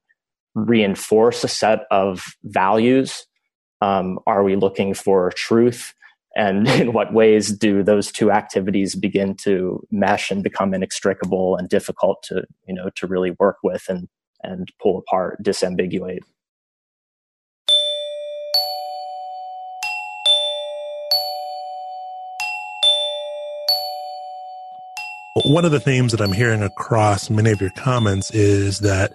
reinforce 0.56 1.44
a 1.44 1.48
set 1.48 1.86
of 1.92 2.24
values? 2.44 3.28
Um, 3.82 4.20
are 4.26 4.44
we 4.44 4.56
looking 4.56 4.94
for 4.94 5.32
truth? 5.36 5.94
And 6.36 6.68
in 6.80 6.94
what 6.94 7.14
ways 7.14 7.52
do 7.52 7.84
those 7.84 8.12
two 8.12 8.32
activities 8.32 8.96
begin 8.96 9.36
to 9.44 9.86
mesh 9.92 10.32
and 10.32 10.44
become 10.44 10.74
inextricable 10.74 11.56
and 11.58 11.70
difficult 11.70 12.24
to, 12.24 12.46
you 12.68 12.74
know, 12.74 12.90
to 12.96 13.06
really 13.08 13.32
work 13.40 13.58
with 13.64 13.84
and, 13.90 14.08
and 14.44 14.72
pull 14.82 14.98
apart, 14.98 15.44
disambiguate? 15.44 16.22
One 25.44 25.66
of 25.66 25.72
the 25.72 25.82
themes 25.82 26.12
that 26.14 26.22
I'm 26.22 26.32
hearing 26.32 26.64
across 26.64 27.30
many 27.30 27.52
of 27.52 27.60
your 27.60 27.70
comments 27.72 28.32
is 28.32 28.80
that 28.80 29.12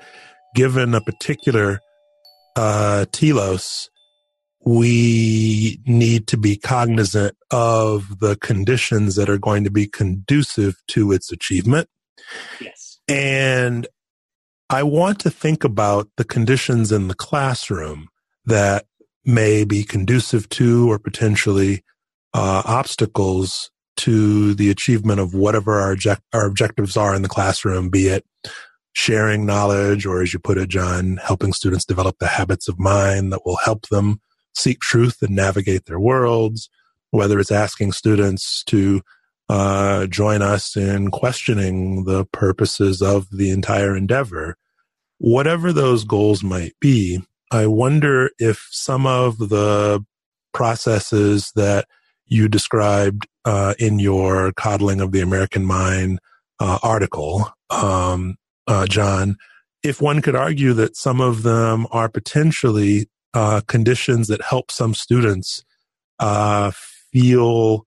given 0.54 0.94
a 0.94 1.00
particular 1.00 1.80
uh, 2.56 3.06
telos, 3.12 3.88
we 4.64 5.80
need 5.86 6.26
to 6.28 6.36
be 6.36 6.56
cognizant 6.56 7.36
of 7.50 8.18
the 8.20 8.36
conditions 8.36 9.16
that 9.16 9.30
are 9.30 9.38
going 9.38 9.64
to 9.64 9.70
be 9.70 9.86
conducive 9.86 10.76
to 10.88 11.12
its 11.12 11.32
achievement. 11.32 11.88
Yes. 12.60 12.98
And 13.08 13.86
I 14.68 14.82
want 14.82 15.18
to 15.20 15.30
think 15.30 15.64
about 15.64 16.08
the 16.16 16.24
conditions 16.24 16.92
in 16.92 17.08
the 17.08 17.14
classroom 17.14 18.08
that 18.44 18.86
may 19.24 19.64
be 19.64 19.82
conducive 19.82 20.48
to 20.50 20.90
or 20.90 20.98
potentially 20.98 21.82
uh, 22.34 22.62
obstacles 22.64 23.70
to 23.96 24.54
the 24.54 24.70
achievement 24.70 25.20
of 25.20 25.34
whatever 25.34 25.80
our, 25.80 25.92
object- 25.92 26.22
our 26.32 26.46
objectives 26.46 26.96
are 26.96 27.14
in 27.14 27.22
the 27.22 27.28
classroom, 27.28 27.88
be 27.88 28.08
it 28.08 28.24
sharing 28.92 29.46
knowledge 29.46 30.06
or, 30.06 30.22
as 30.22 30.32
you 30.32 30.38
put 30.38 30.58
it, 30.58 30.68
John, 30.68 31.18
helping 31.18 31.52
students 31.52 31.84
develop 31.84 32.18
the 32.18 32.26
habits 32.26 32.68
of 32.68 32.78
mind 32.78 33.32
that 33.32 33.44
will 33.44 33.58
help 33.64 33.88
them 33.88 34.20
seek 34.54 34.80
truth 34.80 35.22
and 35.22 35.34
navigate 35.34 35.86
their 35.86 36.00
worlds, 36.00 36.68
whether 37.10 37.38
it's 37.38 37.52
asking 37.52 37.92
students 37.92 38.64
to 38.64 39.00
uh, 39.48 40.06
join 40.06 40.42
us 40.42 40.76
in 40.76 41.10
questioning 41.10 42.04
the 42.04 42.24
purposes 42.26 43.02
of 43.02 43.28
the 43.30 43.50
entire 43.50 43.96
endeavor. 43.96 44.56
Whatever 45.18 45.72
those 45.72 46.04
goals 46.04 46.42
might 46.42 46.72
be, 46.80 47.20
I 47.50 47.66
wonder 47.66 48.30
if 48.38 48.68
some 48.70 49.06
of 49.06 49.38
the 49.38 50.04
processes 50.52 51.52
that 51.56 51.86
you 52.26 52.48
described 52.48 53.26
uh, 53.44 53.74
in 53.78 53.98
your 53.98 54.52
coddling 54.52 55.00
of 55.00 55.12
the 55.12 55.20
American 55.20 55.64
mind 55.64 56.20
uh, 56.60 56.78
article, 56.82 57.50
um, 57.70 58.36
uh, 58.70 58.86
John, 58.86 59.36
if 59.82 60.00
one 60.00 60.22
could 60.22 60.36
argue 60.36 60.72
that 60.74 60.96
some 60.96 61.20
of 61.20 61.42
them 61.42 61.86
are 61.90 62.08
potentially 62.08 63.08
uh, 63.34 63.60
conditions 63.66 64.28
that 64.28 64.42
help 64.42 64.70
some 64.70 64.94
students 64.94 65.64
uh, 66.20 66.70
feel 67.12 67.84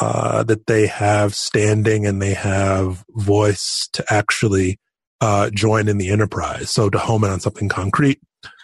uh, 0.00 0.42
that 0.44 0.66
they 0.66 0.86
have 0.86 1.34
standing 1.34 2.06
and 2.06 2.22
they 2.22 2.34
have 2.34 3.04
voice 3.10 3.88
to 3.92 4.04
actually 4.08 4.78
uh, 5.20 5.50
join 5.50 5.88
in 5.88 5.98
the 5.98 6.10
enterprise. 6.10 6.70
So 6.70 6.90
to 6.90 6.98
home 6.98 7.24
in 7.24 7.30
on 7.30 7.40
something 7.40 7.68
concrete, 7.68 8.20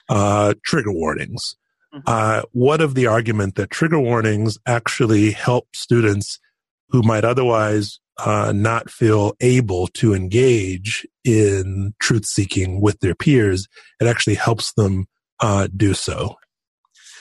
uh, 0.08 0.54
trigger 0.64 0.92
warnings. 0.92 1.56
Mm-hmm. 1.94 2.04
Uh, 2.06 2.42
what 2.52 2.80
of 2.80 2.94
the 2.94 3.06
argument 3.06 3.54
that 3.56 3.70
trigger 3.70 4.00
warnings 4.00 4.58
actually 4.66 5.32
help 5.32 5.74
students 5.74 6.38
who 6.88 7.02
might 7.02 7.24
otherwise 7.24 7.98
uh, 8.18 8.52
not 8.54 8.90
feel 8.90 9.34
able 9.40 9.86
to 9.88 10.14
engage 10.14 11.06
in 11.24 11.94
truth 12.00 12.26
seeking 12.26 12.80
with 12.80 13.00
their 13.00 13.14
peers, 13.14 13.66
it 14.00 14.06
actually 14.06 14.34
helps 14.34 14.72
them 14.74 15.06
uh, 15.40 15.68
do 15.76 15.94
so. 15.94 16.36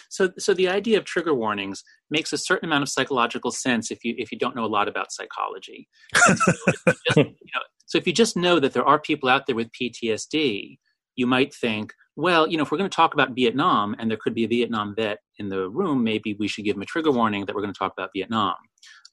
So, 0.10 0.30
so 0.38 0.54
the 0.54 0.68
idea 0.68 0.98
of 0.98 1.06
trigger 1.06 1.34
warnings 1.34 1.84
makes 2.10 2.34
a 2.34 2.38
certain 2.38 2.68
amount 2.68 2.84
of 2.84 2.90
psychological 2.90 3.50
sense 3.50 3.92
if 3.92 4.04
you 4.04 4.14
if 4.18 4.30
you 4.30 4.38
don't 4.38 4.58
know 4.58 4.66
a 4.66 4.68
lot 4.68 4.90
about 4.90 5.14
psychology. 5.14 5.88
So 6.14 6.34
if, 6.34 6.86
just, 6.86 7.00
you 7.18 7.24
know, 7.24 7.62
so 7.86 7.98
if 7.98 8.06
you 8.06 8.14
just 8.14 8.36
know 8.36 8.60
that 8.60 8.74
there 8.74 8.86
are 8.86 9.00
people 9.00 9.30
out 9.30 9.48
there 9.48 9.56
with 9.56 9.70
PTSD, 9.72 10.78
you 11.16 11.28
might 11.28 11.54
think, 11.54 11.94
well, 12.18 12.48
you 12.48 12.58
know, 12.58 12.64
if 12.64 12.72
we're 12.72 12.78
going 12.78 12.90
to 12.90 12.96
talk 12.96 13.14
about 13.14 13.36
Vietnam 13.36 13.96
and 14.00 14.10
there 14.10 14.18
could 14.22 14.34
be 14.34 14.44
a 14.44 14.48
Vietnam 14.48 14.94
vet 14.96 15.20
in 15.40 15.48
the 15.48 15.70
room, 15.70 16.04
maybe 16.04 16.36
we 16.38 16.48
should 16.48 16.66
give 16.66 16.76
him 16.76 16.82
a 16.82 16.86
trigger 16.86 17.12
warning 17.12 17.46
that 17.46 17.56
we're 17.56 17.62
going 17.62 17.74
to 17.74 17.78
talk 17.78 17.94
about 17.94 18.10
Vietnam. 18.14 18.56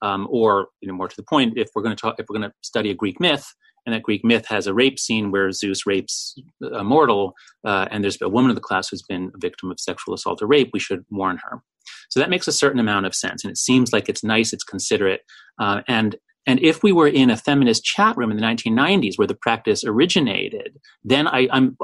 Um, 0.03 0.29
or, 0.31 0.69
you 0.81 0.89
know, 0.89 0.95
more 0.95 1.09
to 1.09 1.17
the 1.17 1.25
point, 1.25 1.55
if 1.57 1.71
we're 1.75 1.83
going 1.83 1.97
to 1.97 2.01
talk, 2.01 2.17
if 2.19 2.27
we're 2.29 2.39
going 2.39 2.49
to 2.49 2.55
study 2.63 2.91
a 2.91 2.95
Greek 2.95 3.19
myth, 3.21 3.47
and 3.85 3.95
that 3.95 4.03
Greek 4.03 4.25
myth 4.25 4.47
has 4.49 4.67
a 4.67 4.75
rape 4.75 4.99
scene 4.99 5.31
where 5.31 5.51
Zeus 5.51 5.87
rapes 5.87 6.37
a 6.75 6.85
mortal, 6.85 7.35
uh, 7.65 7.87
and 7.91 8.05
there's 8.05 8.21
a 8.21 8.29
woman 8.29 8.51
of 8.51 8.55
the 8.55 8.61
class 8.61 8.89
who's 8.89 9.03
been 9.03 9.31
a 9.35 9.39
victim 9.39 9.71
of 9.71 9.81
sexual 9.81 10.15
assault 10.15 10.43
or 10.43 10.47
rape, 10.47 10.71
we 10.73 10.79
should 10.79 11.05
warn 11.11 11.39
her. 11.43 11.63
So 12.11 12.21
that 12.21 12.31
makes 12.31 12.47
a 12.47 12.53
certain 12.53 12.81
amount 12.81 13.07
of 13.07 13.15
sense, 13.15 13.45
and 13.45 13.51
it 13.51 13.57
seems 13.57 13.93
like 13.93 14.09
it's 14.09 14.23
nice, 14.23 14.53
it's 14.53 14.65
considerate, 14.65 15.23
uh, 15.59 15.83
and 15.89 16.17
and 16.49 16.59
if 16.63 16.83
we 16.83 16.93
were 16.93 17.07
in 17.07 17.29
a 17.29 17.37
feminist 17.37 17.85
chat 17.85 18.17
room 18.17 18.31
in 18.31 18.39
the 18.39 18.43
1990s 18.43 19.19
where 19.19 19.27
the 19.27 19.35
practice 19.35 19.85
originated, 19.85 20.79
then 21.05 21.29
I, 21.29 21.47
am 21.53 21.77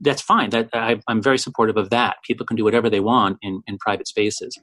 that's 0.00 0.22
fine. 0.22 0.48
That 0.50 0.70
I, 0.72 0.98
am 1.06 1.20
very 1.20 1.36
supportive 1.36 1.76
of 1.76 1.90
that. 1.90 2.16
People 2.26 2.46
can 2.46 2.56
do 2.56 2.64
whatever 2.64 2.88
they 2.88 3.00
want 3.00 3.36
in, 3.42 3.60
in 3.66 3.76
private 3.76 4.08
spaces. 4.08 4.58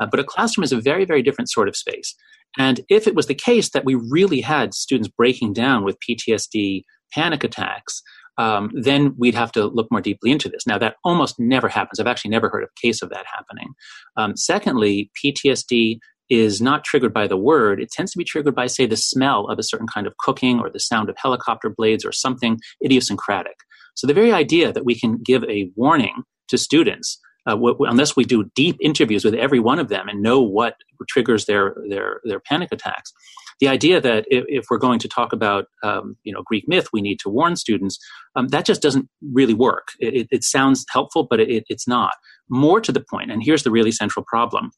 Uh, 0.00 0.06
but 0.06 0.20
a 0.20 0.24
classroom 0.24 0.64
is 0.64 0.72
a 0.72 0.80
very, 0.80 1.04
very 1.04 1.22
different 1.22 1.50
sort 1.50 1.68
of 1.68 1.76
space. 1.76 2.14
And 2.56 2.80
if 2.88 3.06
it 3.06 3.14
was 3.14 3.26
the 3.26 3.34
case 3.34 3.70
that 3.70 3.84
we 3.84 3.94
really 3.94 4.40
had 4.40 4.74
students 4.74 5.08
breaking 5.08 5.52
down 5.52 5.84
with 5.84 5.98
PTSD 6.08 6.84
panic 7.12 7.44
attacks, 7.44 8.02
um, 8.38 8.70
then 8.72 9.14
we'd 9.18 9.34
have 9.34 9.52
to 9.52 9.66
look 9.66 9.88
more 9.90 10.00
deeply 10.00 10.30
into 10.30 10.48
this. 10.48 10.66
Now, 10.66 10.78
that 10.78 10.96
almost 11.04 11.38
never 11.38 11.68
happens. 11.68 11.98
I've 11.98 12.06
actually 12.06 12.30
never 12.30 12.48
heard 12.48 12.62
of 12.62 12.70
a 12.70 12.80
case 12.80 13.02
of 13.02 13.10
that 13.10 13.26
happening. 13.26 13.74
Um, 14.16 14.36
secondly, 14.36 15.10
PTSD 15.22 15.98
is 16.30 16.60
not 16.60 16.84
triggered 16.84 17.12
by 17.12 17.26
the 17.26 17.36
word. 17.36 17.80
It 17.80 17.90
tends 17.90 18.12
to 18.12 18.18
be 18.18 18.24
triggered 18.24 18.54
by, 18.54 18.66
say, 18.66 18.86
the 18.86 18.96
smell 18.96 19.46
of 19.46 19.58
a 19.58 19.62
certain 19.62 19.86
kind 19.86 20.06
of 20.06 20.16
cooking 20.18 20.60
or 20.60 20.70
the 20.70 20.78
sound 20.78 21.08
of 21.08 21.16
helicopter 21.18 21.72
blades 21.74 22.04
or 22.04 22.12
something 22.12 22.58
idiosyncratic. 22.84 23.56
So 23.94 24.06
the 24.06 24.14
very 24.14 24.32
idea 24.32 24.72
that 24.72 24.84
we 24.84 24.94
can 24.94 25.18
give 25.24 25.42
a 25.44 25.70
warning 25.74 26.22
to 26.48 26.58
students 26.58 27.18
uh, 27.48 27.56
unless 27.80 28.14
we 28.14 28.24
do 28.24 28.50
deep 28.54 28.76
interviews 28.80 29.24
with 29.24 29.34
every 29.34 29.58
one 29.58 29.78
of 29.78 29.88
them 29.88 30.08
and 30.08 30.22
know 30.22 30.40
what 30.40 30.74
triggers 31.08 31.46
their 31.46 31.74
their 31.88 32.20
their 32.24 32.40
panic 32.40 32.68
attacks. 32.72 33.12
The 33.60 33.68
idea 33.68 34.00
that 34.00 34.24
if, 34.28 34.44
if 34.46 34.66
we're 34.70 34.78
going 34.78 35.00
to 35.00 35.08
talk 35.08 35.32
about 35.32 35.64
um, 35.82 36.16
you 36.24 36.32
know 36.32 36.42
Greek 36.44 36.68
myth, 36.68 36.88
we 36.92 37.00
need 37.00 37.18
to 37.20 37.28
warn 37.28 37.56
students. 37.56 37.98
Um, 38.36 38.48
that 38.48 38.66
just 38.66 38.82
doesn't 38.82 39.08
really 39.32 39.54
work. 39.54 39.88
It, 39.98 40.14
it, 40.14 40.28
it 40.30 40.44
sounds 40.44 40.84
helpful, 40.92 41.26
but 41.28 41.40
it, 41.40 41.64
it's 41.68 41.88
not. 41.88 42.14
More 42.50 42.80
to 42.80 42.92
the 42.92 43.04
point, 43.10 43.30
and 43.30 43.42
here's 43.42 43.62
the 43.62 43.70
really 43.70 43.92
central 43.92 44.24
problem: 44.28 44.70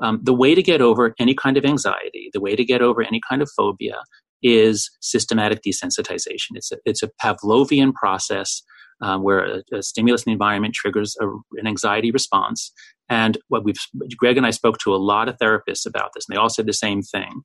um, 0.00 0.20
the 0.22 0.34
way 0.34 0.54
to 0.54 0.62
get 0.62 0.80
over 0.80 1.14
any 1.18 1.34
kind 1.34 1.56
of 1.56 1.64
anxiety, 1.64 2.30
the 2.32 2.40
way 2.40 2.56
to 2.56 2.64
get 2.64 2.82
over 2.82 3.02
any 3.02 3.20
kind 3.28 3.42
of 3.42 3.50
phobia, 3.56 4.02
is 4.42 4.90
systematic 5.00 5.60
desensitization. 5.62 6.54
It's 6.54 6.72
a, 6.72 6.78
it's 6.84 7.02
a 7.02 7.10
Pavlovian 7.22 7.92
process 7.92 8.62
um, 9.02 9.22
where 9.22 9.44
a, 9.44 9.62
a, 9.72 9.82
stimulus 9.82 10.22
in 10.22 10.30
the 10.30 10.34
environment 10.34 10.74
triggers 10.74 11.16
a, 11.20 11.26
an 11.58 11.66
anxiety 11.66 12.10
response. 12.10 12.72
And 13.08 13.36
what 13.48 13.64
we've, 13.64 13.76
Greg 14.16 14.36
and 14.38 14.46
I 14.46 14.50
spoke 14.50 14.78
to 14.78 14.94
a 14.94 14.96
lot 14.96 15.28
of 15.28 15.36
therapists 15.36 15.84
about 15.86 16.12
this, 16.14 16.24
and 16.26 16.34
they 16.34 16.40
all 16.40 16.48
said 16.48 16.66
the 16.66 16.72
same 16.72 17.02
thing. 17.02 17.42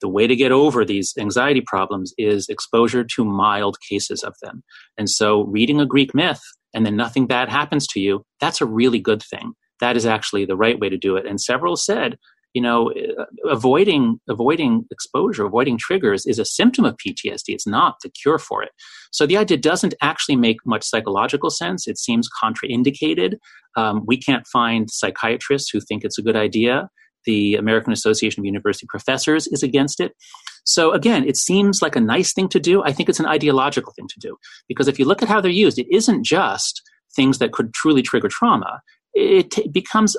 The 0.00 0.08
way 0.08 0.26
to 0.26 0.36
get 0.36 0.52
over 0.52 0.84
these 0.84 1.12
anxiety 1.18 1.62
problems 1.66 2.12
is 2.18 2.48
exposure 2.48 3.02
to 3.02 3.24
mild 3.24 3.78
cases 3.88 4.22
of 4.22 4.34
them. 4.42 4.62
And 4.96 5.10
so, 5.10 5.42
reading 5.44 5.80
a 5.80 5.86
Greek 5.86 6.14
myth 6.14 6.40
and 6.74 6.86
then 6.86 6.96
nothing 6.96 7.26
bad 7.26 7.48
happens 7.48 7.86
to 7.88 8.00
you, 8.00 8.24
that's 8.40 8.60
a 8.60 8.66
really 8.66 9.00
good 9.00 9.22
thing. 9.22 9.54
That 9.80 9.96
is 9.96 10.06
actually 10.06 10.44
the 10.44 10.56
right 10.56 10.78
way 10.78 10.88
to 10.88 10.98
do 10.98 11.16
it. 11.16 11.26
And 11.26 11.40
several 11.40 11.76
said, 11.76 12.18
you 12.54 12.62
know, 12.62 12.90
uh, 12.92 13.24
avoiding 13.48 14.20
avoiding 14.28 14.84
exposure, 14.90 15.44
avoiding 15.44 15.78
triggers 15.78 16.26
is 16.26 16.38
a 16.38 16.44
symptom 16.44 16.84
of 16.84 16.96
PTSD. 16.96 17.48
It's 17.48 17.66
not 17.66 17.96
the 18.02 18.10
cure 18.10 18.38
for 18.38 18.62
it. 18.62 18.70
So 19.12 19.26
the 19.26 19.36
idea 19.36 19.58
doesn't 19.58 19.94
actually 20.00 20.36
make 20.36 20.58
much 20.66 20.84
psychological 20.84 21.50
sense. 21.50 21.86
It 21.86 21.98
seems 21.98 22.28
contraindicated. 22.42 23.34
Um, 23.76 24.02
we 24.06 24.16
can't 24.16 24.46
find 24.46 24.90
psychiatrists 24.90 25.70
who 25.70 25.80
think 25.80 26.04
it's 26.04 26.18
a 26.18 26.22
good 26.22 26.36
idea. 26.36 26.88
The 27.24 27.56
American 27.56 27.92
Association 27.92 28.40
of 28.40 28.46
University 28.46 28.86
Professors 28.88 29.46
is 29.48 29.62
against 29.62 30.00
it. 30.00 30.12
So 30.64 30.92
again, 30.92 31.26
it 31.26 31.36
seems 31.36 31.80
like 31.80 31.96
a 31.96 32.00
nice 32.00 32.32
thing 32.32 32.48
to 32.50 32.60
do. 32.60 32.82
I 32.82 32.92
think 32.92 33.08
it's 33.08 33.20
an 33.20 33.26
ideological 33.26 33.92
thing 33.94 34.08
to 34.08 34.20
do 34.20 34.36
because 34.68 34.88
if 34.88 34.98
you 34.98 35.04
look 35.04 35.22
at 35.22 35.28
how 35.28 35.40
they're 35.40 35.50
used, 35.50 35.78
it 35.78 35.86
isn't 35.90 36.24
just 36.24 36.82
things 37.14 37.38
that 37.38 37.52
could 37.52 37.72
truly 37.72 38.02
trigger 38.02 38.28
trauma. 38.28 38.80
It 39.14 39.50
t- 39.50 39.68
becomes 39.68 40.16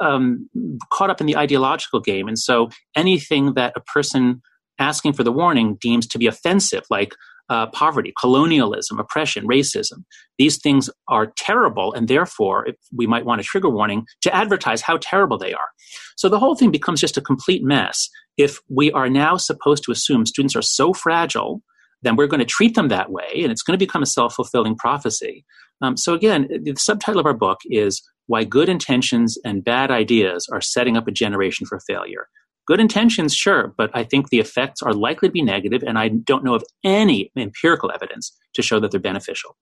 um, 0.00 0.48
caught 0.92 1.10
up 1.10 1.20
in 1.20 1.26
the 1.26 1.36
ideological 1.36 2.00
game. 2.00 2.28
And 2.28 2.38
so 2.38 2.68
anything 2.96 3.54
that 3.54 3.72
a 3.76 3.80
person 3.80 4.42
asking 4.78 5.12
for 5.12 5.24
the 5.24 5.32
warning 5.32 5.76
deems 5.80 6.06
to 6.08 6.18
be 6.18 6.26
offensive, 6.26 6.84
like 6.90 7.14
uh, 7.50 7.66
poverty, 7.66 8.12
colonialism, 8.18 9.00
oppression, 9.00 9.46
racism. 9.46 10.04
These 10.38 10.58
things 10.58 10.88
are 11.08 11.32
terrible, 11.36 11.92
and 11.92 12.06
therefore 12.06 12.68
we 12.96 13.08
might 13.08 13.24
want 13.24 13.40
a 13.40 13.44
trigger 13.44 13.68
warning 13.68 14.06
to 14.22 14.34
advertise 14.34 14.82
how 14.82 14.98
terrible 14.98 15.36
they 15.36 15.52
are. 15.52 15.68
So 16.16 16.28
the 16.28 16.38
whole 16.38 16.54
thing 16.54 16.70
becomes 16.70 17.00
just 17.00 17.16
a 17.16 17.20
complete 17.20 17.64
mess 17.64 18.08
if 18.36 18.60
we 18.68 18.92
are 18.92 19.10
now 19.10 19.36
supposed 19.36 19.82
to 19.84 19.92
assume 19.92 20.26
students 20.26 20.54
are 20.54 20.62
so 20.62 20.94
fragile 20.94 21.60
then 22.02 22.16
we're 22.16 22.26
going 22.26 22.40
to 22.40 22.46
treat 22.46 22.74
them 22.74 22.88
that 22.88 23.10
way, 23.10 23.28
and 23.42 23.52
it's 23.52 23.62
going 23.62 23.78
to 23.78 23.84
become 23.84 24.02
a 24.02 24.06
self 24.06 24.34
fulfilling 24.34 24.76
prophecy. 24.76 25.44
Um, 25.82 25.96
so, 25.96 26.14
again, 26.14 26.48
the 26.62 26.74
subtitle 26.76 27.20
of 27.20 27.26
our 27.26 27.34
book 27.34 27.58
is 27.66 28.02
Why 28.30 28.44
Good 28.44 28.68
Intentions 28.68 29.36
and 29.44 29.64
Bad 29.64 29.90
Ideas 29.90 30.46
Are 30.52 30.60
Setting 30.60 30.96
Up 30.96 31.08
a 31.08 31.10
Generation 31.10 31.66
for 31.66 31.80
Failure. 31.80 32.28
Good 32.64 32.78
intentions, 32.78 33.34
sure, 33.34 33.74
but 33.76 33.90
I 33.92 34.04
think 34.04 34.28
the 34.28 34.38
effects 34.38 34.82
are 34.82 34.94
likely 34.94 35.26
to 35.26 35.32
be 35.32 35.42
negative, 35.42 35.82
and 35.82 35.98
I 35.98 36.06
don't 36.10 36.44
know 36.44 36.54
of 36.54 36.62
any 36.84 37.32
empirical 37.36 37.90
evidence 37.92 38.32
to 38.54 38.62
show 38.62 38.78
that 38.78 38.92
they're 38.92 39.00
beneficial. 39.00 39.56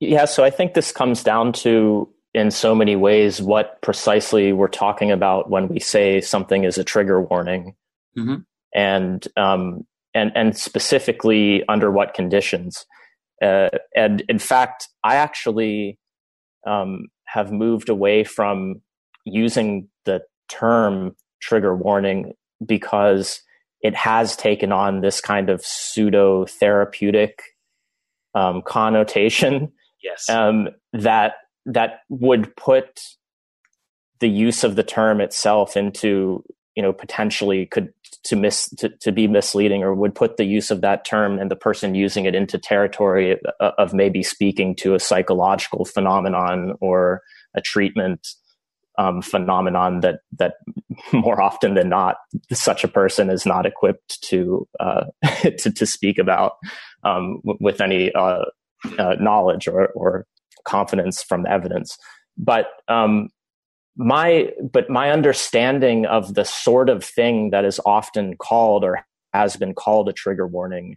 Yeah, 0.00 0.24
so 0.24 0.44
I 0.44 0.48
think 0.48 0.72
this 0.72 0.92
comes 0.92 1.22
down 1.22 1.52
to, 1.64 2.08
in 2.32 2.50
so 2.50 2.74
many 2.74 2.96
ways, 2.96 3.42
what 3.42 3.82
precisely 3.82 4.54
we're 4.54 4.68
talking 4.68 5.10
about 5.10 5.50
when 5.50 5.68
we 5.68 5.78
say 5.78 6.22
something 6.22 6.64
is 6.64 6.78
a 6.78 6.84
trigger 6.84 7.20
warning. 7.20 7.74
Mm-hmm. 8.16 8.36
And, 8.74 9.28
um, 9.36 9.86
and, 10.14 10.32
and 10.34 10.56
specifically 10.56 11.64
under 11.68 11.90
what 11.90 12.14
conditions. 12.14 12.86
Uh, 13.42 13.68
and 13.94 14.22
in 14.26 14.38
fact, 14.38 14.88
I 15.04 15.16
actually 15.16 15.98
um, 16.66 17.08
have 17.32 17.52
moved 17.52 17.88
away 17.88 18.24
from 18.24 18.80
using 19.24 19.88
the 20.04 20.22
term 20.48 21.14
trigger 21.40 21.76
warning 21.76 22.32
because 22.64 23.42
it 23.80 23.94
has 23.94 24.36
taken 24.36 24.72
on 24.72 25.00
this 25.00 25.20
kind 25.20 25.50
of 25.50 25.64
pseudo 25.64 26.46
therapeutic 26.46 27.40
um, 28.34 28.62
connotation. 28.62 29.72
Yes. 30.02 30.28
Um, 30.28 30.68
that 30.92 31.34
that 31.66 32.00
would 32.08 32.54
put 32.56 33.00
the 34.20 34.28
use 34.28 34.64
of 34.64 34.76
the 34.76 34.82
term 34.82 35.20
itself 35.20 35.76
into 35.76 36.44
you 36.76 36.82
know 36.82 36.92
potentially 36.92 37.66
could 37.66 37.92
to 38.24 38.36
miss 38.36 38.68
to, 38.78 38.90
to 39.00 39.12
be 39.12 39.26
misleading 39.26 39.82
or 39.82 39.94
would 39.94 40.14
put 40.14 40.36
the 40.36 40.44
use 40.44 40.70
of 40.70 40.80
that 40.80 41.04
term 41.04 41.38
and 41.38 41.50
the 41.50 41.56
person 41.56 41.94
using 41.94 42.24
it 42.24 42.34
into 42.34 42.58
territory 42.58 43.36
of 43.60 43.94
maybe 43.94 44.22
speaking 44.22 44.74
to 44.76 44.94
a 44.94 45.00
psychological 45.00 45.84
phenomenon 45.84 46.74
or 46.80 47.22
a 47.54 47.60
treatment 47.60 48.28
um, 48.98 49.22
phenomenon 49.22 50.00
that 50.00 50.20
that 50.38 50.54
more 51.12 51.40
often 51.40 51.74
than 51.74 51.88
not 51.88 52.16
such 52.52 52.84
a 52.84 52.88
person 52.88 53.30
is 53.30 53.46
not 53.46 53.64
equipped 53.64 54.20
to 54.22 54.66
uh, 54.80 55.04
to, 55.58 55.72
to 55.72 55.86
speak 55.86 56.18
about 56.18 56.52
um, 57.04 57.40
w- 57.44 57.58
with 57.60 57.80
any 57.80 58.12
uh, 58.12 58.44
uh, 58.98 59.14
knowledge 59.20 59.68
or, 59.68 59.88
or 59.88 60.26
confidence 60.64 61.22
from 61.22 61.42
the 61.42 61.50
evidence. 61.50 61.96
But 62.36 62.66
um, 62.88 63.30
my 63.98 64.50
but 64.72 64.88
my 64.88 65.10
understanding 65.10 66.06
of 66.06 66.34
the 66.34 66.44
sort 66.44 66.88
of 66.88 67.04
thing 67.04 67.50
that 67.50 67.64
is 67.64 67.80
often 67.84 68.36
called 68.36 68.84
or 68.84 69.04
has 69.34 69.56
been 69.56 69.74
called 69.74 70.08
a 70.08 70.12
trigger 70.12 70.46
warning 70.46 70.96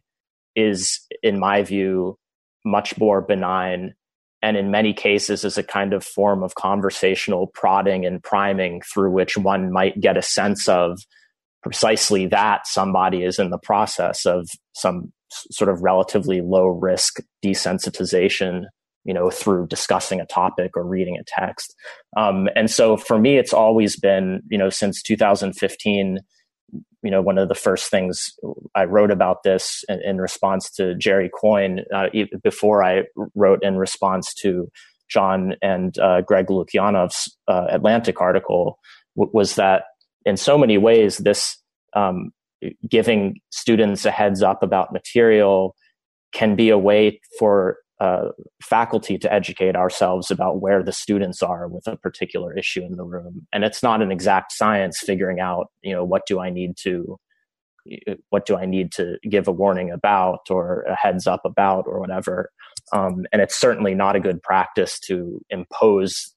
is, 0.56 1.00
in 1.24 1.40
my 1.40 1.64
view, 1.64 2.18
much 2.64 2.98
more 2.98 3.20
benign. 3.22 3.96
And 4.44 4.56
in 4.56 4.72
many 4.72 4.94
cases 4.94 5.44
is 5.44 5.58
a 5.58 5.64
kind 5.64 5.94
of 5.94 6.04
form 6.04 6.44
of 6.44 6.56
conversational 6.56 7.48
prodding 7.48 8.06
and 8.06 8.24
priming 8.24 8.82
through 8.82 9.12
which 9.12 9.36
one 9.38 9.72
might 9.72 10.00
get 10.00 10.18
a 10.18 10.22
sense 10.22 10.68
of 10.70 11.00
precisely 11.64 12.28
that 12.28 12.66
somebody 12.66 13.24
is 13.24 13.38
in 13.38 13.50
the 13.50 13.60
process 13.60 14.26
of 14.26 14.48
some 14.74 15.12
sort 15.52 15.70
of 15.70 15.82
relatively 15.82 16.42
low 16.42 16.68
risk 16.68 17.20
desensitization 17.44 18.66
you 19.04 19.14
know 19.14 19.30
through 19.30 19.68
discussing 19.68 20.20
a 20.20 20.26
topic 20.26 20.72
or 20.76 20.84
reading 20.84 21.18
a 21.18 21.24
text. 21.26 21.76
Um, 22.18 22.50
and 22.56 22.70
so 22.70 22.98
for 22.98 23.20
me 23.20 23.38
it's 23.38 23.54
always 23.54 24.00
been 24.00 24.42
you 24.50 24.58
know 24.58 24.70
since 24.70 25.02
2015 25.02 26.20
you 27.04 27.12
know 27.12 27.22
one 27.22 27.38
of 27.38 27.50
the 27.50 27.56
first 27.56 27.90
things 27.90 28.34
I 28.76 28.86
wrote 28.86 29.12
about 29.12 29.44
this 29.44 29.84
in, 29.90 30.02
in 30.04 30.18
response 30.22 30.70
to 30.72 30.96
Jerry 30.96 31.30
Coyne 31.30 31.82
uh, 31.94 32.08
before 32.44 32.84
I 32.84 33.04
wrote 33.36 33.64
in 33.64 33.78
response 33.78 34.34
to 34.36 34.68
John 35.10 35.56
and 35.62 35.98
uh, 36.00 36.22
Greg 36.22 36.48
Lukianoff's 36.48 37.36
uh, 37.48 37.68
Atlantic 37.70 38.22
article 38.22 38.80
w- 39.18 39.32
was 39.34 39.56
that 39.56 39.84
in 40.26 40.38
so 40.38 40.58
many 40.58 40.78
ways 40.78 41.18
this 41.18 41.58
um, 41.94 42.32
giving 42.88 43.40
students 43.50 44.06
a 44.06 44.12
heads 44.12 44.42
up 44.42 44.64
about 44.64 44.94
material 44.94 45.76
can 46.34 46.56
be 46.56 46.70
a 46.70 46.78
way 46.78 47.20
for 47.38 47.78
uh, 48.02 48.30
faculty 48.64 49.20
to 49.20 49.32
educate 49.32 49.76
ourselves 49.76 50.32
about 50.32 50.60
where 50.60 50.82
the 50.82 50.92
students 50.92 51.44
are 51.44 51.68
with 51.68 51.86
a 51.86 51.96
particular 51.96 52.52
issue 52.58 52.82
in 52.84 52.98
the 52.98 53.04
room. 53.04 53.46
And 53.54 53.64
it's 53.64 53.84
not 53.84 54.02
an 54.02 54.12
exact 54.12 54.54
science 54.54 54.98
figuring 55.00 55.40
out 55.40 55.68
you 55.84 55.94
know 55.94 56.04
what 56.04 56.24
do 56.26 56.40
i 56.40 56.50
need 56.50 56.78
to 56.78 57.20
what 58.30 58.48
do 58.48 58.58
i 58.58 58.66
need 58.66 58.92
to 58.94 59.18
give 59.30 59.48
a 59.48 59.52
warning 59.52 59.92
about 59.92 60.50
or 60.50 60.82
a 60.90 60.96
heads 60.96 61.28
up 61.28 61.42
about 61.46 61.86
or 61.86 62.00
whatever. 62.00 62.50
Um, 62.92 63.26
and 63.32 63.40
it's 63.40 63.60
certainly 63.60 63.94
not 63.94 64.16
a 64.16 64.20
good 64.20 64.42
practice 64.42 65.00
to 65.02 65.40
impose 65.52 66.34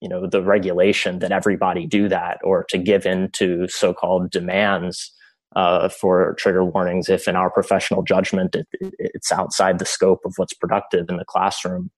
you 0.00 0.08
know 0.08 0.28
the 0.28 0.42
regulation 0.42 1.18
that 1.18 1.32
everybody 1.32 1.88
do 1.88 2.08
that 2.08 2.38
or 2.44 2.64
to 2.68 2.78
give 2.78 3.04
in 3.04 3.30
to 3.32 3.66
so-called 3.66 4.30
demands 4.30 5.12
uh, 5.56 5.88
for 5.88 6.34
trigger 6.38 6.64
warnings 6.64 7.08
if, 7.08 7.28
in 7.28 7.36
our 7.36 7.50
professional 7.50 8.02
judgment, 8.02 8.54
it, 8.54 8.66
it's 8.98 9.32
outside 9.32 9.78
the 9.78 9.84
scope 9.84 10.20
of 10.24 10.34
what's 10.36 10.54
productive 10.54 11.06
in 11.08 11.16
the 11.16 11.24
classroom. 11.24 11.90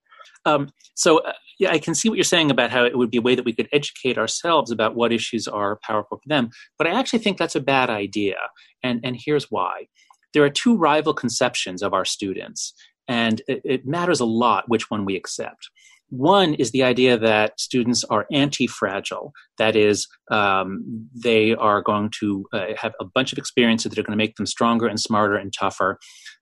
Um, 0.45 0.71
so, 0.95 1.19
uh, 1.19 1.33
yeah, 1.59 1.73
I 1.73 1.79
can 1.79 1.95
see 1.95 2.09
what 2.09 2.17
you're 2.17 2.25
saying 2.25 2.51
about 2.51 2.71
how 2.71 2.85
it 2.85 2.97
would 2.97 3.11
be 3.11 3.19
a 3.19 3.23
way 3.23 3.35
that 3.35 3.45
we 3.45 3.53
could 3.53 3.69
educate 3.73 4.19
ourselves 4.19 4.71
about 4.71 4.95
what 4.95 5.13
issues 5.13 5.49
are 5.49 5.81
powerful 5.83 6.19
for 6.19 6.29
them. 6.29 6.51
But 6.79 6.87
I 6.87 6.99
actually 6.99 7.19
think 7.19 7.39
that's 7.39 7.57
a 7.57 7.61
bad 7.61 7.91
idea, 7.91 8.37
and 8.83 9.01
and 9.03 9.17
here's 9.19 9.51
why. 9.51 9.87
There 10.35 10.45
are 10.45 10.51
two 10.51 10.77
rival 10.77 11.15
conceptions 11.15 11.83
of 11.83 11.95
our 11.95 12.05
students, 12.05 12.75
and 13.09 13.43
it, 13.49 13.63
it 13.65 13.87
matters 13.87 14.21
a 14.21 14.27
lot 14.27 14.69
which 14.69 14.91
one 14.91 15.05
we 15.05 15.17
accept. 15.17 15.69
One 16.09 16.55
is 16.55 16.71
the 16.71 16.85
idea 16.85 17.19
that 17.19 17.59
students 17.59 18.05
are 18.05 18.27
anti 18.31 18.67
fragile. 18.67 19.33
That 19.59 19.75
is, 19.75 20.07
um, 20.31 21.09
they 21.15 21.55
are 21.55 21.83
going 21.83 22.11
to 22.21 22.47
uh, 22.53 22.67
have 22.77 22.95
a 23.01 23.05
bunch 23.05 23.33
of 23.33 23.39
experiences 23.39 23.91
that 23.91 23.99
are 23.99 24.03
going 24.03 24.17
to 24.17 24.23
make 24.23 24.37
them 24.37 24.47
stronger 24.47 24.87
and 24.87 25.01
smarter 25.01 25.35
and 25.35 25.53
tougher. 25.53 25.99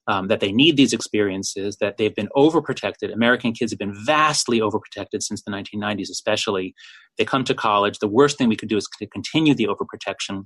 Um, 0.07 0.29
that 0.29 0.41
they 0.41 0.53
need 0.53 0.77
these 0.77 0.93
experiences, 0.93 1.79
that 1.81 1.97
they've 1.97 2.15
been 2.15 2.29
overprotected. 2.37 3.11
American 3.11 3.55
kids 3.55 3.73
have 3.73 3.79
been 3.79 3.95
vastly 4.05 4.61
overprotected 4.61 5.23
since 5.23 5.43
the 5.43 5.51
1990s, 5.51 6.11
especially. 6.11 6.75
They 7.17 7.25
come 7.25 7.43
to 7.45 7.55
college. 7.55 8.01
The 8.01 8.09
worst 8.09 8.37
thing 8.37 8.51
we 8.51 8.57
could 8.57 8.69
do 8.69 8.77
is 8.77 8.87
to 8.99 9.07
continue 9.07 9.55
the 9.55 9.67
overprotection 9.67 10.45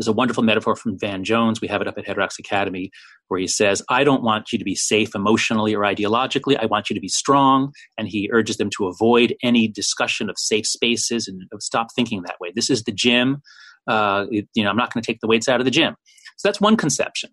there's 0.00 0.08
a 0.08 0.12
wonderful 0.14 0.42
metaphor 0.42 0.74
from 0.74 0.98
Van 0.98 1.24
Jones. 1.24 1.60
We 1.60 1.68
have 1.68 1.82
it 1.82 1.86
up 1.86 1.98
at 1.98 2.06
Heterodox 2.06 2.38
Academy 2.38 2.90
where 3.28 3.38
he 3.38 3.46
says, 3.46 3.82
I 3.90 4.02
don't 4.02 4.22
want 4.22 4.50
you 4.50 4.58
to 4.58 4.64
be 4.64 4.74
safe 4.74 5.14
emotionally 5.14 5.74
or 5.74 5.82
ideologically. 5.82 6.56
I 6.58 6.64
want 6.64 6.88
you 6.88 6.94
to 6.94 7.00
be 7.00 7.08
strong. 7.08 7.72
And 7.98 8.08
he 8.08 8.30
urges 8.32 8.56
them 8.56 8.70
to 8.78 8.86
avoid 8.86 9.34
any 9.42 9.68
discussion 9.68 10.30
of 10.30 10.36
safe 10.38 10.66
spaces 10.66 11.28
and 11.28 11.42
stop 11.58 11.88
thinking 11.94 12.22
that 12.22 12.40
way. 12.40 12.50
This 12.54 12.70
is 12.70 12.84
the 12.84 12.92
gym. 12.92 13.42
Uh, 13.86 14.24
you 14.30 14.64
know, 14.64 14.70
I'm 14.70 14.76
not 14.76 14.90
going 14.90 15.02
to 15.02 15.06
take 15.06 15.20
the 15.20 15.28
weights 15.28 15.50
out 15.50 15.60
of 15.60 15.66
the 15.66 15.70
gym. 15.70 15.96
So 16.38 16.48
that's 16.48 16.62
one 16.62 16.78
conception. 16.78 17.28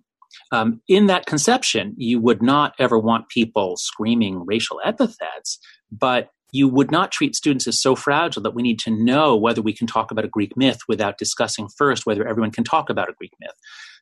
Um, 0.52 0.82
in 0.90 1.08
that 1.08 1.26
conception, 1.26 1.94
you 1.96 2.20
would 2.20 2.44
not 2.44 2.74
ever 2.80 3.00
want 3.00 3.30
people 3.30 3.78
screaming 3.78 4.46
racial 4.46 4.82
epithets, 4.84 5.58
but 5.90 6.32
you 6.52 6.68
would 6.68 6.92
not 6.92 7.12
treat 7.12 7.36
students 7.36 7.68
as 7.68 7.82
so 7.82 7.96
fragile 7.96 8.42
that 8.42 8.56
we 8.56 8.62
need 8.62 8.80
to 8.80 8.92
know 8.92 9.36
whether 9.36 9.62
we 9.62 9.74
can 9.74 9.88
talk 9.88 10.12
about 10.12 10.26
a 10.26 10.30
Greek 10.30 10.56
myth 10.56 10.80
without 10.88 11.18
discussing 11.18 11.68
first 11.78 12.06
whether 12.06 12.28
everyone 12.28 12.52
can 12.52 12.64
talk 12.64 12.90
about 12.90 13.10
a 13.10 13.14
Greek 13.14 13.34
myth. 13.40 13.56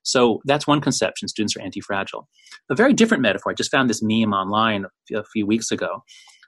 So 0.03 0.41
that's 0.45 0.67
one 0.67 0.81
conception 0.81 1.27
students 1.27 1.55
are 1.55 1.61
anti 1.61 1.81
fragile. 1.81 2.27
A 2.69 2.75
very 2.75 2.93
different 2.93 3.21
metaphor, 3.21 3.51
I 3.51 3.55
just 3.55 3.71
found 3.71 3.89
this 3.89 4.03
meme 4.03 4.33
online 4.33 4.85
a 5.13 5.23
few 5.33 5.45
weeks 5.45 5.71
ago. 5.71 6.03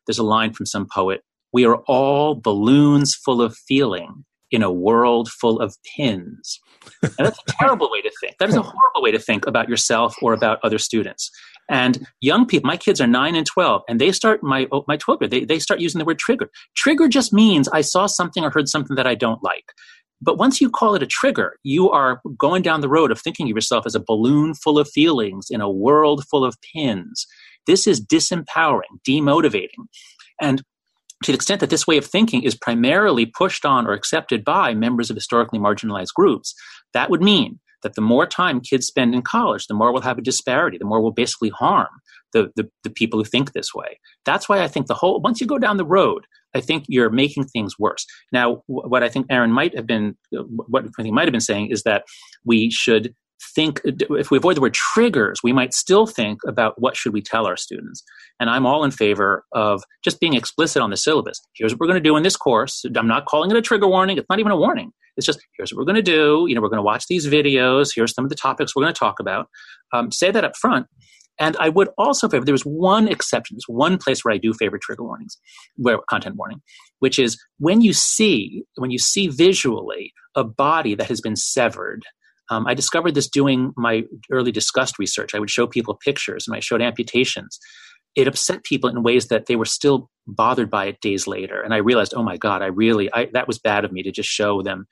There's 0.05 0.19
a 0.19 0.23
line 0.23 0.53
from 0.53 0.65
some 0.65 0.87
poet 0.93 1.21
We 1.51 1.65
are 1.65 1.77
all 1.87 2.35
balloons 2.35 3.15
full 3.15 3.41
of 3.41 3.55
feeling 3.67 4.25
in 4.51 4.63
a 4.63 4.71
world 4.71 5.29
full 5.29 5.59
of 5.59 5.75
pins. 5.95 6.59
And 7.03 7.13
that's 7.17 7.39
a 7.39 7.51
terrible 7.59 7.89
way 7.91 8.01
to 8.01 8.11
think. 8.21 8.37
That 8.39 8.49
is 8.49 8.55
a 8.55 8.61
horrible 8.61 9.01
way 9.01 9.11
to 9.11 9.19
think 9.19 9.45
about 9.45 9.67
yourself 9.67 10.15
or 10.21 10.33
about 10.33 10.59
other 10.63 10.77
students. 10.77 11.29
And 11.69 12.07
young 12.21 12.45
people, 12.45 12.67
my 12.67 12.77
kids 12.77 13.01
are 13.01 13.07
nine 13.07 13.35
and 13.35 13.45
12, 13.45 13.81
and 13.89 13.99
they 13.99 14.11
start, 14.11 14.41
my, 14.41 14.67
oh, 14.71 14.85
my 14.87 14.97
12 14.97 15.21
year, 15.21 15.29
they, 15.29 15.45
they 15.45 15.59
start 15.59 15.79
using 15.79 15.99
the 15.99 16.05
word 16.05 16.19
trigger. 16.19 16.49
Trigger 16.75 17.07
just 17.07 17.33
means 17.33 17.67
I 17.69 17.81
saw 17.81 18.05
something 18.05 18.43
or 18.43 18.49
heard 18.49 18.69
something 18.69 18.95
that 18.95 19.07
I 19.07 19.15
don't 19.15 19.43
like. 19.43 19.73
But 20.21 20.37
once 20.37 20.59
you 20.61 20.69
call 20.69 20.95
it 20.95 21.03
a 21.03 21.07
trigger, 21.07 21.57
you 21.63 21.89
are 21.89 22.21
going 22.37 22.63
down 22.63 22.81
the 22.81 22.89
road 22.89 23.11
of 23.11 23.19
thinking 23.19 23.49
of 23.49 23.55
yourself 23.55 23.85
as 23.85 23.95
a 23.95 24.03
balloon 24.03 24.53
full 24.55 24.79
of 24.79 24.89
feelings 24.89 25.47
in 25.49 25.61
a 25.61 25.69
world 25.69 26.23
full 26.29 26.43
of 26.43 26.55
pins. 26.73 27.27
This 27.67 27.85
is 27.85 28.03
disempowering, 28.03 29.01
demotivating. 29.07 29.85
And 30.41 30.63
to 31.23 31.31
the 31.31 31.35
extent 31.35 31.59
that 31.59 31.69
this 31.69 31.85
way 31.85 31.97
of 31.97 32.05
thinking 32.05 32.43
is 32.43 32.55
primarily 32.55 33.25
pushed 33.25 33.65
on 33.65 33.85
or 33.85 33.93
accepted 33.93 34.43
by 34.43 34.73
members 34.73 35.09
of 35.09 35.15
historically 35.15 35.59
marginalized 35.59 36.13
groups, 36.15 36.55
that 36.93 37.09
would 37.09 37.21
mean 37.21 37.59
that 37.83 37.95
the 37.95 38.01
more 38.01 38.25
time 38.25 38.59
kids 38.59 38.87
spend 38.87 39.13
in 39.13 39.21
college, 39.21 39.67
the 39.67 39.73
more 39.73 39.91
we'll 39.91 40.01
have 40.01 40.17
a 40.17 40.21
disparity, 40.21 40.77
the 40.77 40.85
more 40.85 41.01
we'll 41.01 41.11
basically 41.11 41.49
harm 41.49 41.87
the, 42.33 42.49
the, 42.55 42.69
the 42.83 42.89
people 42.89 43.19
who 43.19 43.25
think 43.25 43.53
this 43.53 43.73
way. 43.73 43.99
That's 44.25 44.49
why 44.49 44.61
I 44.61 44.67
think 44.67 44.87
the 44.87 44.93
whole, 44.93 45.21
once 45.21 45.39
you 45.39 45.47
go 45.47 45.57
down 45.57 45.77
the 45.77 45.85
road, 45.85 46.25
I 46.55 46.61
think 46.61 46.85
you're 46.87 47.09
making 47.09 47.45
things 47.45 47.77
worse. 47.77 48.05
Now, 48.31 48.63
what 48.67 49.03
I 49.03 49.09
think 49.09 49.27
Aaron 49.29 49.51
might 49.51 49.75
have 49.75 49.85
been, 49.85 50.17
uh, 50.37 50.43
what 50.43 50.85
I 50.85 51.03
think 51.03 51.13
might 51.13 51.27
have 51.27 51.31
been 51.31 51.41
saying 51.41 51.69
is 51.71 51.83
that 51.83 52.03
we 52.45 52.71
should 52.71 53.13
think 53.55 53.81
if 53.83 54.31
we 54.31 54.37
avoid 54.37 54.55
the 54.55 54.61
word 54.61 54.73
triggers 54.73 55.39
we 55.43 55.53
might 55.53 55.73
still 55.73 56.07
think 56.07 56.39
about 56.47 56.79
what 56.81 56.95
should 56.95 57.13
we 57.13 57.21
tell 57.21 57.45
our 57.45 57.57
students. 57.57 58.03
And 58.39 58.49
i'm 58.49 58.65
all 58.65 58.83
in 58.83 58.91
favor 58.91 59.45
of 59.53 59.83
just 60.03 60.19
being 60.19 60.33
explicit 60.33 60.81
on 60.81 60.89
the 60.89 60.97
syllabus. 60.97 61.39
Here's 61.55 61.73
what 61.73 61.79
we're 61.79 61.87
going 61.87 62.03
to 62.03 62.09
do 62.09 62.17
in 62.17 62.23
this 62.23 62.37
course. 62.37 62.85
I'm 62.95 63.07
not 63.07 63.25
calling 63.25 63.51
it 63.51 63.57
a 63.57 63.61
trigger 63.61 63.87
warning. 63.87 64.17
It's 64.17 64.29
not 64.29 64.39
even 64.39 64.51
a 64.51 64.57
warning. 64.57 64.91
It's 65.17 65.25
just 65.25 65.39
here's 65.57 65.73
what 65.73 65.79
we're 65.79 65.85
going 65.85 65.95
to 65.95 66.01
do. 66.01 66.45
You 66.47 66.55
know 66.55 66.61
we're 66.61 66.69
going 66.69 66.77
to 66.77 66.83
watch 66.83 67.05
these 67.07 67.27
videos. 67.27 67.89
Here's 67.95 68.13
some 68.13 68.25
of 68.25 68.29
the 68.29 68.35
topics 68.35 68.75
we're 68.75 68.83
going 68.83 68.93
to 68.93 68.99
talk 68.99 69.19
about. 69.19 69.47
Um, 69.93 70.11
say 70.11 70.31
that 70.31 70.43
up 70.43 70.55
front. 70.55 70.87
And 71.39 71.55
I 71.59 71.69
would 71.69 71.89
also 71.97 72.27
favor, 72.27 72.45
there's 72.45 72.65
one 72.65 73.07
exception, 73.07 73.55
there's 73.55 73.67
one 73.67 73.97
place 73.97 74.25
where 74.25 74.33
I 74.33 74.37
do 74.37 74.53
favor 74.53 74.79
trigger 74.81 75.03
warnings, 75.03 75.37
where 75.75 75.99
content 76.09 76.35
warning, 76.35 76.61
which 76.99 77.19
is 77.19 77.37
when 77.59 77.81
you 77.81 77.93
see, 77.93 78.63
when 78.75 78.89
you 78.89 78.97
see 78.97 79.27
visually 79.27 80.13
a 80.35 80.43
body 80.43 80.95
that 80.95 81.07
has 81.07 81.21
been 81.21 81.35
severed 81.35 82.03
um, 82.49 82.65
I 82.67 82.73
discovered 82.73 83.13
this 83.13 83.29
doing 83.29 83.73
my 83.75 84.03
early 84.31 84.51
disgust 84.51 84.99
research. 84.99 85.31
I 85.33 85.39
would 85.39 85.49
show 85.49 85.67
people 85.67 85.99
pictures 86.03 86.45
and 86.47 86.55
I 86.55 86.59
showed 86.59 86.81
amputations. 86.81 87.59
It 88.15 88.27
upset 88.27 88.63
people 88.63 88.89
in 88.89 89.03
ways 89.03 89.27
that 89.27 89.45
they 89.45 89.55
were 89.55 89.65
still 89.65 90.09
bothered 90.25 90.69
by 90.69 90.85
it 90.85 91.01
days 91.01 91.27
later. 91.27 91.61
And 91.61 91.73
I 91.73 91.77
realized, 91.77 92.13
oh 92.15 92.23
my 92.23 92.37
God, 92.37 92.61
I 92.61 92.67
really, 92.67 93.11
I, 93.13 93.29
that 93.33 93.47
was 93.47 93.59
bad 93.59 93.85
of 93.85 93.91
me 93.91 94.01
to 94.03 94.11
just 94.11 94.29
show 94.29 94.61
them. 94.61 94.87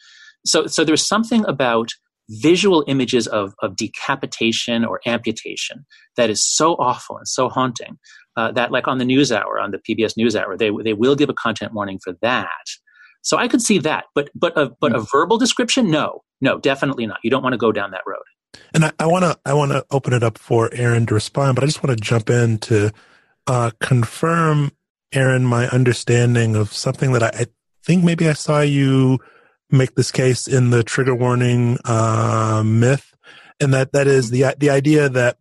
So, 0.45 0.67
so 0.67 0.83
there's 0.83 1.07
something 1.07 1.45
about 1.45 1.89
visual 2.29 2.83
images 2.87 3.27
of, 3.27 3.53
of 3.61 3.75
decapitation 3.75 4.83
or 4.83 4.99
amputation 5.05 5.85
that 6.17 6.29
is 6.29 6.43
so 6.43 6.73
awful 6.73 7.17
and 7.17 7.27
so 7.27 7.49
haunting 7.49 7.97
uh, 8.35 8.51
that 8.51 8.71
like 8.71 8.87
on 8.87 8.97
the 8.97 9.05
news 9.05 9.31
hour 9.31 9.59
on 9.59 9.71
the 9.71 9.77
pbs 9.77 10.17
news 10.17 10.35
hour 10.35 10.57
they, 10.57 10.71
they 10.83 10.93
will 10.93 11.15
give 11.15 11.29
a 11.29 11.33
content 11.33 11.73
warning 11.73 11.99
for 12.03 12.13
that 12.21 12.65
so 13.25 13.37
I 13.37 13.47
could 13.47 13.61
see 13.61 13.79
that, 13.79 14.05
but 14.13 14.29
but 14.35 14.55
a 14.55 14.71
but 14.79 14.95
a 14.95 14.99
hmm. 14.99 15.05
verbal 15.11 15.39
description, 15.39 15.89
no, 15.89 16.21
no, 16.41 16.59
definitely 16.59 17.07
not. 17.07 17.17
You 17.23 17.31
don't 17.31 17.41
want 17.41 17.53
to 17.53 17.57
go 17.57 17.71
down 17.71 17.91
that 17.91 18.03
road. 18.05 18.23
And 18.73 18.93
I 18.99 19.07
want 19.07 19.25
to 19.25 19.37
I 19.45 19.53
want 19.53 19.71
to 19.71 19.83
open 19.89 20.13
it 20.13 20.23
up 20.23 20.37
for 20.37 20.69
Aaron 20.73 21.07
to 21.07 21.15
respond, 21.15 21.55
but 21.55 21.63
I 21.63 21.67
just 21.67 21.83
want 21.83 21.97
to 21.97 22.03
jump 22.03 22.29
in 22.29 22.59
to 22.59 22.91
uh, 23.47 23.71
confirm, 23.81 24.71
Aaron, 25.11 25.43
my 25.43 25.67
understanding 25.69 26.55
of 26.55 26.71
something 26.71 27.13
that 27.13 27.23
I, 27.23 27.31
I, 27.33 27.45
think 27.83 28.03
maybe 28.03 28.27
I 28.27 28.33
saw 28.33 28.61
you 28.61 29.19
make 29.69 29.93
this 29.93 30.11
case 30.11 30.47
in 30.47 30.71
the 30.71 30.83
trigger 30.83 31.13
warning 31.15 31.77
uh, 31.85 32.63
myth, 32.63 33.11
and 33.59 33.73
that 33.73 33.91
that 33.93 34.05
is 34.05 34.29
the 34.29 34.53
the 34.59 34.69
idea 34.69 35.09
that 35.09 35.37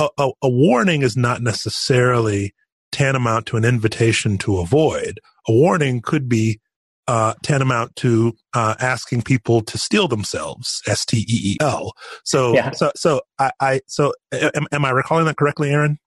a, 0.00 0.08
a, 0.18 0.30
a 0.42 0.48
warning 0.48 1.02
is 1.02 1.16
not 1.16 1.42
necessarily 1.42 2.54
tantamount 2.90 3.46
to 3.46 3.56
an 3.56 3.64
invitation 3.64 4.36
to 4.38 4.58
avoid. 4.58 5.20
A 5.48 5.52
warning 5.52 6.00
could 6.00 6.28
be 6.28 6.60
uh, 7.08 7.34
tantamount 7.42 7.96
to 7.96 8.36
uh, 8.54 8.76
asking 8.80 9.22
people 9.22 9.62
to 9.62 9.78
steel 9.78 10.06
themselves. 10.06 10.82
S 10.86 11.04
T 11.04 11.18
E 11.28 11.52
E 11.52 11.56
L. 11.60 11.92
So, 12.22 12.54
yeah. 12.54 12.70
so, 12.70 12.92
so 12.94 13.22
I, 13.38 13.50
I 13.58 13.80
so 13.86 14.12
am, 14.30 14.66
am 14.70 14.84
I 14.84 14.90
recalling 14.90 15.24
that 15.24 15.36
correctly, 15.36 15.70
Aaron? 15.70 15.98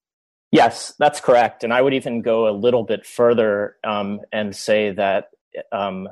Yes, 0.51 0.93
that's 0.99 1.19
correct. 1.19 1.63
And 1.63 1.73
I 1.73 1.81
would 1.81 1.93
even 1.93 2.21
go 2.21 2.47
a 2.47 2.51
little 2.51 2.83
bit 2.83 3.05
further 3.05 3.77
um, 3.83 4.19
and 4.31 4.55
say 4.55 4.91
that, 4.91 5.29
um, 5.71 6.07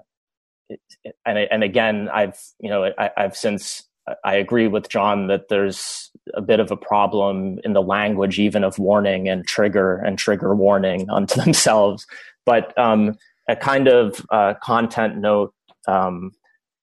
and 1.26 1.38
and 1.38 1.64
again, 1.64 2.10
I've 2.12 2.40
you 2.60 2.70
know 2.70 2.92
I, 2.98 3.12
I've 3.18 3.36
since 3.36 3.84
I 4.24 4.36
agree 4.36 4.68
with 4.68 4.90
John 4.90 5.28
that 5.28 5.50
there's 5.50 6.10
a 6.34 6.42
bit 6.42 6.60
of 6.60 6.72
a 6.72 6.78
problem 6.78 7.60
in 7.64 7.74
the 7.74 7.82
language, 7.82 8.40
even 8.40 8.64
of 8.64 8.80
warning 8.80 9.28
and 9.28 9.46
trigger 9.46 9.98
and 9.98 10.18
trigger 10.18 10.56
warning 10.56 11.10
unto 11.10 11.42
themselves. 11.44 12.08
But 12.46 12.76
um, 12.78 13.18
a 13.50 13.56
kind 13.56 13.88
of 13.88 14.26
uh, 14.32 14.54
content 14.62 15.18
note 15.18 15.54
um, 15.88 16.32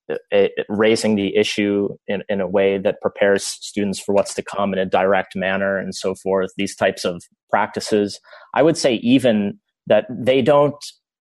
it, 0.08 0.20
it, 0.30 0.66
raising 0.68 1.14
the 1.14 1.36
issue 1.36 1.88
in, 2.06 2.22
in 2.28 2.40
a 2.40 2.46
way 2.46 2.78
that 2.78 3.00
prepares 3.00 3.44
students 3.44 3.98
for 3.98 4.14
what's 4.14 4.34
to 4.34 4.42
come 4.42 4.72
in 4.72 4.78
a 4.78 4.84
direct 4.84 5.34
manner 5.36 5.78
and 5.78 5.94
so 5.94 6.14
forth 6.14 6.50
these 6.56 6.76
types 6.76 7.04
of 7.04 7.22
practices. 7.50 8.20
I 8.52 8.62
would 8.62 8.76
say 8.76 8.94
even 8.96 9.58
that 9.86 10.06
they 10.10 10.42
don't 10.42 10.76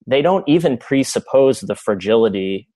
they 0.07 0.22
don't 0.22 0.49
even 0.49 0.79
presuppose 0.79 1.61
the 1.61 1.74
fragility 1.74 2.66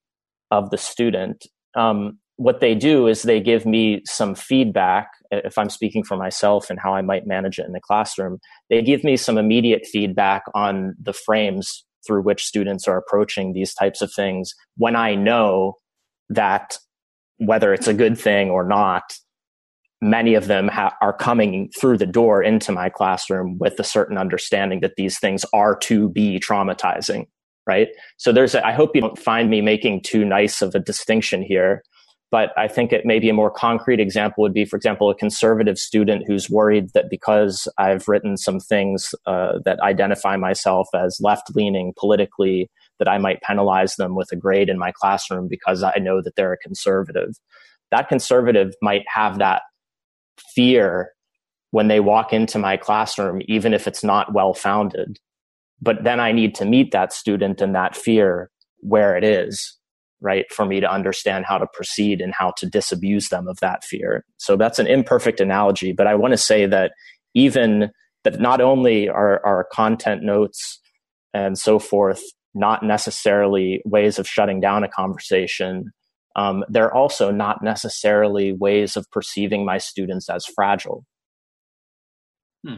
of 0.50 0.68
the 0.68 0.76
student. 0.76 1.46
Um, 1.74 2.18
what 2.36 2.60
they 2.60 2.74
do 2.74 3.06
is 3.06 3.22
they 3.22 3.40
give 3.40 3.64
me 3.64 4.02
some 4.04 4.34
feedback 4.34 5.08
if 5.30 5.56
i'm 5.56 5.70
speaking 5.70 6.02
for 6.02 6.16
myself 6.16 6.68
and 6.68 6.78
how 6.82 6.94
i 6.94 7.00
might 7.00 7.26
manage 7.26 7.58
it 7.58 7.66
in 7.66 7.72
the 7.72 7.80
classroom. 7.80 8.38
They 8.68 8.82
give 8.82 9.04
me 9.04 9.16
some 9.16 9.38
immediate 9.38 9.86
feedback 9.86 10.42
on 10.54 10.94
the 11.00 11.12
frames 11.14 11.84
through 12.06 12.22
which 12.22 12.44
students 12.44 12.88
are 12.88 12.96
approaching 12.96 13.52
these 13.52 13.74
types 13.74 14.02
of 14.02 14.12
things 14.12 14.54
when 14.76 14.96
I 14.96 15.14
know 15.14 15.76
that 16.30 16.78
whether 17.38 17.72
it's 17.72 17.88
a 17.88 17.94
good 17.94 18.18
thing 18.18 18.50
or 18.50 18.64
not, 18.64 19.02
many 20.00 20.34
of 20.34 20.46
them 20.46 20.68
ha- 20.68 20.96
are 21.00 21.12
coming 21.12 21.70
through 21.78 21.98
the 21.98 22.06
door 22.06 22.42
into 22.42 22.72
my 22.72 22.88
classroom 22.88 23.58
with 23.58 23.78
a 23.78 23.84
certain 23.84 24.18
understanding 24.18 24.80
that 24.80 24.96
these 24.96 25.18
things 25.18 25.44
are 25.52 25.76
to 25.76 26.08
be 26.08 26.40
traumatizing 26.40 27.26
right? 27.66 27.88
So 28.16 28.32
there's 28.32 28.54
a, 28.54 28.66
I 28.66 28.72
hope 28.72 28.94
you 28.94 29.00
don't 29.00 29.18
find 29.18 29.50
me 29.50 29.60
making 29.60 30.02
too 30.02 30.24
nice 30.24 30.62
of 30.62 30.74
a 30.74 30.80
distinction 30.80 31.42
here 31.42 31.82
but 32.32 32.50
I 32.56 32.66
think 32.66 32.94
it 32.94 33.04
maybe 33.04 33.28
a 33.28 33.34
more 33.34 33.50
concrete 33.50 34.00
example 34.00 34.40
would 34.40 34.54
be, 34.54 34.64
for 34.64 34.76
example, 34.76 35.10
a 35.10 35.14
conservative 35.14 35.78
student 35.78 36.24
who's 36.26 36.48
worried 36.48 36.88
that 36.94 37.10
because 37.10 37.68
I've 37.76 38.08
written 38.08 38.38
some 38.38 38.58
things 38.58 39.14
uh, 39.26 39.58
that 39.66 39.78
identify 39.80 40.38
myself 40.38 40.88
as 40.94 41.18
left 41.20 41.54
leaning 41.54 41.92
politically, 41.98 42.70
that 42.98 43.06
I 43.06 43.18
might 43.18 43.42
penalize 43.42 43.96
them 43.96 44.14
with 44.16 44.32
a 44.32 44.36
grade 44.36 44.70
in 44.70 44.78
my 44.78 44.92
classroom 44.92 45.46
because 45.46 45.82
I 45.82 45.98
know 46.00 46.22
that 46.22 46.34
they're 46.34 46.54
a 46.54 46.58
conservative. 46.58 47.34
That 47.90 48.08
conservative 48.08 48.72
might 48.80 49.04
have 49.14 49.38
that 49.38 49.60
fear 50.54 51.10
when 51.70 51.88
they 51.88 52.00
walk 52.00 52.32
into 52.32 52.58
my 52.58 52.78
classroom, 52.78 53.42
even 53.44 53.74
if 53.74 53.86
it's 53.86 54.02
not 54.02 54.32
well 54.32 54.54
founded. 54.54 55.18
But 55.82 56.04
then 56.04 56.18
I 56.18 56.32
need 56.32 56.54
to 56.54 56.64
meet 56.64 56.92
that 56.92 57.12
student 57.12 57.60
and 57.60 57.74
that 57.74 57.94
fear 57.94 58.50
where 58.78 59.18
it 59.18 59.22
is 59.22 59.76
right 60.22 60.50
for 60.52 60.64
me 60.64 60.80
to 60.80 60.90
understand 60.90 61.44
how 61.46 61.58
to 61.58 61.66
proceed 61.74 62.20
and 62.20 62.32
how 62.32 62.52
to 62.56 62.66
disabuse 62.66 63.28
them 63.28 63.48
of 63.48 63.58
that 63.60 63.84
fear 63.84 64.24
so 64.38 64.56
that's 64.56 64.78
an 64.78 64.86
imperfect 64.86 65.40
analogy 65.40 65.92
but 65.92 66.06
i 66.06 66.14
want 66.14 66.32
to 66.32 66.38
say 66.38 66.64
that 66.64 66.92
even 67.34 67.90
that 68.24 68.40
not 68.40 68.60
only 68.60 69.08
are 69.08 69.44
our 69.44 69.64
content 69.72 70.22
notes 70.22 70.80
and 71.34 71.58
so 71.58 71.78
forth 71.78 72.22
not 72.54 72.82
necessarily 72.82 73.82
ways 73.84 74.18
of 74.18 74.26
shutting 74.26 74.60
down 74.60 74.84
a 74.84 74.88
conversation 74.88 75.90
um, 76.34 76.64
they're 76.68 76.94
also 76.94 77.30
not 77.30 77.62
necessarily 77.62 78.52
ways 78.52 78.96
of 78.96 79.10
perceiving 79.10 79.66
my 79.66 79.78
students 79.78 80.30
as 80.30 80.46
fragile 80.46 81.04
hmm. 82.66 82.76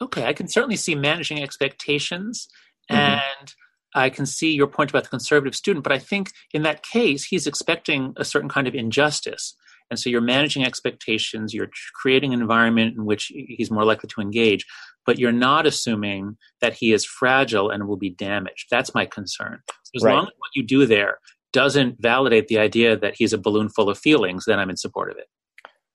okay 0.00 0.24
i 0.24 0.32
can 0.32 0.48
certainly 0.48 0.76
see 0.76 0.94
managing 0.94 1.42
expectations 1.42 2.48
mm-hmm. 2.90 3.00
and 3.00 3.54
I 3.94 4.10
can 4.10 4.26
see 4.26 4.52
your 4.52 4.66
point 4.66 4.90
about 4.90 5.04
the 5.04 5.08
conservative 5.08 5.54
student, 5.54 5.84
but 5.84 5.92
I 5.92 5.98
think 5.98 6.32
in 6.52 6.62
that 6.62 6.82
case, 6.82 7.24
he's 7.24 7.46
expecting 7.46 8.12
a 8.16 8.24
certain 8.24 8.48
kind 8.48 8.66
of 8.66 8.74
injustice. 8.74 9.54
And 9.90 9.98
so 9.98 10.10
you're 10.10 10.20
managing 10.20 10.64
expectations, 10.64 11.54
you're 11.54 11.70
creating 11.94 12.32
an 12.34 12.40
environment 12.40 12.96
in 12.96 13.04
which 13.04 13.30
he's 13.34 13.70
more 13.70 13.84
likely 13.84 14.08
to 14.08 14.20
engage, 14.20 14.66
but 15.06 15.18
you're 15.18 15.32
not 15.32 15.66
assuming 15.66 16.36
that 16.60 16.72
he 16.72 16.92
is 16.92 17.04
fragile 17.04 17.70
and 17.70 17.86
will 17.86 17.96
be 17.96 18.10
damaged. 18.10 18.66
That's 18.70 18.94
my 18.94 19.06
concern. 19.06 19.60
So 19.84 19.90
as 19.96 20.02
right. 20.02 20.14
long 20.14 20.24
as 20.24 20.32
what 20.38 20.50
you 20.54 20.62
do 20.62 20.86
there 20.86 21.18
doesn't 21.52 22.00
validate 22.00 22.48
the 22.48 22.58
idea 22.58 22.96
that 22.96 23.14
he's 23.16 23.32
a 23.32 23.38
balloon 23.38 23.68
full 23.68 23.88
of 23.88 23.98
feelings, 23.98 24.44
then 24.46 24.58
I'm 24.58 24.70
in 24.70 24.76
support 24.76 25.10
of 25.10 25.18
it. 25.18 25.28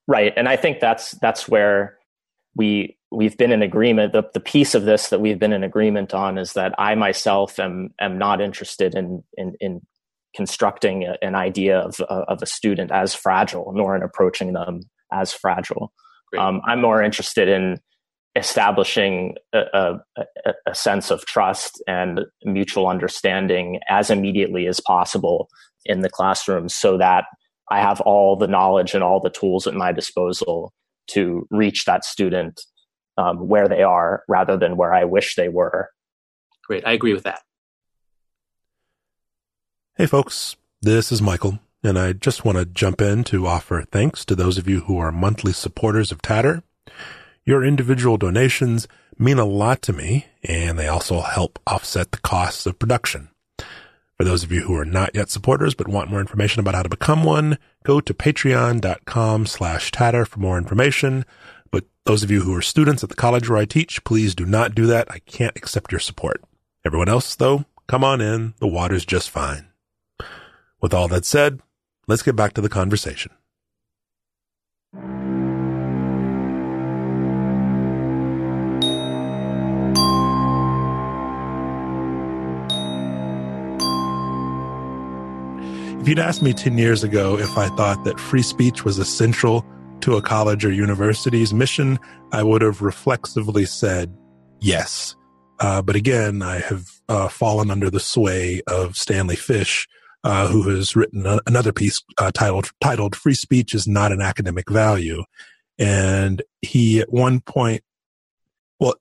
Right. 0.07 0.33
And 0.37 0.47
I 0.47 0.55
think 0.55 0.79
that's 0.79 1.11
that's 1.21 1.47
where 1.47 1.98
we 2.59 2.97
we've 3.09 3.37
been 3.37 3.53
in 3.53 3.61
agreement. 3.61 4.11
The, 4.11 4.23
the 4.33 4.41
piece 4.41 4.75
of 4.75 4.83
this 4.83 5.07
that 5.09 5.21
we've 5.21 5.39
been 5.39 5.53
in 5.53 5.63
agreement 5.63 6.13
on 6.13 6.37
is 6.37 6.53
that 6.53 6.75
I 6.77 6.93
myself 6.93 7.57
am 7.57 7.91
am 8.01 8.17
not 8.17 8.41
interested 8.41 8.95
in 8.95 9.23
in, 9.37 9.55
in 9.61 9.81
constructing 10.35 11.05
a, 11.05 11.17
an 11.21 11.35
idea 11.35 11.79
of 11.79 12.01
of 12.01 12.41
a 12.41 12.45
student 12.45 12.91
as 12.91 13.15
fragile, 13.15 13.71
nor 13.73 13.95
in 13.95 14.03
approaching 14.03 14.51
them 14.51 14.81
as 15.11 15.31
fragile. 15.33 15.93
Um, 16.37 16.61
I'm 16.67 16.81
more 16.81 17.01
interested 17.01 17.47
in 17.47 17.79
establishing 18.35 19.35
a, 19.53 19.95
a, 20.17 20.53
a, 20.67 20.75
sense 20.75 21.09
of 21.09 21.25
trust 21.25 21.81
and 21.87 22.21
mutual 22.43 22.87
understanding 22.87 23.79
as 23.89 24.11
immediately 24.11 24.67
as 24.67 24.79
possible 24.79 25.49
in 25.85 26.01
the 26.01 26.09
classroom 26.09 26.69
so 26.69 26.95
that 26.99 27.25
I 27.71 27.79
have 27.79 27.99
all 28.01 28.35
the 28.35 28.47
knowledge 28.47 28.93
and 28.93 29.03
all 29.03 29.19
the 29.19 29.31
tools 29.31 29.65
at 29.65 29.73
my 29.73 29.91
disposal 29.91 30.71
to 31.11 31.47
reach 31.51 31.85
that 31.85 32.05
student 32.05 32.61
um, 33.17 33.47
where 33.47 33.67
they 33.67 33.83
are 33.83 34.23
rather 34.27 34.57
than 34.57 34.77
where 34.77 34.93
I 34.93 35.03
wish 35.03 35.35
they 35.35 35.49
were. 35.49 35.89
Great. 36.65 36.85
I 36.85 36.93
agree 36.93 37.13
with 37.13 37.23
that. 37.23 37.41
Hey, 39.95 40.05
folks. 40.05 40.55
This 40.81 41.11
is 41.11 41.21
Michael. 41.21 41.59
and 41.83 41.99
I 41.99 42.13
just 42.13 42.45
want 42.45 42.57
to 42.57 42.65
jump 42.65 43.01
in 43.01 43.23
to 43.25 43.47
offer 43.47 43.85
thanks 43.91 44.23
to 44.25 44.35
those 44.35 44.57
of 44.57 44.67
you 44.67 44.81
who 44.81 44.97
are 44.97 45.11
monthly 45.11 45.53
supporters 45.53 46.11
of 46.11 46.21
Tatter. 46.21 46.63
Your 47.45 47.63
individual 47.63 48.17
donations 48.17 48.87
mean 49.17 49.39
a 49.39 49.45
lot 49.45 49.81
to 49.83 49.93
me, 49.93 50.27
and 50.43 50.77
they 50.77 50.87
also 50.87 51.21
help 51.21 51.59
offset 51.67 52.11
the 52.11 52.17
costs 52.19 52.65
of 52.65 52.79
production. 52.79 53.29
For 54.19 54.25
those 54.25 54.43
of 54.43 54.51
you 54.51 54.63
who 54.63 54.75
are 54.75 54.83
not 54.83 55.15
yet 55.15 55.29
supporters 55.29 55.73
but 55.75 55.87
want 55.87 56.09
more 56.09 56.19
information 56.19 56.59
about 56.59 56.75
how 56.75 56.83
to 56.83 56.89
become 56.89 57.23
one, 57.23 57.57
go 57.85 58.01
to 58.01 58.13
patreon.com 58.13 59.45
slash 59.45 59.93
tatter 59.93 60.25
for 60.25 60.41
more 60.41 60.57
information. 60.57 61.23
But 61.71 61.85
those 62.03 62.21
of 62.21 62.29
you 62.29 62.41
who 62.41 62.53
are 62.53 62.61
students 62.61 63.01
at 63.01 63.07
the 63.07 63.15
college 63.15 63.49
where 63.49 63.57
I 63.57 63.63
teach, 63.63 64.03
please 64.03 64.35
do 64.35 64.45
not 64.45 64.75
do 64.75 64.85
that. 64.87 65.09
I 65.09 65.19
can't 65.19 65.55
accept 65.55 65.93
your 65.93 65.99
support. 65.99 66.43
Everyone 66.85 67.07
else, 67.07 67.33
though, 67.33 67.63
come 67.87 68.03
on 68.03 68.19
in. 68.19 68.55
The 68.59 68.67
water's 68.67 69.05
just 69.05 69.29
fine. 69.29 69.69
With 70.81 70.93
all 70.93 71.07
that 71.07 71.23
said, 71.23 71.61
let's 72.05 72.21
get 72.21 72.35
back 72.35 72.51
to 72.55 72.61
the 72.61 72.67
conversation. 72.67 73.31
If 85.99 86.07
you'd 86.07 86.17
asked 86.17 86.41
me 86.41 86.53
10 86.53 86.77
years 86.77 87.03
ago 87.03 87.37
if 87.37 87.57
I 87.57 87.67
thought 87.75 88.05
that 88.05 88.21
free 88.21 88.41
speech 88.41 88.85
was 88.85 88.97
essential 88.97 89.65
to 89.99 90.15
a 90.15 90.21
college 90.21 90.63
or 90.63 90.71
university's 90.71 91.53
mission, 91.53 91.99
I 92.31 92.41
would 92.41 92.61
have 92.61 92.81
reflexively 92.81 93.65
said 93.65 94.15
yes. 94.61 95.17
Uh, 95.59 95.81
but 95.81 95.97
again, 95.97 96.41
I 96.41 96.59
have 96.59 96.87
uh, 97.09 97.27
fallen 97.27 97.69
under 97.69 97.89
the 97.89 97.99
sway 97.99 98.61
of 98.65 98.95
Stanley 98.95 99.35
Fish, 99.35 99.89
uh, 100.23 100.47
who 100.47 100.69
has 100.69 100.95
written 100.95 101.25
a- 101.25 101.41
another 101.45 101.73
piece 101.73 102.01
uh, 102.17 102.31
titled 102.31 102.71
titled 102.79 103.13
"Free 103.13 103.33
Speech 103.33 103.73
is 103.73 103.85
Not 103.85 104.13
an 104.13 104.21
Academic 104.21 104.69
Value," 104.69 105.25
and 105.77 106.41
he 106.61 107.01
at 107.01 107.11
one 107.11 107.41
point, 107.41 107.83
well, 108.79 108.95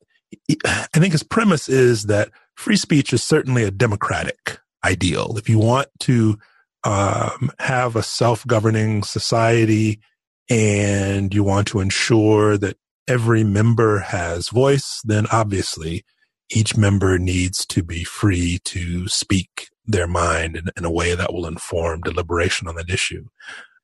he, 0.48 0.58
I 0.66 0.98
think 0.98 1.12
his 1.12 1.22
premise 1.22 1.68
is 1.68 2.04
that 2.06 2.30
free 2.56 2.76
speech 2.76 3.12
is 3.12 3.22
certainly 3.22 3.62
a 3.62 3.70
democratic 3.70 4.58
ideal. 4.84 5.36
If 5.38 5.48
you 5.48 5.60
want 5.60 5.86
to 6.00 6.38
um, 6.84 7.50
have 7.58 7.96
a 7.96 8.02
self-governing 8.02 9.02
society 9.02 10.00
and 10.48 11.34
you 11.34 11.44
want 11.44 11.68
to 11.68 11.80
ensure 11.80 12.56
that 12.56 12.76
every 13.06 13.44
member 13.44 13.98
has 14.00 14.48
voice, 14.48 15.00
then 15.04 15.26
obviously 15.32 16.04
each 16.50 16.76
member 16.76 17.18
needs 17.18 17.66
to 17.66 17.82
be 17.82 18.04
free 18.04 18.58
to 18.64 19.08
speak 19.08 19.68
their 19.86 20.06
mind 20.06 20.56
in, 20.56 20.64
in, 20.76 20.84
a 20.84 20.90
way 20.90 21.14
that 21.14 21.32
will 21.32 21.46
inform 21.46 22.00
deliberation 22.02 22.68
on 22.68 22.76
that 22.76 22.90
issue. 22.90 23.24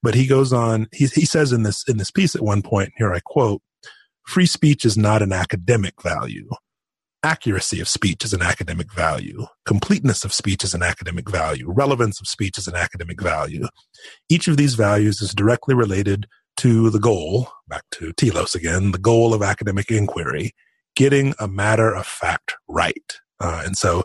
But 0.03 0.15
he 0.15 0.27
goes 0.27 0.53
on, 0.53 0.87
he, 0.93 1.07
he 1.07 1.25
says 1.25 1.53
in 1.53 1.63
this, 1.63 1.83
in 1.89 1.97
this 1.97 2.11
piece 2.11 2.35
at 2.35 2.43
one 2.43 2.63
point, 2.63 2.93
here 2.97 3.13
I 3.13 3.21
quote, 3.21 3.63
free 4.27 4.47
speech 4.47 4.85
is 4.85 4.97
not 4.97 5.23
an 5.23 5.33
academic 5.33 6.03
value. 6.03 6.49
Accuracy 7.25 7.81
of 7.81 7.89
speech 7.89 8.23
is 8.23 8.35
an 8.35 8.43
academic 8.43 8.93
value. 8.93 9.47
Completeness 9.65 10.27
of 10.27 10.35
speech 10.35 10.63
is 10.63 10.75
an 10.75 10.83
academic 10.83 11.31
value. 11.31 11.73
Relevance 11.73 12.21
of 12.21 12.29
speech 12.29 12.59
is 12.59 12.69
an 12.69 12.75
academic 12.75 13.19
value. 13.19 13.67
Each 14.29 14.47
of 14.47 14.59
these 14.59 14.75
values 14.75 15.23
is 15.23 15.33
directly 15.33 15.75
related 15.75 16.27
to 16.59 16.91
the 16.91 17.01
goal, 17.01 17.49
back 17.67 17.85
to 17.93 18.13
telos 18.13 18.55
again, 18.55 18.93
the 18.93 18.99
goal 18.99 19.33
of 19.33 19.43
academic 19.43 19.91
inquiry, 19.91 20.53
getting 20.97 21.33
a 21.41 21.49
matter 21.49 21.95
of 21.95 22.07
fact 22.07 22.57
right. 22.69 23.19
Uh, 23.41 23.63
and 23.65 23.79
so, 23.79 24.03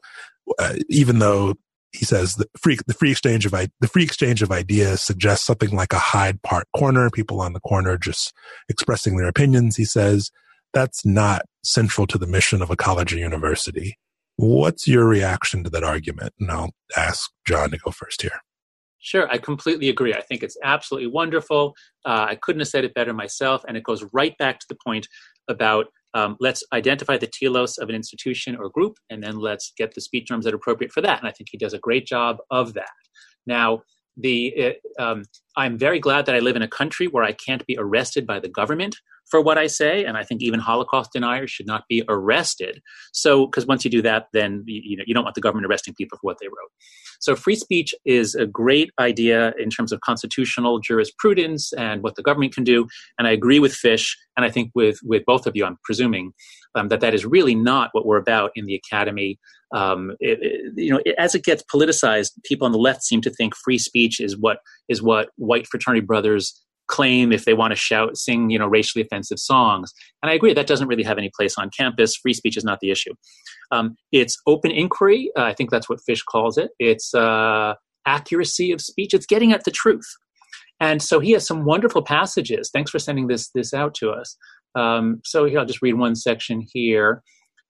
uh, 0.58 0.76
even 0.88 1.20
though 1.20 1.56
he 1.92 2.06
says 2.06 2.36
the 2.36 2.48
free 2.58 2.78
the 2.88 2.94
free 2.94 3.12
exchange 3.12 3.46
of 3.46 3.52
the 3.52 3.88
free 3.92 4.04
exchange 4.04 4.42
of 4.42 4.50
ideas 4.50 5.02
suggests 5.02 5.46
something 5.46 5.72
like 5.72 5.92
a 5.92 6.00
Hyde 6.00 6.42
Park 6.42 6.70
corner, 6.74 7.10
people 7.10 7.42
on 7.42 7.52
the 7.52 7.60
corner 7.60 7.98
just 7.98 8.34
expressing 8.70 9.18
their 9.18 9.28
opinions. 9.28 9.76
He 9.76 9.84
says 9.84 10.32
that's 10.74 11.06
not 11.06 11.44
central 11.64 12.08
to 12.08 12.18
the 12.18 12.28
mission 12.28 12.62
of 12.62 12.70
a 12.70 12.76
college 12.76 13.14
or 13.14 13.18
university. 13.18 13.96
What's 14.38 14.88
your 14.88 15.06
reaction 15.06 15.64
to 15.64 15.70
that 15.72 15.84
argument? 15.84 16.34
And 16.40 16.50
I'll 16.50 16.72
ask 16.96 17.30
John 17.46 17.72
to 17.72 17.78
go 17.78 17.92
first 17.92 18.22
here. 18.22 18.40
Sure, 19.00 19.30
I 19.32 19.38
completely 19.38 19.90
agree. 19.90 20.14
I 20.14 20.22
think 20.22 20.44
it's 20.44 20.58
absolutely 20.64 21.10
wonderful. 21.10 21.76
Uh, 22.06 22.28
I 22.30 22.36
couldn't 22.36 22.60
have 22.60 22.68
said 22.68 22.84
it 22.84 22.94
better 22.94 23.14
myself. 23.14 23.64
And 23.68 23.78
it 23.78 23.84
goes 23.84 24.04
right 24.14 24.38
back 24.38 24.60
to 24.60 24.66
the 24.68 24.78
point 24.84 25.08
about 25.50 25.88
um, 26.14 26.38
let's 26.40 26.64
identify 26.74 27.18
the 27.18 27.28
telos 27.28 27.78
of 27.78 27.90
an 27.90 27.96
institution 27.96 28.56
or 28.56 28.70
group, 28.70 28.96
and 29.10 29.24
then 29.24 29.38
let's 29.38 29.72
get 29.78 29.94
the 29.94 30.02
speech 30.02 30.30
norms 30.30 30.46
that 30.46 30.54
are 30.54 30.58
appropriate 30.58 30.92
for 30.92 31.02
that. 31.02 31.20
And 31.20 31.28
I 31.28 31.32
think 31.32 31.50
he 31.52 31.58
does 31.58 31.74
a 31.74 31.80
great 31.80 32.06
job 32.06 32.38
of 32.50 32.74
that. 32.74 32.90
Now, 33.46 33.84
the 34.18 34.76
um, 34.98 35.24
I'm 35.56 35.78
very 35.78 36.00
glad 36.00 36.26
that 36.26 36.36
I 36.36 36.40
live 36.40 36.56
in 36.56 36.62
a 36.62 36.68
country 36.68 37.08
where 37.08 37.24
I 37.24 37.32
can't 37.32 37.66
be 37.68 37.78
arrested 37.78 38.28
by 38.28 38.40
the 38.40 38.50
government 38.50 38.98
for 39.30 39.42
what 39.42 39.58
I 39.58 39.68
say, 39.68 40.06
and 40.06 40.18
I 40.18 40.24
think 40.24 40.42
even 40.42 40.60
Holocaust 40.60 41.12
deniers 41.14 41.52
should 41.52 41.68
not 41.68 41.84
be 41.88 42.04
arrested. 42.08 42.82
So, 43.14 43.46
because 43.46 43.66
once 43.66 43.86
you 43.86 43.92
do 43.92 44.02
that, 44.02 44.28
then 44.34 44.64
you 44.66 44.98
know 44.98 45.04
you 45.06 45.14
don't 45.14 45.24
want 45.24 45.36
the 45.36 45.42
government 45.42 45.68
arresting 45.68 45.94
people 45.98 46.18
for 46.18 46.28
what 46.28 46.38
they 46.42 46.48
wrote. 46.48 46.72
So, 47.20 47.36
free 47.36 47.56
speech 47.56 47.94
is 48.06 48.36
a 48.36 48.46
great 48.46 48.92
idea 49.00 49.54
in 49.60 49.70
terms 49.70 49.92
of 49.92 50.02
constitutional 50.02 50.80
jurisprudence 50.80 51.74
and 51.74 52.02
what 52.04 52.16
the 52.16 52.24
government 52.24 52.54
can 52.54 52.64
do. 52.64 52.88
And 53.18 53.28
I 53.28 53.32
agree 53.32 53.60
with 53.60 53.74
Fish, 53.74 54.18
and 54.36 54.46
I 54.46 54.50
think 54.50 54.72
with 54.76 55.00
with 55.04 55.24
both 55.26 55.46
of 55.46 55.56
you, 55.56 55.66
I'm 55.66 55.78
presuming 55.84 56.34
um, 56.76 56.90
that 56.90 57.02
that 57.02 57.14
is 57.14 57.26
really 57.26 57.56
not 57.56 57.90
what 57.94 58.06
we're 58.06 58.18
about 58.18 58.52
in 58.56 58.66
the 58.66 58.76
academy. 58.76 59.40
Um, 59.74 60.12
it, 60.20 60.40
it, 60.42 60.74
you 60.76 60.92
know, 60.92 61.02
it, 61.06 61.16
as 61.18 61.36
it 61.36 61.44
gets 61.44 61.64
politicized, 61.74 62.32
people 62.44 62.66
on 62.66 62.72
the 62.72 62.80
left 62.80 63.04
seem 63.04 63.22
to 63.22 63.30
think 63.30 63.56
free 63.56 63.78
speech 63.78 64.20
is 64.20 64.38
what 64.38 64.60
is 64.88 65.02
what 65.02 65.30
white 65.36 65.68
fraternity 65.68 66.06
brothers 66.06 66.60
claim 66.90 67.32
if 67.32 67.46
they 67.46 67.54
want 67.54 67.72
to 67.72 67.76
shout, 67.76 68.18
sing, 68.18 68.50
you 68.50 68.60
know, 68.60 68.68
racially 68.68 69.04
offensive 69.04 69.40
songs. 69.40 69.94
And 70.22 70.30
I 70.30 70.34
agree 70.34 70.54
that 70.54 70.68
doesn't 70.68 70.88
really 70.88 71.04
have 71.04 71.18
any 71.18 71.32
place 71.36 71.56
on 71.58 71.70
campus. 71.70 72.16
Free 72.16 72.34
speech 72.34 72.58
is 72.58 72.64
not 72.64 72.80
the 72.82 72.92
issue. 72.92 73.14
Um, 73.72 73.96
it's 74.12 74.38
open 74.48 74.72
inquiry. 74.72 75.32
Uh, 75.38 75.44
I 75.44 75.54
think 75.54 75.70
that's 75.70 75.88
what 75.88 76.02
Fish 76.06 76.24
calls 76.24 76.58
it. 76.58 76.72
It's 76.80 77.14
uh, 77.14 77.76
accuracy 78.06 78.72
of 78.72 78.82
speech. 78.82 79.14
It's 79.14 79.26
getting 79.26 79.54
at 79.54 79.64
the 79.64 79.72
truth. 79.72 80.08
And 80.82 81.02
so 81.02 81.20
he 81.20 81.32
has 81.32 81.46
some 81.46 81.66
wonderful 81.66 82.02
passages. 82.02 82.70
Thanks 82.74 82.92
for 82.92 83.00
sending 83.00 83.28
this 83.28 83.50
this 83.54 83.74
out 83.74 83.94
to 83.96 84.12
us. 84.12 84.38
Um, 84.76 85.22
so 85.26 85.46
here, 85.46 85.60
I'll 85.60 85.66
just 85.66 85.82
read 85.82 85.96
one 85.96 86.16
section 86.16 86.66
here. 86.74 87.22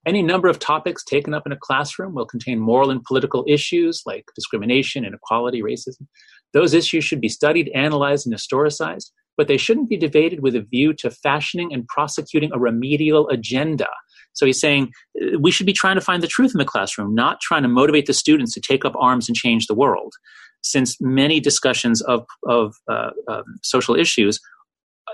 Any 0.06 0.22
number 0.22 0.48
of 0.48 0.60
topics 0.60 1.04
taken 1.04 1.34
up 1.34 1.46
in 1.46 1.52
a 1.52 1.58
classroom 1.58 2.14
will 2.14 2.26
contain 2.26 2.60
moral 2.60 2.90
and 2.90 3.04
political 3.04 3.44
issues 3.48 4.04
like 4.06 4.26
discrimination, 4.34 5.04
inequality, 5.06 5.62
racism. 5.62 6.08
Those 6.54 6.74
issues 6.74 7.04
should 7.04 7.22
be 7.22 7.30
studied, 7.30 7.72
analyzed, 7.76 8.26
and 8.26 8.36
historicized, 8.36 9.12
but 9.38 9.48
they 9.48 9.58
shouldn't 9.58 9.90
be 9.90 9.98
debated 9.98 10.42
with 10.42 10.56
a 10.56 10.62
view 10.62 10.94
to 10.96 11.10
fashioning 11.10 11.74
and 11.74 11.88
prosecuting 11.88 12.52
a 12.54 12.60
remedial 12.60 13.30
agenda. 13.30 13.88
So 14.34 14.46
he's 14.46 14.60
saying 14.60 14.92
uh, 15.22 15.40
we 15.40 15.52
should 15.52 15.66
be 15.66 15.74
trying 15.74 15.96
to 15.96 16.02
find 16.02 16.24
the 16.24 16.28
truth 16.28 16.52
in 16.54 16.60
the 16.60 16.66
classroom, 16.66 17.16
not 17.16 17.40
trying 17.42 17.64
to 17.64 17.70
motivate 17.70 18.06
the 18.06 18.14
students 18.14 18.54
to 18.54 18.62
take 18.62 18.86
up 18.86 18.94
arms 18.98 19.28
and 19.28 19.36
change 19.36 19.68
the 19.68 19.76
world. 19.76 20.14
Since 20.62 20.98
many 21.00 21.40
discussions 21.40 22.02
of, 22.02 22.26
of 22.46 22.76
uh, 22.92 23.12
um, 23.28 23.44
social 23.64 23.96
issues 23.96 24.40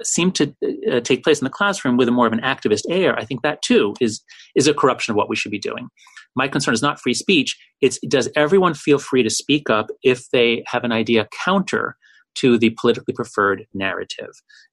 seem 0.03 0.31
to 0.33 0.53
uh, 0.91 0.99
take 0.99 1.23
place 1.23 1.39
in 1.39 1.45
the 1.45 1.49
classroom 1.49 1.97
with 1.97 2.07
a 2.07 2.11
more 2.11 2.27
of 2.27 2.33
an 2.33 2.41
activist 2.41 2.83
air, 2.89 3.17
I 3.17 3.25
think 3.25 3.41
that 3.41 3.61
too 3.61 3.93
is 3.99 4.23
is 4.55 4.67
a 4.67 4.73
corruption 4.73 5.11
of 5.11 5.15
what 5.15 5.29
we 5.29 5.35
should 5.35 5.51
be 5.51 5.59
doing. 5.59 5.89
My 6.35 6.47
concern 6.47 6.73
is 6.73 6.81
not 6.81 6.99
free 6.99 7.13
speech; 7.13 7.57
it's 7.81 7.99
does 8.07 8.29
everyone 8.35 8.73
feel 8.73 8.99
free 8.99 9.23
to 9.23 9.29
speak 9.29 9.69
up 9.69 9.87
if 10.03 10.29
they 10.31 10.63
have 10.67 10.83
an 10.83 10.91
idea 10.91 11.27
counter 11.43 11.97
to 12.35 12.57
the 12.57 12.71
politically 12.71 13.13
preferred 13.13 13.65
narrative? 13.73 14.31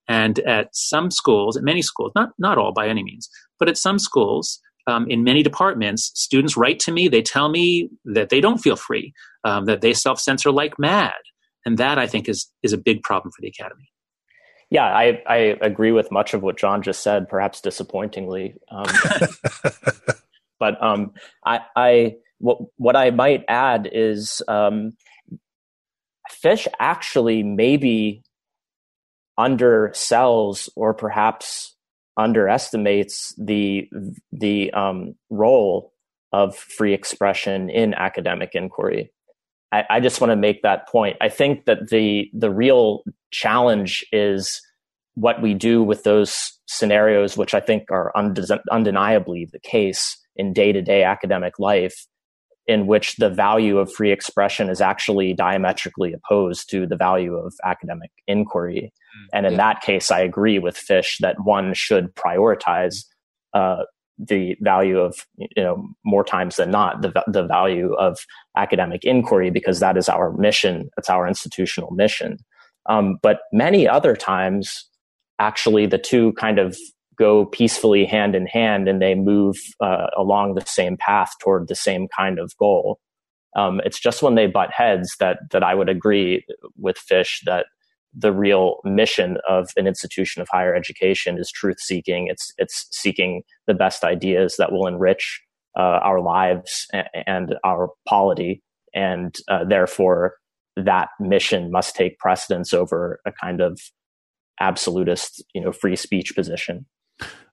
And 0.08 0.40
at 0.40 0.68
some 0.72 1.10
schools, 1.10 1.56
at 1.56 1.62
many 1.62 1.82
schools, 1.82 2.12
not 2.14 2.30
not 2.38 2.58
all 2.58 2.72
by 2.72 2.88
any 2.88 3.02
means, 3.02 3.28
but 3.58 3.68
at 3.68 3.78
some 3.78 3.98
schools. 3.98 4.60
Um, 4.88 5.06
in 5.08 5.22
many 5.22 5.44
departments, 5.44 6.10
students 6.16 6.56
write 6.56 6.80
to 6.80 6.90
me. 6.90 7.06
They 7.06 7.22
tell 7.22 7.48
me 7.48 7.88
that 8.04 8.30
they 8.30 8.40
don't 8.40 8.58
feel 8.58 8.74
free, 8.74 9.12
um, 9.44 9.66
that 9.66 9.80
they 9.80 9.92
self 9.94 10.18
censor 10.18 10.50
like 10.50 10.76
mad, 10.76 11.22
and 11.64 11.78
that 11.78 11.98
I 11.98 12.08
think 12.08 12.28
is 12.28 12.50
is 12.64 12.72
a 12.72 12.78
big 12.78 13.02
problem 13.02 13.30
for 13.30 13.40
the 13.40 13.48
academy. 13.48 13.92
Yeah, 14.72 14.86
I, 14.86 15.22
I 15.26 15.36
agree 15.60 15.92
with 15.92 16.10
much 16.10 16.32
of 16.32 16.42
what 16.42 16.56
John 16.56 16.80
just 16.80 17.02
said, 17.02 17.28
perhaps 17.28 17.60
disappointingly. 17.60 18.54
Um, 18.70 18.86
but 20.58 20.82
um, 20.82 21.12
I, 21.44 21.60
I 21.76 22.14
what, 22.38 22.56
what 22.78 22.96
I 22.96 23.10
might 23.10 23.44
add 23.48 23.86
is 23.92 24.40
um, 24.48 24.94
Fish 26.30 26.66
actually 26.80 27.42
maybe 27.42 28.22
undersells 29.38 30.70
or 30.74 30.94
perhaps 30.94 31.76
underestimates 32.16 33.34
the 33.36 33.90
the 34.32 34.72
um, 34.72 35.16
role 35.28 35.92
of 36.32 36.56
free 36.56 36.94
expression 36.94 37.68
in 37.68 37.92
academic 37.92 38.54
inquiry. 38.54 39.12
I, 39.72 39.84
I 39.90 40.00
just 40.00 40.20
want 40.20 40.30
to 40.30 40.36
make 40.36 40.62
that 40.62 40.86
point. 40.88 41.16
I 41.20 41.28
think 41.28 41.64
that 41.64 41.88
the 41.88 42.30
the 42.32 42.50
real 42.50 43.02
challenge 43.30 44.04
is 44.12 44.60
what 45.14 45.42
we 45.42 45.54
do 45.54 45.82
with 45.82 46.04
those 46.04 46.52
scenarios, 46.66 47.36
which 47.36 47.54
I 47.54 47.60
think 47.60 47.90
are 47.90 48.12
undeniably 48.70 49.48
the 49.50 49.60
case 49.60 50.16
in 50.36 50.52
day 50.52 50.72
to 50.72 50.80
day 50.82 51.02
academic 51.04 51.58
life. 51.58 52.06
in 52.66 52.86
which 52.86 53.16
the 53.16 53.28
value 53.30 53.78
of 53.78 53.92
free 53.92 54.12
expression 54.12 54.68
is 54.70 54.80
actually 54.80 55.34
diametrically 55.34 56.12
opposed 56.12 56.70
to 56.70 56.86
the 56.86 56.96
value 56.96 57.34
of 57.34 57.52
academic 57.64 58.10
inquiry. 58.28 58.92
Mm, 58.92 59.26
and 59.32 59.46
in 59.46 59.52
yeah. 59.52 59.58
that 59.58 59.80
case, 59.82 60.10
I 60.10 60.20
agree 60.20 60.58
with 60.58 60.76
Fish 60.76 61.18
that 61.20 61.36
one 61.42 61.74
should 61.74 62.14
prioritize 62.14 63.04
uh, 63.52 63.82
the 64.18 64.56
value 64.60 64.98
of, 64.98 65.26
you 65.36 65.62
know, 65.62 65.88
more 66.04 66.24
times 66.24 66.56
than 66.56 66.70
not, 66.70 67.02
the, 67.02 67.24
the 67.26 67.44
value 67.44 67.94
of 67.94 68.18
academic 68.56 69.04
inquiry 69.04 69.50
because 69.50 69.80
that 69.80 69.96
is 69.96 70.08
our 70.08 70.32
mission. 70.32 70.90
It's 70.96 71.10
our 71.10 71.26
institutional 71.26 71.90
mission. 71.90 72.38
Um, 72.88 73.18
but 73.22 73.40
many 73.52 73.88
other 73.88 74.16
times, 74.16 74.88
actually, 75.38 75.86
the 75.86 75.98
two 75.98 76.32
kind 76.34 76.58
of 76.58 76.76
go 77.18 77.46
peacefully 77.46 78.04
hand 78.04 78.34
in 78.34 78.46
hand 78.46 78.88
and 78.88 79.00
they 79.00 79.14
move 79.14 79.56
uh, 79.80 80.06
along 80.16 80.54
the 80.54 80.64
same 80.66 80.96
path 80.96 81.32
toward 81.40 81.68
the 81.68 81.74
same 81.74 82.08
kind 82.16 82.38
of 82.38 82.56
goal. 82.56 82.98
Um, 83.54 83.80
it's 83.84 84.00
just 84.00 84.22
when 84.22 84.34
they 84.34 84.46
butt 84.46 84.70
heads 84.72 85.14
that 85.20 85.38
that 85.50 85.62
I 85.62 85.74
would 85.74 85.90
agree 85.90 86.44
with 86.78 86.96
Fish 86.96 87.42
that 87.44 87.66
the 88.14 88.32
real 88.32 88.80
mission 88.84 89.38
of 89.48 89.70
an 89.76 89.86
institution 89.86 90.42
of 90.42 90.48
higher 90.50 90.74
education 90.74 91.38
is 91.38 91.50
truth 91.50 91.80
seeking. 91.80 92.26
It's 92.28 92.52
it's 92.58 92.86
seeking 92.90 93.42
the 93.66 93.74
best 93.74 94.04
ideas 94.04 94.56
that 94.58 94.72
will 94.72 94.86
enrich 94.86 95.42
uh, 95.78 96.00
our 96.02 96.20
lives 96.20 96.86
and, 96.92 97.08
and, 97.26 97.54
our 97.64 97.90
polity, 98.06 98.62
and 98.94 99.34
uh, 99.48 99.64
therefore 99.64 100.34
that 100.76 101.08
mission 101.18 101.70
must 101.70 101.94
take 101.94 102.18
precedence 102.18 102.72
over 102.72 103.20
a 103.26 103.32
kind 103.32 103.60
of 103.60 103.80
absolutist, 104.60 105.42
you 105.54 105.60
know, 105.60 105.72
free 105.72 105.96
speech 105.96 106.34
position. 106.34 106.86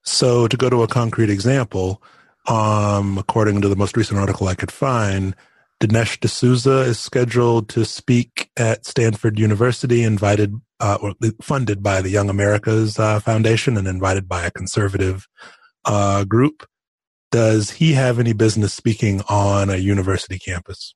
So, 0.03 0.47
to 0.47 0.57
go 0.57 0.70
to 0.70 0.84
a 0.84 0.88
concrete 0.88 1.30
example, 1.30 2.01
um, 2.47 3.18
according 3.18 3.62
to 3.62 3.68
the 3.68 3.76
most 3.76 3.97
recent 3.97 4.20
article 4.20 4.47
I 4.47 4.55
could 4.55 4.72
find, 4.72 5.36
Dinesh 5.80 6.19
D'Souza 6.19 6.82
is 6.82 6.99
scheduled 6.99 7.69
to 7.69 7.86
speak 7.86 8.49
at 8.57 8.86
Stanford 8.86 9.39
University, 9.39 10.03
invited 10.03 10.53
uh, 10.82 10.97
or 11.01 11.13
funded 11.41 11.82
by 11.82 12.01
the 12.01 12.09
Young 12.09 12.30
Americas 12.30 12.99
uh, 12.99 13.19
Foundation 13.19 13.77
and 13.77 13.88
invited 13.88 14.27
by 14.27 14.45
a 14.45 14.51
conservative 14.51 15.27
uh, 15.86 16.25
group. 16.25 16.65
Does 17.32 17.71
he 17.71 17.93
have 17.93 18.19
any 18.19 18.34
business 18.34 18.73
speaking 18.73 19.21
on 19.30 19.69
a 19.69 19.77
university 19.77 20.38
campus? 20.38 20.95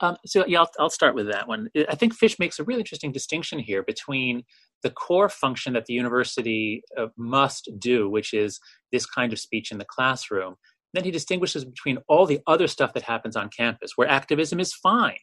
Um, 0.00 0.16
so 0.24 0.44
yeah, 0.46 0.60
I'll, 0.60 0.70
I'll, 0.78 0.90
start 0.90 1.16
with 1.16 1.30
that 1.32 1.48
one. 1.48 1.68
I 1.88 1.96
think 1.96 2.14
Fish 2.14 2.38
makes 2.38 2.60
a 2.60 2.64
really 2.64 2.80
interesting 2.80 3.10
distinction 3.10 3.58
here 3.58 3.82
between 3.82 4.44
the 4.84 4.90
core 4.90 5.28
function 5.28 5.72
that 5.72 5.86
the 5.86 5.94
university 5.94 6.82
uh, 6.96 7.06
must 7.16 7.68
do, 7.78 8.08
which 8.08 8.32
is 8.32 8.60
this 8.92 9.06
kind 9.06 9.32
of 9.32 9.40
speech 9.40 9.72
in 9.72 9.78
the 9.78 9.84
classroom. 9.84 10.54
Then 10.94 11.04
he 11.04 11.10
distinguishes 11.10 11.64
between 11.64 11.98
all 12.08 12.26
the 12.26 12.40
other 12.46 12.66
stuff 12.66 12.94
that 12.94 13.02
happens 13.02 13.36
on 13.36 13.50
campus, 13.50 13.92
where 13.96 14.08
activism 14.08 14.60
is 14.60 14.72
fine, 14.72 15.18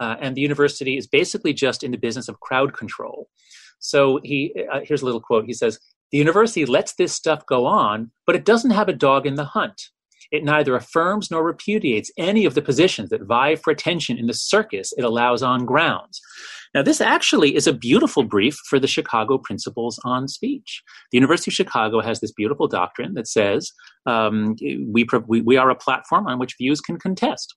uh, 0.00 0.16
and 0.20 0.36
the 0.36 0.42
university 0.42 0.96
is 0.96 1.06
basically 1.06 1.52
just 1.52 1.82
in 1.82 1.90
the 1.90 1.98
business 1.98 2.28
of 2.28 2.40
crowd 2.40 2.74
control. 2.74 3.28
So 3.78 4.20
he 4.24 4.54
uh, 4.72 4.80
here's 4.84 5.02
a 5.02 5.04
little 5.04 5.20
quote. 5.20 5.46
He 5.46 5.52
says, 5.52 5.78
"The 6.12 6.18
university 6.18 6.66
lets 6.66 6.94
this 6.94 7.12
stuff 7.12 7.46
go 7.46 7.66
on, 7.66 8.10
but 8.26 8.36
it 8.36 8.44
doesn't 8.44 8.70
have 8.72 8.88
a 8.88 8.92
dog 8.92 9.26
in 9.26 9.36
the 9.36 9.44
hunt." 9.44 9.90
It 10.32 10.44
neither 10.44 10.74
affirms 10.74 11.30
nor 11.30 11.44
repudiates 11.44 12.10
any 12.16 12.44
of 12.44 12.54
the 12.54 12.62
positions 12.62 13.10
that 13.10 13.22
vie 13.22 13.56
for 13.56 13.70
attention 13.70 14.18
in 14.18 14.26
the 14.26 14.34
circus 14.34 14.92
it 14.96 15.04
allows 15.04 15.42
on 15.42 15.64
grounds. 15.64 16.20
Now, 16.76 16.82
this 16.82 17.00
actually 17.00 17.56
is 17.56 17.66
a 17.66 17.72
beautiful 17.72 18.22
brief 18.22 18.54
for 18.68 18.78
the 18.78 18.86
Chicago 18.86 19.38
Principles 19.38 19.98
on 20.04 20.28
Speech. 20.28 20.82
The 21.10 21.16
University 21.16 21.50
of 21.50 21.54
Chicago 21.54 22.02
has 22.02 22.20
this 22.20 22.32
beautiful 22.32 22.68
doctrine 22.68 23.14
that 23.14 23.26
says 23.26 23.72
um, 24.04 24.56
we, 24.60 25.06
we, 25.26 25.40
we 25.40 25.56
are 25.56 25.70
a 25.70 25.74
platform 25.74 26.26
on 26.26 26.38
which 26.38 26.56
views 26.58 26.82
can 26.82 26.98
contest. 26.98 27.54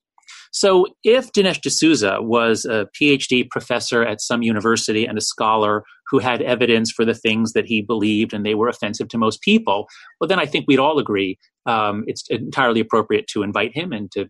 So, 0.53 0.86
if 1.03 1.34
Dinesh 1.34 1.59
D'Souza 1.59 2.22
was 2.22 2.63
a 2.63 2.88
PhD 2.97 3.49
professor 3.49 4.03
at 4.05 4.22
some 4.22 4.41
university 4.41 5.05
and 5.05 5.17
a 5.17 5.22
scholar 5.22 5.84
who 6.09 6.20
had 6.20 6.41
evidence 6.41 6.89
for 6.89 7.03
the 7.03 7.13
things 7.13 7.51
that 7.51 7.65
he 7.65 7.82
believed 7.82 8.34
and 8.34 8.45
they 8.45 8.55
were 8.55 8.70
offensive 8.70 9.09
to 9.09 9.17
most 9.17 9.41
people, 9.41 9.88
well, 10.22 10.30
then 10.30 10.39
I 10.39 10.45
think 10.45 10.63
we'd 10.65 10.80
all 10.80 10.97
agree 10.97 11.38
um, 11.65 12.05
it's 12.07 12.24
entirely 12.30 12.80
appropriate 12.80 13.28
to 13.34 13.43
invite 13.43 13.76
him 13.76 13.91
and 13.91 14.09
to 14.13 14.30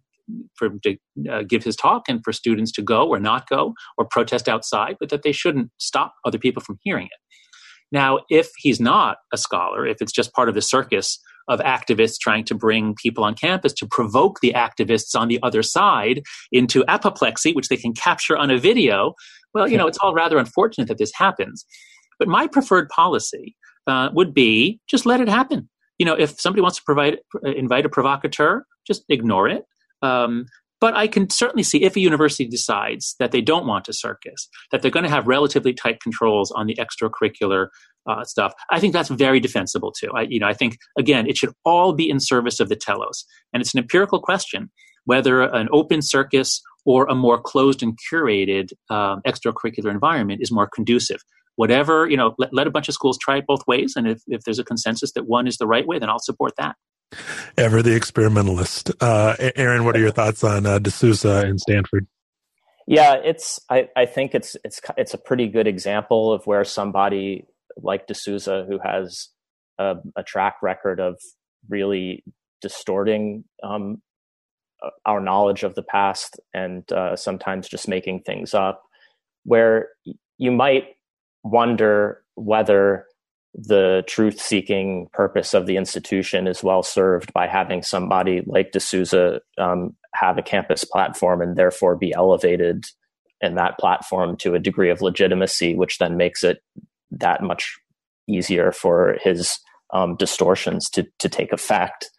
for 0.55 0.67
him 0.67 0.79
to 0.83 0.97
uh, 1.31 1.43
give 1.43 1.63
his 1.63 1.75
talk 1.75 2.03
and 2.07 2.23
for 2.23 2.33
students 2.33 2.71
to 2.73 2.81
go 2.81 3.07
or 3.07 3.19
not 3.19 3.47
go 3.49 3.73
or 3.97 4.05
protest 4.05 4.47
outside, 4.47 4.95
but 4.99 5.09
that 5.09 5.23
they 5.23 5.31
shouldn't 5.31 5.71
stop 5.77 6.13
other 6.25 6.37
people 6.37 6.61
from 6.61 6.77
hearing 6.83 7.05
it. 7.05 7.19
Now, 7.91 8.19
if 8.29 8.49
he's 8.57 8.79
not 8.79 9.17
a 9.33 9.37
scholar, 9.37 9.85
if 9.87 10.01
it's 10.01 10.11
just 10.11 10.33
part 10.33 10.49
of 10.49 10.55
the 10.55 10.61
circus 10.61 11.19
of 11.47 11.59
activists 11.61 12.19
trying 12.19 12.45
to 12.45 12.53
bring 12.53 12.93
people 12.95 13.23
on 13.23 13.33
campus 13.33 13.73
to 13.73 13.87
provoke 13.87 14.39
the 14.41 14.53
activists 14.53 15.19
on 15.19 15.27
the 15.27 15.39
other 15.41 15.63
side 15.63 16.21
into 16.51 16.85
apoplexy, 16.87 17.53
which 17.53 17.69
they 17.69 17.77
can 17.77 17.93
capture 17.93 18.37
on 18.37 18.51
a 18.51 18.57
video, 18.59 19.15
well, 19.55 19.67
you 19.67 19.77
know, 19.77 19.87
it's 19.87 19.97
all 19.97 20.13
rather 20.13 20.37
unfortunate 20.37 20.87
that 20.87 20.99
this 20.99 21.11
happens. 21.15 21.65
But 22.19 22.27
my 22.27 22.45
preferred 22.45 22.87
policy 22.89 23.55
uh, 23.87 24.09
would 24.13 24.33
be 24.33 24.79
just 24.87 25.07
let 25.07 25.21
it 25.21 25.27
happen. 25.27 25.67
You 25.97 26.05
know, 26.05 26.13
if 26.13 26.39
somebody 26.39 26.61
wants 26.61 26.77
to 26.77 26.83
provide, 26.85 27.17
invite 27.43 27.85
a 27.85 27.89
provocateur, 27.89 28.65
just 28.85 29.03
ignore 29.09 29.49
it. 29.49 29.63
Um, 30.01 30.45
but 30.81 30.95
I 30.95 31.07
can 31.07 31.29
certainly 31.29 31.63
see 31.63 31.83
if 31.83 31.95
a 31.95 31.99
university 31.99 32.47
decides 32.47 33.15
that 33.19 33.31
they 33.31 33.41
don't 33.41 33.67
want 33.67 33.89
a 33.89 33.93
circus, 33.93 34.47
that 34.71 34.81
they're 34.81 34.91
going 34.91 35.03
to 35.03 35.09
have 35.09 35.27
relatively 35.27 35.73
tight 35.73 35.99
controls 36.01 36.51
on 36.51 36.67
the 36.67 36.77
extracurricular 36.77 37.67
uh, 38.09 38.23
stuff. 38.23 38.53
I 38.71 38.79
think 38.79 38.93
that's 38.93 39.09
very 39.09 39.39
defensible 39.39 39.91
too. 39.91 40.09
I, 40.15 40.21
you 40.21 40.39
know, 40.39 40.47
I 40.47 40.53
think 40.53 40.77
again, 40.97 41.27
it 41.27 41.37
should 41.37 41.51
all 41.65 41.93
be 41.93 42.09
in 42.09 42.19
service 42.19 42.59
of 42.59 42.69
the 42.69 42.75
telos, 42.75 43.25
and 43.53 43.61
it's 43.61 43.73
an 43.73 43.79
empirical 43.79 44.19
question 44.21 44.71
whether 45.05 45.41
an 45.41 45.67
open 45.71 46.01
circus 46.01 46.61
or 46.85 47.07
a 47.07 47.15
more 47.15 47.41
closed 47.41 47.81
and 47.81 47.97
curated 48.11 48.69
um, 48.91 49.21
extracurricular 49.25 49.89
environment 49.89 50.39
is 50.41 50.51
more 50.51 50.69
conducive. 50.73 51.19
Whatever, 51.55 52.07
you 52.07 52.15
know, 52.15 52.35
let, 52.37 52.53
let 52.53 52.67
a 52.67 52.71
bunch 52.71 52.87
of 52.87 52.93
schools 52.93 53.17
try 53.19 53.37
it 53.37 53.47
both 53.47 53.65
ways, 53.67 53.93
and 53.95 54.07
if, 54.07 54.21
if 54.27 54.43
there's 54.43 54.59
a 54.59 54.63
consensus 54.63 55.11
that 55.13 55.27
one 55.27 55.47
is 55.47 55.57
the 55.57 55.67
right 55.67 55.87
way, 55.87 55.99
then 55.99 56.09
I'll 56.09 56.19
support 56.19 56.53
that. 56.57 56.75
Ever 57.57 57.81
the 57.81 57.95
experimentalist. 57.95 58.91
Uh, 59.01 59.35
Aaron, 59.55 59.83
what 59.83 59.95
are 59.95 59.99
your 59.99 60.11
thoughts 60.11 60.43
on 60.43 60.65
uh, 60.65 60.79
D'Souza 60.79 61.41
and 61.45 61.59
Stanford? 61.59 62.07
Yeah, 62.87 63.15
it's. 63.15 63.59
I, 63.69 63.89
I 63.95 64.05
think 64.05 64.33
it's 64.33 64.55
it's 64.63 64.79
it's 64.97 65.13
a 65.13 65.17
pretty 65.17 65.47
good 65.47 65.67
example 65.67 66.33
of 66.33 66.45
where 66.45 66.63
somebody 66.63 67.45
like 67.77 68.07
D'Souza, 68.07 68.65
who 68.67 68.79
has 68.83 69.29
a, 69.77 69.97
a 70.15 70.23
track 70.23 70.57
record 70.61 70.99
of 70.99 71.19
really 71.67 72.23
distorting 72.61 73.43
um, 73.63 74.01
our 75.05 75.19
knowledge 75.19 75.63
of 75.63 75.75
the 75.75 75.83
past 75.83 76.39
and 76.53 76.89
uh, 76.91 77.15
sometimes 77.15 77.67
just 77.67 77.87
making 77.87 78.21
things 78.21 78.53
up, 78.53 78.83
where 79.43 79.89
you 80.37 80.51
might 80.51 80.95
wonder 81.43 82.23
whether 82.35 83.05
the 83.55 84.03
truth 84.07 84.39
seeking 84.39 85.07
purpose 85.13 85.53
of 85.53 85.65
the 85.65 85.77
institution 85.77 86.47
is 86.47 86.63
well 86.63 86.83
served 86.83 87.33
by 87.33 87.47
having 87.47 87.81
somebody 87.81 88.41
like 88.45 88.71
D'Souza 88.71 89.41
um, 89.57 89.95
have 90.13 90.37
a 90.37 90.43
campus 90.43 90.83
platform 90.83 91.41
and 91.41 91.55
therefore 91.55 91.95
be 91.95 92.13
elevated 92.13 92.85
in 93.41 93.55
that 93.55 93.77
platform 93.79 94.37
to 94.37 94.53
a 94.53 94.59
degree 94.59 94.89
of 94.89 95.01
legitimacy, 95.01 95.75
which 95.75 95.97
then 95.97 96.17
makes 96.17 96.43
it 96.43 96.61
that 97.11 97.41
much 97.41 97.77
easier 98.27 98.71
for 98.71 99.17
his 99.21 99.59
um, 99.93 100.15
distortions 100.15 100.89
to, 100.91 101.07
to 101.17 101.27
take 101.27 101.51
effect. 101.51 102.09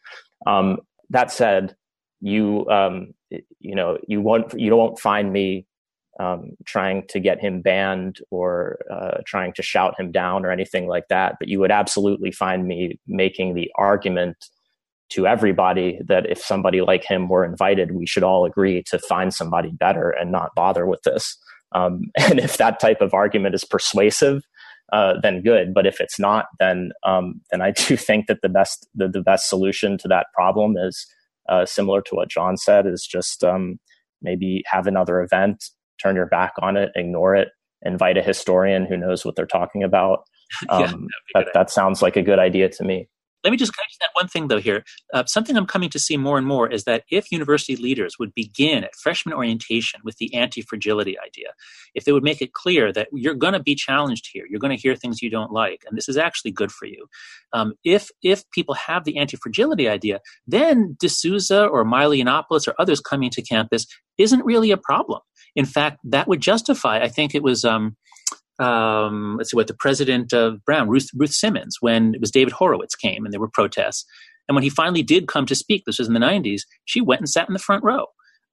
Um, 0.47 0.79
that 1.11 1.31
said, 1.31 1.77
you 2.21 2.69
um, 2.69 3.15
you 3.31 3.75
know 3.75 3.99
you 4.07 4.21
won't 4.21 4.59
you 4.59 4.75
won't 4.77 4.99
find 4.99 5.33
me 5.33 5.67
um, 6.21 6.51
trying 6.67 7.07
to 7.09 7.19
get 7.19 7.41
him 7.41 7.63
banned 7.63 8.19
or 8.31 8.79
uh, 8.93 9.23
trying 9.25 9.55
to 9.55 9.63
shout 9.63 9.99
him 9.99 10.13
down 10.13 10.45
or 10.45 10.51
anything 10.51 10.87
like 10.87 11.09
that. 11.09 11.37
But 11.41 11.49
you 11.49 11.59
would 11.61 11.71
absolutely 11.71 12.31
find 12.31 12.69
me 12.69 13.01
making 13.07 13.55
the 13.55 13.71
argument 13.77 14.37
to 15.11 15.27
everybody 15.27 15.99
that 16.07 16.29
if 16.29 16.39
somebody 16.39 16.83
like 16.83 17.05
him 17.05 17.29
were 17.29 17.45
invited, 17.45 17.93
we 17.93 18.07
should 18.07 18.23
all 18.23 18.45
agree 18.45 18.83
to 18.85 18.99
find 18.99 19.33
somebody 19.33 19.71
better 19.71 20.11
and 20.11 20.31
not 20.31 20.55
bother 20.55 20.87
with 20.87 21.01
this. 21.05 21.39
Um, 21.73 22.11
and 22.19 22.39
if 22.39 22.59
that 22.59 22.81
type 22.81 23.01
of 23.01 23.15
argument 23.15 23.55
is 23.55 23.65
persuasive, 23.65 24.43
uh, 24.93 25.15
then 25.23 25.43
good. 25.43 25.73
But 25.73 25.87
if 25.87 26.01
it's 26.01 26.19
not, 26.19 26.47
then 26.59 26.91
um, 27.03 27.41
then 27.51 27.63
I 27.63 27.71
do 27.89 27.97
think 27.97 28.27
that 28.27 28.43
the 28.43 28.51
best 28.51 28.87
the, 28.95 29.09
the 29.09 29.23
best 29.23 29.49
solution 29.49 29.97
to 29.99 30.09
that 30.09 30.27
problem 30.35 30.77
is 30.77 31.07
uh, 31.49 31.65
similar 31.65 32.03
to 32.03 32.15
what 32.15 32.29
John 32.29 32.59
said, 32.59 32.87
is 32.87 33.07
just 33.11 33.43
um, 33.43 33.79
maybe 34.21 34.63
have 34.67 34.87
another 34.87 35.23
event 35.23 35.65
turn 36.03 36.17
your 36.17 36.27
back 36.27 36.53
on 36.61 36.77
it, 36.77 36.91
ignore 36.95 37.35
it, 37.35 37.49
invite 37.83 38.17
a 38.17 38.23
historian 38.23 38.87
who 38.87 38.97
knows 38.97 39.25
what 39.25 39.37
they're 39.37 39.47
talking 39.47 39.83
about. 39.83 40.21
Um, 40.69 41.07
yeah, 41.33 41.43
that, 41.43 41.47
that 41.55 41.71
sounds 41.71 42.03
like 42.03 42.17
a 42.17 42.23
good 42.23 42.41
idea 42.41 42.69
to 42.69 42.83
me. 42.83 43.09
Let 43.43 43.51
me 43.51 43.57
just 43.57 43.75
catch 43.75 43.97
that 44.01 44.11
one 44.15 44.29
thing 44.29 44.49
though 44.49 44.61
here. 44.61 44.85
Uh, 45.13 45.25
something 45.27 45.57
I'm 45.57 45.67
coming 45.67 45.91
to 45.91 45.99
see 45.99 46.17
more 46.17 46.39
and 46.39 46.47
more 46.47 46.71
is 46.71 46.85
that 46.85 47.05
if 47.11 47.33
university 47.33 47.77
leaders 47.77 48.17
would 48.19 48.35
begin 48.35 48.85
at 48.85 48.95
freshman 48.95 49.35
orientation 49.35 50.01
with 50.05 50.17
the 50.17 50.35
anti-fragility 50.35 51.17
idea, 51.19 51.49
if 51.95 52.05
they 52.05 52.13
would 52.13 52.23
make 52.23 52.43
it 52.43 52.53
clear 52.53 52.93
that 52.93 53.09
you're 53.13 53.35
going 53.35 53.55
to 53.55 53.63
be 53.63 53.75
challenged 53.75 54.29
here, 54.33 54.45
you're 54.49 54.61
going 54.61 54.77
to 54.77 54.81
hear 54.81 54.95
things 54.95 55.23
you 55.23 55.31
don't 55.31 55.53
like, 55.53 55.85
and 55.89 55.97
this 55.97 56.09
is 56.09 56.17
actually 56.17 56.51
good 56.51 56.71
for 56.71 56.87
you. 56.87 57.07
Um, 57.53 57.75
if 57.85 58.11
if 58.23 58.49
people 58.51 58.75
have 58.75 59.05
the 59.05 59.17
anti-fragility 59.17 59.89
idea, 59.89 60.21
then 60.47 60.97
D'Souza 61.01 61.67
or 61.67 61.85
Milo 61.85 62.15
Yiannopoulos 62.15 62.69
or 62.69 62.75
others 62.79 63.01
coming 63.01 63.31
to 63.31 63.43
campus 63.43 63.87
isn't 64.19 64.45
really 64.45 64.71
a 64.71 64.77
problem. 64.77 65.21
In 65.57 65.65
fact, 65.65 65.99
that 66.05 66.29
would 66.29 66.41
justify. 66.41 67.01
I 67.01 67.09
think 67.09 67.35
it 67.35 67.43
was. 67.43 67.65
Um, 67.65 67.97
um, 68.61 69.37
let's 69.39 69.51
see 69.51 69.57
what 69.57 69.67
the 69.67 69.75
president 69.75 70.33
of 70.33 70.65
Brown, 70.65 70.89
Ruth, 70.89 71.09
Ruth 71.15 71.33
Simmons, 71.33 71.79
when 71.81 72.15
it 72.15 72.21
was 72.21 72.31
David 72.31 72.53
Horowitz 72.53 72.95
came 72.95 73.25
and 73.25 73.33
there 73.33 73.41
were 73.41 73.51
protests. 73.53 74.05
And 74.49 74.55
when 74.55 74.63
he 74.63 74.71
finally 74.71 75.03
did 75.03 75.29
come 75.29 75.47
to 75.47 75.55
speak, 75.55 75.85
this 75.87 75.99
was 75.99 76.09
in 76.09 76.15
the 76.15 76.21
90s, 76.21 76.63
she 76.85 77.01
went 77.01 77.21
and 77.21 77.29
sat 77.29 77.49
in 77.49 77.53
the 77.53 77.59
front 77.59 77.85
row. 77.85 78.07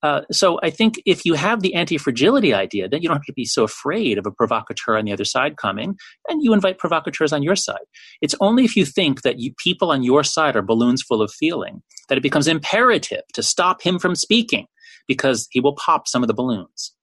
Uh, 0.04 0.22
so 0.32 0.60
I 0.62 0.70
think 0.70 1.02
if 1.06 1.26
you 1.26 1.34
have 1.34 1.62
the 1.62 1.74
anti-fragility 1.74 2.54
idea, 2.54 2.88
then 2.88 3.02
you 3.02 3.08
don't 3.08 3.18
have 3.18 3.26
to 3.26 3.34
be 3.34 3.46
so 3.46 3.64
afraid 3.64 4.18
of 4.18 4.28
a 4.28 4.32
provocateur 4.32 4.96
on 4.96 5.06
the 5.06 5.12
other 5.12 5.26
side 5.26 5.58
coming, 5.58 5.96
and 6.30 6.44
you 6.44 6.54
invite 6.54 6.78
provocateurs 6.78 7.34
on 7.34 7.42
your 7.42 7.56
side. 7.56 7.86
It's 8.22 8.36
only 8.40 8.64
if 8.64 8.76
you 8.76 8.86
think 8.86 9.24
that 9.24 9.40
you, 9.40 9.54
people 9.62 9.92
on 9.92 10.04
your 10.04 10.24
side 10.24 10.56
are 10.56 10.62
balloons 10.62 11.02
full 11.02 11.22
of 11.22 11.32
feeling 11.32 11.82
that 12.10 12.18
it 12.18 12.22
becomes 12.22 12.48
imperative 12.48 13.24
to 13.34 13.42
stop 13.42 13.82
him 13.82 13.98
from 13.98 14.14
speaking 14.14 14.68
because 15.08 15.48
he 15.52 15.60
will 15.60 15.76
pop 15.76 16.08
some 16.08 16.22
of 16.22 16.28
the 16.28 16.34
balloons. 16.34 16.94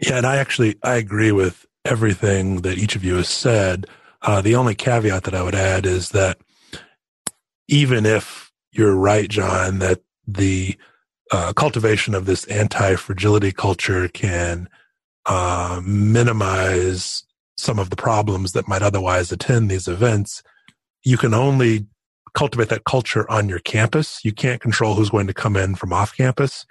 Yeah, 0.00 0.16
and 0.16 0.26
I 0.26 0.36
actually 0.36 0.76
I 0.82 0.96
agree 0.96 1.32
with 1.32 1.66
everything 1.84 2.62
that 2.62 2.78
each 2.78 2.96
of 2.96 3.04
you 3.04 3.16
has 3.16 3.28
said. 3.28 3.86
Uh, 4.22 4.40
the 4.40 4.54
only 4.54 4.74
caveat 4.74 5.24
that 5.24 5.34
I 5.34 5.42
would 5.42 5.54
add 5.54 5.86
is 5.86 6.10
that 6.10 6.38
even 7.68 8.06
if 8.06 8.52
you're 8.72 8.96
right, 8.96 9.28
John, 9.28 9.78
that 9.78 10.00
the 10.26 10.76
uh, 11.30 11.52
cultivation 11.52 12.14
of 12.14 12.26
this 12.26 12.44
anti-fragility 12.46 13.52
culture 13.52 14.08
can 14.08 14.68
uh, 15.26 15.80
minimize 15.84 17.24
some 17.56 17.78
of 17.78 17.90
the 17.90 17.96
problems 17.96 18.52
that 18.52 18.68
might 18.68 18.82
otherwise 18.82 19.30
attend 19.32 19.70
these 19.70 19.88
events, 19.88 20.42
you 21.04 21.16
can 21.16 21.34
only 21.34 21.86
cultivate 22.34 22.68
that 22.68 22.84
culture 22.84 23.28
on 23.30 23.48
your 23.48 23.58
campus. 23.58 24.24
You 24.24 24.32
can't 24.32 24.60
control 24.60 24.94
who's 24.94 25.10
going 25.10 25.26
to 25.26 25.34
come 25.34 25.56
in 25.56 25.74
from 25.74 25.92
off 25.92 26.16
campus. 26.16 26.64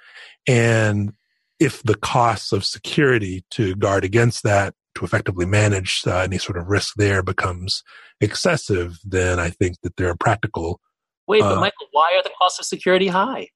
And 0.47 1.13
if 1.59 1.83
the 1.83 1.95
costs 1.95 2.51
of 2.51 2.65
security 2.65 3.43
to 3.51 3.75
guard 3.75 4.03
against 4.03 4.43
that, 4.43 4.73
to 4.95 5.05
effectively 5.05 5.45
manage 5.45 6.03
uh, 6.07 6.17
any 6.17 6.37
sort 6.37 6.57
of 6.57 6.67
risk 6.67 6.95
there 6.95 7.21
becomes 7.21 7.83
excessive, 8.19 8.97
then 9.03 9.39
I 9.39 9.49
think 9.49 9.77
that 9.83 9.95
there 9.95 10.09
are 10.09 10.15
practical. 10.15 10.79
Wait, 11.27 11.41
but 11.41 11.57
uh, 11.57 11.61
Michael, 11.61 11.87
why 11.91 12.13
are 12.15 12.23
the 12.23 12.31
costs 12.37 12.59
of 12.59 12.65
security 12.65 13.07
high? 13.07 13.49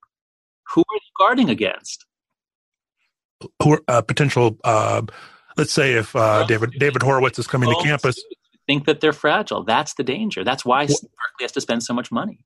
Who 0.73 0.81
are 0.81 0.95
you 0.95 1.11
guarding 1.19 1.49
against? 1.49 2.05
Who 3.63 3.73
are 3.73 3.81
uh, 3.87 4.01
potential? 4.01 4.57
Uh, 4.63 5.01
let's 5.57 5.73
say 5.73 5.93
if 5.93 6.15
uh, 6.15 6.45
David 6.45 6.71
David 6.77 7.01
Horowitz 7.01 7.39
is 7.39 7.47
coming 7.47 7.69
to 7.69 7.83
campus, 7.83 8.23
think 8.67 8.85
that 8.85 9.01
they're 9.01 9.13
fragile. 9.13 9.63
That's 9.63 9.95
the 9.95 10.03
danger. 10.03 10.43
That's 10.43 10.63
why 10.63 10.85
well, 10.85 10.97
Berkeley 11.01 11.43
has 11.43 11.51
to 11.53 11.61
spend 11.61 11.83
so 11.83 11.93
much 11.93 12.11
money. 12.11 12.39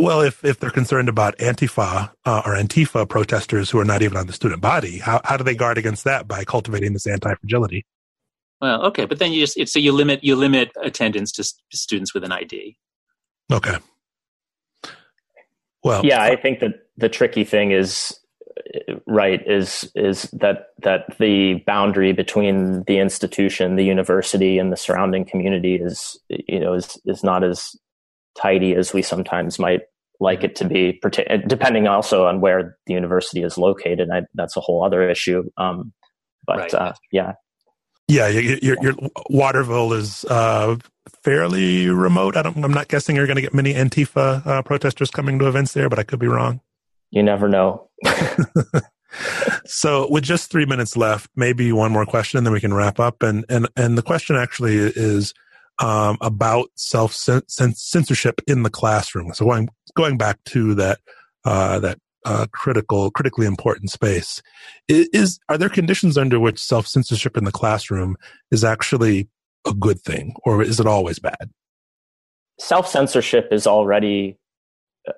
Well, 0.00 0.20
if, 0.20 0.44
if 0.44 0.60
they're 0.60 0.70
concerned 0.70 1.08
about 1.08 1.36
Antifa 1.38 2.10
uh, 2.24 2.42
or 2.44 2.54
Antifa 2.54 3.08
protesters 3.08 3.70
who 3.70 3.78
are 3.78 3.84
not 3.84 4.02
even 4.02 4.16
on 4.16 4.26
the 4.26 4.32
student 4.32 4.60
body, 4.60 4.98
how, 4.98 5.20
how 5.24 5.36
do 5.36 5.44
they 5.44 5.54
guard 5.54 5.78
against 5.78 6.04
that 6.04 6.28
by 6.28 6.44
cultivating 6.44 6.92
this 6.92 7.06
anti 7.06 7.34
fragility? 7.34 7.84
Well, 8.60 8.84
okay, 8.86 9.04
but 9.04 9.18
then 9.18 9.32
you 9.32 9.46
just 9.46 9.72
so 9.72 9.78
you 9.78 9.92
limit 9.92 10.24
you 10.24 10.34
limit 10.34 10.72
attendance 10.82 11.30
to 11.32 11.44
students 11.72 12.12
with 12.12 12.24
an 12.24 12.32
ID. 12.32 12.76
Okay. 13.52 13.76
Well, 15.84 16.04
yeah, 16.04 16.22
I 16.22 16.34
think 16.34 16.60
that 16.60 16.72
the 16.96 17.08
tricky 17.08 17.44
thing 17.44 17.70
is 17.70 18.18
right 19.06 19.40
is 19.46 19.90
is 19.94 20.22
that 20.32 20.68
that 20.82 21.16
the 21.18 21.62
boundary 21.66 22.12
between 22.12 22.82
the 22.84 22.98
institution, 22.98 23.76
the 23.76 23.84
university, 23.84 24.58
and 24.58 24.72
the 24.72 24.76
surrounding 24.76 25.24
community 25.24 25.76
is 25.76 26.18
you 26.28 26.58
know 26.60 26.74
is 26.74 27.00
is 27.04 27.22
not 27.22 27.44
as 27.44 27.76
tidy 28.40 28.74
as 28.74 28.92
we 28.92 29.02
sometimes 29.02 29.58
might 29.58 29.82
like 30.20 30.42
it 30.42 30.56
to 30.56 30.64
be, 30.64 31.00
depending 31.46 31.86
also 31.86 32.26
on 32.26 32.40
where 32.40 32.76
the 32.86 32.94
university 32.94 33.42
is 33.42 33.56
located. 33.56 34.08
I, 34.12 34.22
that's 34.34 34.56
a 34.56 34.60
whole 34.60 34.84
other 34.84 35.08
issue. 35.08 35.44
Um, 35.56 35.92
but 36.46 36.58
right. 36.58 36.74
uh, 36.74 36.92
yeah. 37.12 37.32
Yeah, 38.08 38.28
your, 38.28 38.76
your, 38.80 38.94
Waterville 39.28 39.92
is 39.92 40.24
uh, 40.24 40.76
fairly 41.22 41.88
remote. 41.90 42.36
I 42.36 42.40
am 42.40 42.72
not 42.72 42.88
guessing 42.88 43.16
you're 43.16 43.26
going 43.26 43.36
to 43.36 43.42
get 43.42 43.52
many 43.52 43.74
Antifa 43.74 44.46
uh, 44.46 44.62
protesters 44.62 45.10
coming 45.10 45.38
to 45.40 45.46
events 45.46 45.74
there, 45.74 45.90
but 45.90 45.98
I 45.98 46.04
could 46.04 46.18
be 46.18 46.26
wrong. 46.26 46.62
You 47.10 47.22
never 47.22 47.48
know. 47.48 47.90
so, 49.66 50.10
with 50.10 50.24
just 50.24 50.50
three 50.50 50.64
minutes 50.64 50.96
left, 50.96 51.30
maybe 51.36 51.70
one 51.70 51.92
more 51.92 52.06
question, 52.06 52.38
and 52.38 52.46
then 52.46 52.52
we 52.54 52.60
can 52.60 52.72
wrap 52.72 52.98
up. 52.98 53.22
And 53.22 53.44
and 53.50 53.68
and 53.76 53.98
the 53.98 54.02
question 54.02 54.36
actually 54.36 54.76
is 54.76 55.34
um, 55.80 56.18
about 56.20 56.70
self 56.74 57.12
censorship 57.12 58.40
in 58.46 58.62
the 58.62 58.70
classroom. 58.70 59.32
So 59.34 59.44
going 59.44 59.68
going 59.96 60.18
back 60.18 60.42
to 60.46 60.74
that 60.74 60.98
uh, 61.44 61.78
that 61.80 61.98
uh, 62.24 62.46
critical 62.52 63.10
critically 63.10 63.46
important 63.46 63.90
space 63.90 64.42
is, 64.88 65.08
is 65.12 65.40
are 65.48 65.56
there 65.58 65.68
conditions 65.68 66.18
under 66.18 66.40
which 66.40 66.58
self 66.58 66.86
censorship 66.86 67.36
in 67.36 67.44
the 67.44 67.52
classroom 67.52 68.16
is 68.50 68.64
actually 68.64 69.28
a 69.66 69.74
good 69.74 70.00
thing, 70.00 70.34
or 70.44 70.62
is 70.62 70.80
it 70.80 70.86
always 70.86 71.18
bad? 71.18 71.50
Self 72.58 72.88
censorship 72.88 73.48
is 73.52 73.66
already 73.66 74.38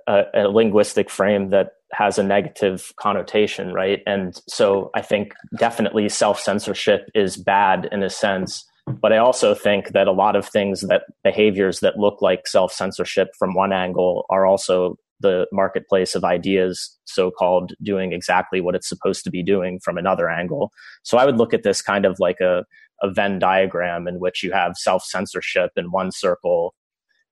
a, 0.07 0.25
a 0.35 0.49
linguistic 0.49 1.11
frame 1.11 1.51
that 1.51 1.73
has 1.93 2.19
a 2.19 2.23
negative 2.23 2.93
connotation, 3.01 3.73
right? 3.73 4.03
And 4.07 4.41
so 4.49 4.91
I 4.95 5.03
think 5.03 5.33
definitely 5.59 6.09
self 6.09 6.39
censorship 6.39 7.09
is 7.15 7.37
bad 7.37 7.89
in 7.91 8.03
a 8.03 8.11
sense 8.11 8.65
but 9.01 9.13
I 9.13 9.19
also 9.19 9.55
think 9.55 9.91
that 9.91 10.07
a 10.07 10.13
lot 10.13 10.37
of 10.37 10.49
things 10.49 10.83
that 10.83 11.03
behaviors 11.23 11.81
that 11.81 11.99
look 11.99 12.23
like 12.23 12.47
self 12.47 12.73
censorship 12.73 13.29
from 13.39 13.55
one 13.55 13.73
angle 13.73 14.27
are 14.31 14.47
also 14.47 14.97
the 15.21 15.47
marketplace 15.53 16.15
of 16.15 16.25
ideas, 16.25 16.99
so 17.05 17.31
called, 17.31 17.75
doing 17.83 18.13
exactly 18.13 18.61
what 18.61 18.75
it's 18.75 18.89
supposed 18.89 19.23
to 19.25 19.31
be 19.31 19.43
doing 19.43 19.79
from 19.85 19.99
another 19.99 20.31
angle. 20.31 20.73
So 21.03 21.19
I 21.19 21.27
would 21.27 21.37
look 21.37 21.53
at 21.53 21.63
this 21.63 21.83
kind 21.83 22.07
of 22.07 22.19
like 22.19 22.41
a, 22.41 22.65
a 23.03 23.11
Venn 23.11 23.39
diagram 23.39 24.09
in 24.09 24.19
which 24.19 24.43
you 24.43 24.53
have 24.53 24.77
self 24.77 25.05
censorship 25.05 25.71
in 25.77 25.91
one 25.91 26.11
circle 26.11 26.75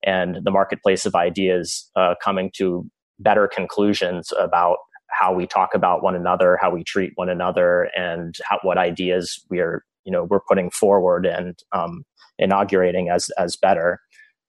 and 0.04 0.38
the 0.44 0.50
marketplace 0.50 1.06
of 1.06 1.14
ideas 1.14 1.90
uh, 1.96 2.14
coming 2.22 2.50
to 2.56 2.88
better 3.18 3.48
conclusions 3.48 4.32
about 4.38 4.76
how 5.10 5.32
we 5.34 5.46
talk 5.46 5.74
about 5.74 6.02
one 6.02 6.14
another, 6.14 6.58
how 6.60 6.70
we 6.70 6.84
treat 6.84 7.12
one 7.16 7.28
another, 7.28 7.90
and 7.96 8.36
how, 8.44 8.58
what 8.62 8.78
ideas 8.78 9.44
we 9.50 9.58
are 9.58 9.82
you 10.04 10.12
know 10.12 10.24
we're 10.24 10.40
putting 10.48 10.70
forward 10.70 11.26
and 11.26 11.58
um, 11.72 12.04
inaugurating 12.38 13.10
as 13.10 13.30
as 13.38 13.56
better. 13.56 14.00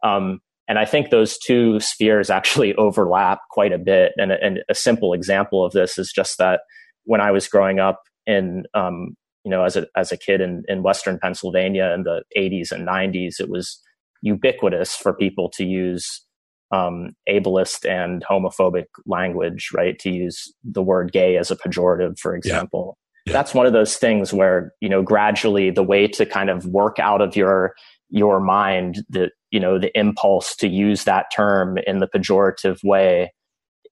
Um, 0.04 0.39
and 0.70 0.78
I 0.78 0.86
think 0.86 1.10
those 1.10 1.38
two 1.38 1.80
spheres 1.80 2.30
actually 2.30 2.76
overlap 2.76 3.39
quite 3.50 3.74
a 3.74 3.80
bit. 3.80 4.14
And, 4.18 4.32
and, 4.32 4.60
a 4.70 4.76
simple 4.76 5.14
example 5.14 5.66
of 5.66 5.74
this 5.74 5.97
is 5.97 6.14
just 6.16 6.38
that 6.38 6.62
when 7.04 7.20
I 7.20 7.32
was 7.32 7.47
growing 7.47 7.80
up 7.80 8.02
in, 8.28 8.64
um, 8.76 9.16
you 9.43 9.50
know, 9.50 9.64
as 9.64 9.76
a, 9.76 9.88
as 9.97 10.12
a 10.12 10.18
kid 10.18 10.41
in, 10.41 10.64
in 10.68 10.84
Western 10.84 11.18
Pennsylvania 11.18 11.91
in 11.95 12.04
the 12.04 12.22
80s 12.38 12.72
and 12.72 12.88
90s, 12.88 13.39
it 13.39 13.50
was 13.50 13.82
ubiquitous 14.22 14.95
for 14.95 15.14
people 15.14 15.50
to 15.56 15.66
use 15.66 16.24
um, 16.72 17.14
ableist 17.28 17.89
and 17.89 18.24
homophobic 18.30 18.86
language, 19.08 19.70
right? 19.74 19.97
To 20.00 20.12
use 20.12 20.54
the 20.64 20.84
word 20.84 21.12
gay 21.12 21.38
as 21.38 21.50
a 21.50 21.56
pejorative, 21.56 22.20
for 22.20 22.36
example 22.36 22.95
that's 23.32 23.54
one 23.54 23.66
of 23.66 23.74
those 23.74 23.98
things 23.98 24.34
where 24.34 24.74
you 24.82 24.90
know 24.90 25.02
gradually 25.02 25.70
the 25.70 25.84
way 25.84 26.08
to 26.08 26.26
kind 26.26 26.50
of 26.50 26.66
work 26.66 27.00
out 27.00 27.22
of 27.22 27.36
your 27.36 27.74
your 28.10 28.40
mind 28.40 29.04
the 29.10 29.30
you 29.52 29.60
know 29.60 29.80
the 29.80 29.98
impulse 29.98 30.56
to 30.56 30.68
use 30.68 31.04
that 31.04 31.28
term 31.34 31.78
in 31.86 32.00
the 32.00 32.08
pejorative 32.08 32.84
way 32.84 33.32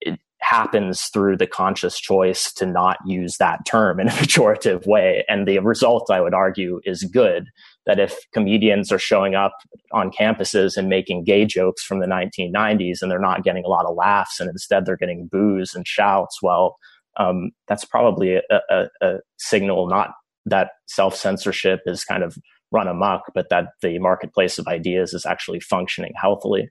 it 0.02 0.20
happens 0.40 1.06
through 1.06 1.38
the 1.38 1.48
conscious 1.48 2.00
choice 2.00 2.52
to 2.54 2.66
not 2.66 2.98
use 3.06 3.38
that 3.38 3.66
term 3.66 4.00
in 4.00 4.08
a 4.08 4.12
pejorative 4.22 4.86
way. 4.86 5.24
And 5.28 5.48
the 5.48 5.60
result 5.60 6.10
i 6.12 6.22
would 6.22 6.34
argue 6.34 6.80
is 6.84 7.04
good. 7.04 7.48
That 7.86 8.00
if 8.00 8.18
comedians 8.34 8.92
are 8.92 9.00
showing 9.00 9.34
up 9.34 9.54
on 9.94 10.12
campuses 10.12 10.76
and 10.76 10.90
making 10.90 11.24
gay 11.24 11.46
jokes 11.46 11.84
from 11.84 12.00
the 12.00 12.06
1990s 12.06 13.02
and 13.02 13.10
they're 13.10 13.20
not 13.20 13.44
getting 13.44 13.64
a 13.64 13.70
lot 13.70 13.86
of 13.86 13.96
laughs 13.96 14.40
and 14.40 14.50
instead 14.50 14.86
they're 14.86 14.98
getting 14.98 15.28
boos 15.28 15.74
and 15.74 15.88
shouts 15.88 16.42
well 16.42 16.78
um, 17.18 17.52
that's 17.68 17.86
probably 17.86 18.36
a, 18.36 18.42
a, 18.70 18.88
a, 19.02 19.14
signal 19.38 19.88
not 19.88 20.12
that 20.46 20.72
self 20.88 21.16
censorship 21.16 21.82
is 21.86 22.04
kind 22.04 22.24
of 22.24 22.38
run 22.72 22.88
amok, 22.88 23.24
but 23.34 23.50
that 23.50 23.70
the 23.82 24.00
marketplace 24.00 24.58
of 24.58 24.68
ideas 24.68 25.14
is 25.14 25.26
actually 25.26 25.60
functioning 25.60 26.14
healthily. 26.20 26.70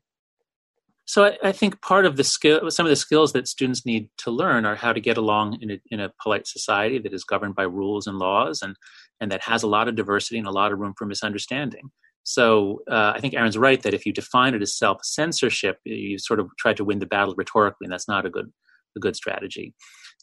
So 1.06 1.24
I, 1.24 1.38
I, 1.42 1.52
think 1.52 1.80
part 1.82 2.04
of 2.04 2.16
the 2.16 2.24
skill, 2.24 2.68
some 2.70 2.84
of 2.84 2.90
the 2.90 2.96
skills 2.96 3.32
that 3.32 3.46
students 3.46 3.86
need 3.86 4.08
to 4.18 4.30
learn 4.30 4.66
are 4.66 4.74
how 4.74 4.92
to 4.92 5.00
get 5.00 5.16
along 5.16 5.58
in 5.62 5.70
a, 5.70 5.78
in 5.90 6.00
a 6.00 6.12
polite 6.20 6.48
society 6.48 6.98
that 6.98 7.14
is 7.14 7.22
governed 7.22 7.54
by 7.54 7.62
rules 7.62 8.06
and 8.06 8.18
laws, 8.18 8.60
and 8.60 8.76
and 9.20 9.30
that 9.30 9.42
has 9.42 9.62
a 9.62 9.68
lot 9.68 9.88
of 9.88 9.94
diversity 9.94 10.38
and 10.38 10.48
a 10.48 10.52
lot 10.52 10.72
of 10.72 10.78
room 10.78 10.94
for 10.98 11.06
misunderstanding. 11.06 11.90
So 12.24 12.82
uh, 12.90 13.12
I 13.14 13.20
think 13.20 13.34
Aaron's 13.34 13.56
right 13.56 13.80
that 13.82 13.94
if 13.94 14.04
you 14.04 14.12
define 14.12 14.54
it 14.54 14.62
as 14.62 14.76
self 14.76 14.98
censorship, 15.04 15.78
you 15.84 16.18
sort 16.18 16.40
of 16.40 16.48
try 16.58 16.74
to 16.74 16.84
win 16.84 16.98
the 16.98 17.06
battle 17.06 17.34
rhetorically, 17.36 17.84
and 17.84 17.92
that's 17.92 18.08
not 18.08 18.26
a 18.26 18.30
good 18.30 18.52
a 18.96 19.00
good 19.00 19.14
strategy. 19.14 19.74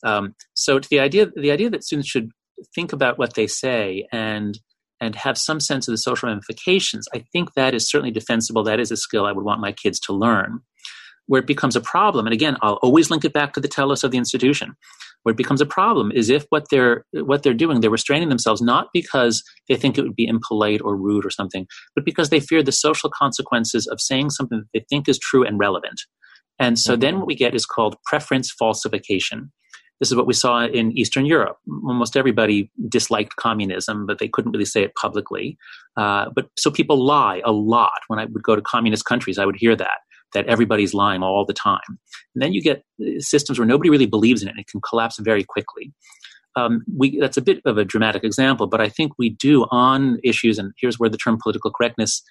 Um, 0.03 0.35
so 0.53 0.79
to 0.79 0.89
the 0.89 0.99
idea 0.99 1.27
the 1.35 1.51
idea 1.51 1.69
that 1.69 1.83
students 1.83 2.09
should 2.09 2.31
think 2.75 2.93
about 2.93 3.17
what 3.17 3.33
they 3.35 3.47
say 3.47 4.07
and 4.11 4.59
and 5.01 5.15
have 5.15 5.37
some 5.37 5.59
sense 5.59 5.87
of 5.87 5.91
the 5.91 5.97
social 5.97 6.29
ramifications, 6.29 7.07
I 7.13 7.25
think 7.33 7.53
that 7.55 7.73
is 7.73 7.89
certainly 7.89 8.11
defensible. 8.11 8.63
That 8.63 8.79
is 8.79 8.91
a 8.91 8.97
skill 8.97 9.25
I 9.25 9.33
would 9.33 9.43
want 9.43 9.59
my 9.59 9.71
kids 9.71 9.99
to 10.01 10.13
learn. 10.13 10.59
Where 11.25 11.39
it 11.39 11.47
becomes 11.47 11.77
a 11.77 11.81
problem, 11.81 12.25
and 12.25 12.33
again, 12.33 12.57
I'll 12.61 12.79
always 12.83 13.09
link 13.09 13.23
it 13.23 13.31
back 13.31 13.53
to 13.53 13.61
the 13.61 13.69
telos 13.69 14.03
of 14.03 14.11
the 14.11 14.17
institution. 14.17 14.75
Where 15.23 15.31
it 15.31 15.37
becomes 15.37 15.61
a 15.61 15.65
problem 15.65 16.11
is 16.11 16.29
if 16.29 16.45
what 16.49 16.65
they're 16.69 17.05
what 17.13 17.43
they're 17.43 17.53
doing, 17.53 17.79
they're 17.79 17.89
restraining 17.89 18.27
themselves 18.27 18.61
not 18.61 18.87
because 18.93 19.41
they 19.69 19.75
think 19.75 19.97
it 19.97 20.01
would 20.01 20.17
be 20.17 20.27
impolite 20.27 20.81
or 20.81 20.97
rude 20.97 21.25
or 21.25 21.29
something, 21.29 21.65
but 21.95 22.03
because 22.03 22.29
they 22.29 22.41
fear 22.41 22.61
the 22.61 22.73
social 22.73 23.09
consequences 23.09 23.87
of 23.87 24.01
saying 24.01 24.31
something 24.31 24.59
that 24.59 24.67
they 24.73 24.85
think 24.89 25.07
is 25.07 25.17
true 25.17 25.45
and 25.45 25.57
relevant. 25.59 26.01
And 26.59 26.77
so 26.77 26.93
mm-hmm. 26.93 27.01
then 27.01 27.17
what 27.19 27.27
we 27.27 27.35
get 27.35 27.55
is 27.55 27.65
called 27.65 27.95
preference 28.05 28.51
falsification. 28.51 29.51
This 29.99 30.11
is 30.11 30.15
what 30.15 30.27
we 30.27 30.33
saw 30.33 30.65
in 30.65 30.91
Eastern 30.97 31.25
Europe. 31.25 31.57
Almost 31.85 32.17
everybody 32.17 32.69
disliked 32.89 33.35
communism, 33.37 34.05
but 34.05 34.19
they 34.19 34.27
couldn't 34.27 34.51
really 34.51 34.65
say 34.65 34.83
it 34.83 34.95
publicly. 34.95 35.57
Uh, 35.95 36.25
but 36.35 36.49
so 36.57 36.71
people 36.71 37.03
lie 37.03 37.41
a 37.45 37.51
lot. 37.51 37.99
When 38.07 38.19
I 38.19 38.25
would 38.25 38.43
go 38.43 38.55
to 38.55 38.61
communist 38.61 39.05
countries, 39.05 39.37
I 39.37 39.45
would 39.45 39.55
hear 39.57 39.75
that 39.75 39.99
that 40.33 40.47
everybody's 40.47 40.93
lying 40.93 41.21
all 41.21 41.45
the 41.45 41.53
time. 41.53 41.79
And 41.87 42.41
then 42.41 42.53
you 42.53 42.61
get 42.61 42.83
uh, 43.01 43.19
systems 43.19 43.59
where 43.59 43.67
nobody 43.67 43.89
really 43.89 44.07
believes 44.07 44.41
in 44.41 44.47
it 44.47 44.51
and 44.51 44.59
it 44.59 44.67
can 44.67 44.81
collapse 44.81 45.19
very 45.19 45.43
quickly. 45.43 45.93
Um, 46.55 46.83
we, 46.95 47.19
that's 47.19 47.37
a 47.37 47.41
bit 47.41 47.61
of 47.65 47.77
a 47.77 47.85
dramatic 47.85 48.23
example, 48.23 48.67
but 48.67 48.81
I 48.81 48.89
think 48.89 49.13
we 49.17 49.29
do 49.29 49.65
on 49.71 50.19
issues, 50.23 50.59
and 50.59 50.71
here's 50.77 50.99
where 50.99 51.09
the 51.09 51.17
term 51.17 51.39
political 51.41 51.71
correctness 51.71 52.21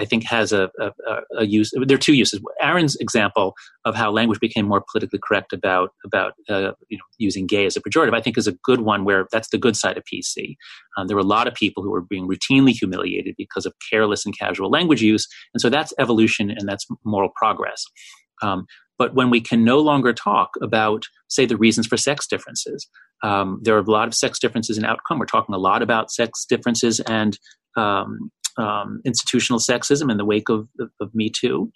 I 0.00 0.06
think 0.06 0.24
has 0.24 0.52
a, 0.52 0.70
a, 0.80 0.90
a, 1.36 1.44
use. 1.44 1.70
There 1.74 1.94
are 1.94 1.98
two 1.98 2.14
uses. 2.14 2.40
Aaron's 2.60 2.96
example 2.96 3.54
of 3.84 3.94
how 3.94 4.10
language 4.10 4.40
became 4.40 4.66
more 4.66 4.82
politically 4.90 5.20
correct 5.22 5.52
about 5.52 5.90
about 6.04 6.32
uh, 6.48 6.72
you 6.88 6.96
know 6.96 7.04
using 7.18 7.46
gay 7.46 7.66
as 7.66 7.76
a 7.76 7.80
pejorative, 7.80 8.14
I 8.14 8.22
think, 8.22 8.38
is 8.38 8.46
a 8.46 8.56
good 8.64 8.80
one. 8.80 9.04
Where 9.04 9.26
that's 9.30 9.50
the 9.50 9.58
good 9.58 9.76
side 9.76 9.98
of 9.98 10.04
PC. 10.12 10.56
Um, 10.96 11.06
there 11.06 11.16
were 11.16 11.22
a 11.22 11.34
lot 11.36 11.46
of 11.46 11.54
people 11.54 11.82
who 11.82 11.90
were 11.90 12.00
being 12.00 12.26
routinely 12.26 12.72
humiliated 12.72 13.34
because 13.36 13.66
of 13.66 13.74
careless 13.90 14.24
and 14.24 14.36
casual 14.36 14.70
language 14.70 15.02
use, 15.02 15.28
and 15.52 15.60
so 15.60 15.68
that's 15.68 15.92
evolution 15.98 16.50
and 16.50 16.66
that's 16.66 16.86
moral 17.04 17.30
progress. 17.36 17.84
Um, 18.42 18.66
but 18.98 19.14
when 19.14 19.30
we 19.30 19.40
can 19.40 19.64
no 19.64 19.78
longer 19.80 20.12
talk 20.12 20.50
about, 20.62 21.04
say, 21.28 21.46
the 21.46 21.56
reasons 21.56 21.86
for 21.86 21.96
sex 21.96 22.26
differences, 22.26 22.86
um, 23.22 23.58
there 23.62 23.74
are 23.76 23.80
a 23.80 23.90
lot 23.90 24.08
of 24.08 24.14
sex 24.14 24.38
differences 24.38 24.78
in 24.78 24.84
outcome. 24.84 25.18
We're 25.18 25.26
talking 25.26 25.54
a 25.54 25.58
lot 25.58 25.82
about 25.82 26.10
sex 26.10 26.44
differences 26.48 27.00
and 27.00 27.38
um, 27.76 28.30
um, 28.58 29.00
institutional 29.04 29.58
sexism 29.58 30.10
in 30.10 30.16
the 30.16 30.24
wake 30.24 30.48
of, 30.48 30.68
of, 30.78 30.90
of, 31.00 31.14
Me 31.14 31.30
Too. 31.30 31.72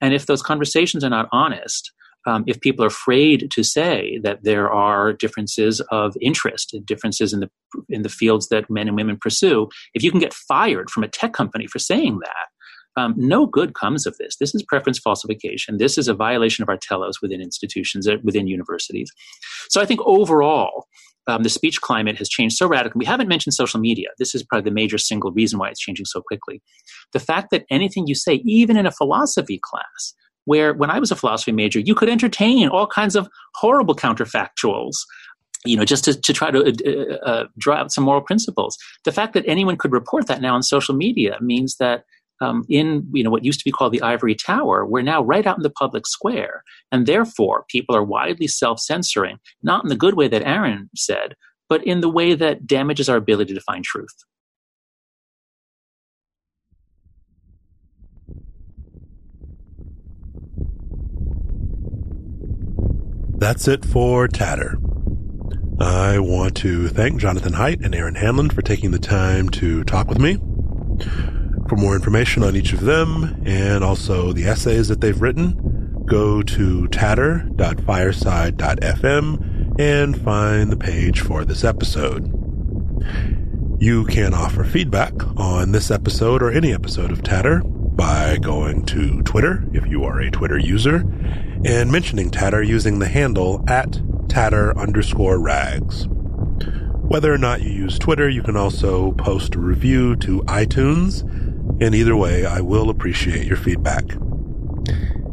And 0.00 0.14
if 0.14 0.26
those 0.26 0.42
conversations 0.42 1.04
are 1.04 1.10
not 1.10 1.28
honest, 1.32 1.92
um, 2.26 2.44
if 2.46 2.60
people 2.60 2.84
are 2.84 2.88
afraid 2.88 3.50
to 3.52 3.62
say 3.62 4.18
that 4.22 4.42
there 4.42 4.70
are 4.70 5.12
differences 5.12 5.80
of 5.92 6.16
interest, 6.20 6.76
differences 6.84 7.32
in 7.32 7.40
the 7.40 7.50
in 7.88 8.02
the 8.02 8.08
fields 8.08 8.48
that 8.48 8.68
men 8.68 8.88
and 8.88 8.96
women 8.96 9.16
pursue, 9.20 9.68
if 9.94 10.02
you 10.02 10.10
can 10.10 10.20
get 10.20 10.34
fired 10.34 10.90
from 10.90 11.04
a 11.04 11.08
tech 11.08 11.32
company 11.32 11.66
for 11.66 11.78
saying 11.78 12.18
that, 12.20 12.48
um, 12.96 13.14
no 13.16 13.46
good 13.46 13.74
comes 13.74 14.06
of 14.06 14.16
this. 14.18 14.36
This 14.36 14.54
is 14.54 14.62
preference 14.62 14.98
falsification. 14.98 15.78
This 15.78 15.98
is 15.98 16.08
a 16.08 16.14
violation 16.14 16.62
of 16.62 16.68
our 16.68 16.78
telos 16.78 17.20
within 17.20 17.40
institutions, 17.40 18.08
uh, 18.08 18.16
within 18.22 18.46
universities. 18.46 19.10
So 19.68 19.80
I 19.80 19.86
think 19.86 20.00
overall, 20.04 20.86
um, 21.28 21.42
the 21.42 21.50
speech 21.50 21.80
climate 21.80 22.16
has 22.18 22.28
changed 22.28 22.56
so 22.56 22.68
radically. 22.68 23.00
We 23.00 23.04
haven't 23.04 23.28
mentioned 23.28 23.54
social 23.54 23.80
media. 23.80 24.08
This 24.18 24.34
is 24.34 24.44
probably 24.44 24.70
the 24.70 24.74
major 24.74 24.96
single 24.96 25.32
reason 25.32 25.58
why 25.58 25.68
it's 25.68 25.80
changing 25.80 26.06
so 26.06 26.22
quickly. 26.22 26.62
The 27.12 27.20
fact 27.20 27.50
that 27.50 27.64
anything 27.70 28.06
you 28.06 28.14
say, 28.14 28.34
even 28.44 28.76
in 28.76 28.86
a 28.86 28.92
philosophy 28.92 29.60
class, 29.62 30.14
where 30.44 30.72
when 30.72 30.90
I 30.90 31.00
was 31.00 31.10
a 31.10 31.16
philosophy 31.16 31.50
major, 31.50 31.80
you 31.80 31.94
could 31.94 32.08
entertain 32.08 32.68
all 32.68 32.86
kinds 32.86 33.16
of 33.16 33.28
horrible 33.56 33.96
counterfactuals 33.96 34.94
you 35.64 35.76
know, 35.76 35.84
just 35.84 36.04
to, 36.04 36.14
to 36.14 36.32
try 36.32 36.50
to 36.50 36.60
uh, 36.62 37.28
uh, 37.28 37.44
draw 37.58 37.76
out 37.76 37.92
some 37.92 38.04
moral 38.04 38.20
principles. 38.20 38.76
The 39.04 39.10
fact 39.10 39.34
that 39.34 39.44
anyone 39.48 39.76
could 39.76 39.90
report 39.90 40.28
that 40.28 40.40
now 40.40 40.54
on 40.54 40.62
social 40.62 40.94
media 40.94 41.38
means 41.40 41.76
that 41.78 42.04
um, 42.40 42.64
in 42.68 43.06
you 43.12 43.22
know 43.22 43.30
what 43.30 43.44
used 43.44 43.58
to 43.60 43.64
be 43.64 43.72
called 43.72 43.92
the 43.92 44.02
ivory 44.02 44.34
tower 44.34 44.84
we're 44.84 45.02
now 45.02 45.22
right 45.22 45.46
out 45.46 45.56
in 45.56 45.62
the 45.62 45.70
public 45.70 46.06
square 46.06 46.62
and 46.92 47.06
therefore 47.06 47.64
people 47.68 47.94
are 47.94 48.04
widely 48.04 48.46
self-censoring 48.46 49.38
not 49.62 49.84
in 49.84 49.88
the 49.88 49.96
good 49.96 50.14
way 50.14 50.28
that 50.28 50.42
aaron 50.42 50.90
said 50.94 51.34
but 51.68 51.84
in 51.84 52.00
the 52.00 52.08
way 52.08 52.34
that 52.34 52.66
damages 52.66 53.08
our 53.08 53.16
ability 53.16 53.54
to 53.54 53.60
find 53.60 53.84
truth 53.84 54.24
That's 63.38 63.68
it 63.68 63.84
for 63.84 64.28
Tatter. 64.28 64.78
I 65.78 66.18
want 66.18 66.56
to 66.56 66.88
thank 66.88 67.20
Jonathan 67.20 67.52
Haidt 67.52 67.84
and 67.84 67.94
Aaron 67.94 68.14
Hanlon 68.14 68.48
for 68.48 68.62
taking 68.62 68.92
the 68.92 68.98
time 68.98 69.50
to 69.50 69.84
talk 69.84 70.08
with 70.08 70.18
me. 70.18 70.38
For 71.68 71.76
more 71.76 71.96
information 71.96 72.44
on 72.44 72.54
each 72.54 72.72
of 72.72 72.82
them 72.82 73.42
and 73.44 73.82
also 73.82 74.32
the 74.32 74.44
essays 74.44 74.86
that 74.88 75.00
they've 75.00 75.20
written, 75.20 76.04
go 76.06 76.40
to 76.42 76.86
tatter.fireside.fm 76.88 79.80
and 79.80 80.22
find 80.22 80.70
the 80.70 80.76
page 80.76 81.20
for 81.20 81.44
this 81.44 81.64
episode. 81.64 82.30
You 83.80 84.04
can 84.04 84.32
offer 84.32 84.62
feedback 84.62 85.12
on 85.36 85.72
this 85.72 85.90
episode 85.90 86.40
or 86.40 86.52
any 86.52 86.72
episode 86.72 87.10
of 87.10 87.24
Tatter 87.24 87.62
by 87.64 88.36
going 88.38 88.86
to 88.86 89.22
Twitter 89.22 89.64
if 89.72 89.88
you 89.88 90.04
are 90.04 90.20
a 90.20 90.30
Twitter 90.30 90.58
user 90.58 91.04
and 91.64 91.90
mentioning 91.90 92.30
Tatter 92.30 92.62
using 92.62 93.00
the 93.00 93.08
handle 93.08 93.64
at 93.66 94.00
tatter 94.28 94.78
underscore 94.78 95.40
rags. 95.40 96.06
Whether 96.08 97.32
or 97.32 97.38
not 97.38 97.62
you 97.62 97.70
use 97.70 97.98
Twitter, 97.98 98.28
you 98.28 98.42
can 98.42 98.56
also 98.56 99.10
post 99.12 99.56
a 99.56 99.60
review 99.60 100.16
to 100.16 100.42
iTunes 100.42 101.24
in 101.80 101.94
either 101.94 102.16
way, 102.16 102.46
I 102.46 102.60
will 102.60 102.90
appreciate 102.90 103.46
your 103.46 103.56
feedback. 103.56 104.04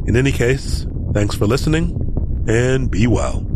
In 0.06 0.16
any 0.16 0.32
case, 0.32 0.86
thanks 1.12 1.34
for 1.34 1.46
listening 1.46 2.44
and 2.46 2.90
be 2.90 3.06
well. 3.06 3.53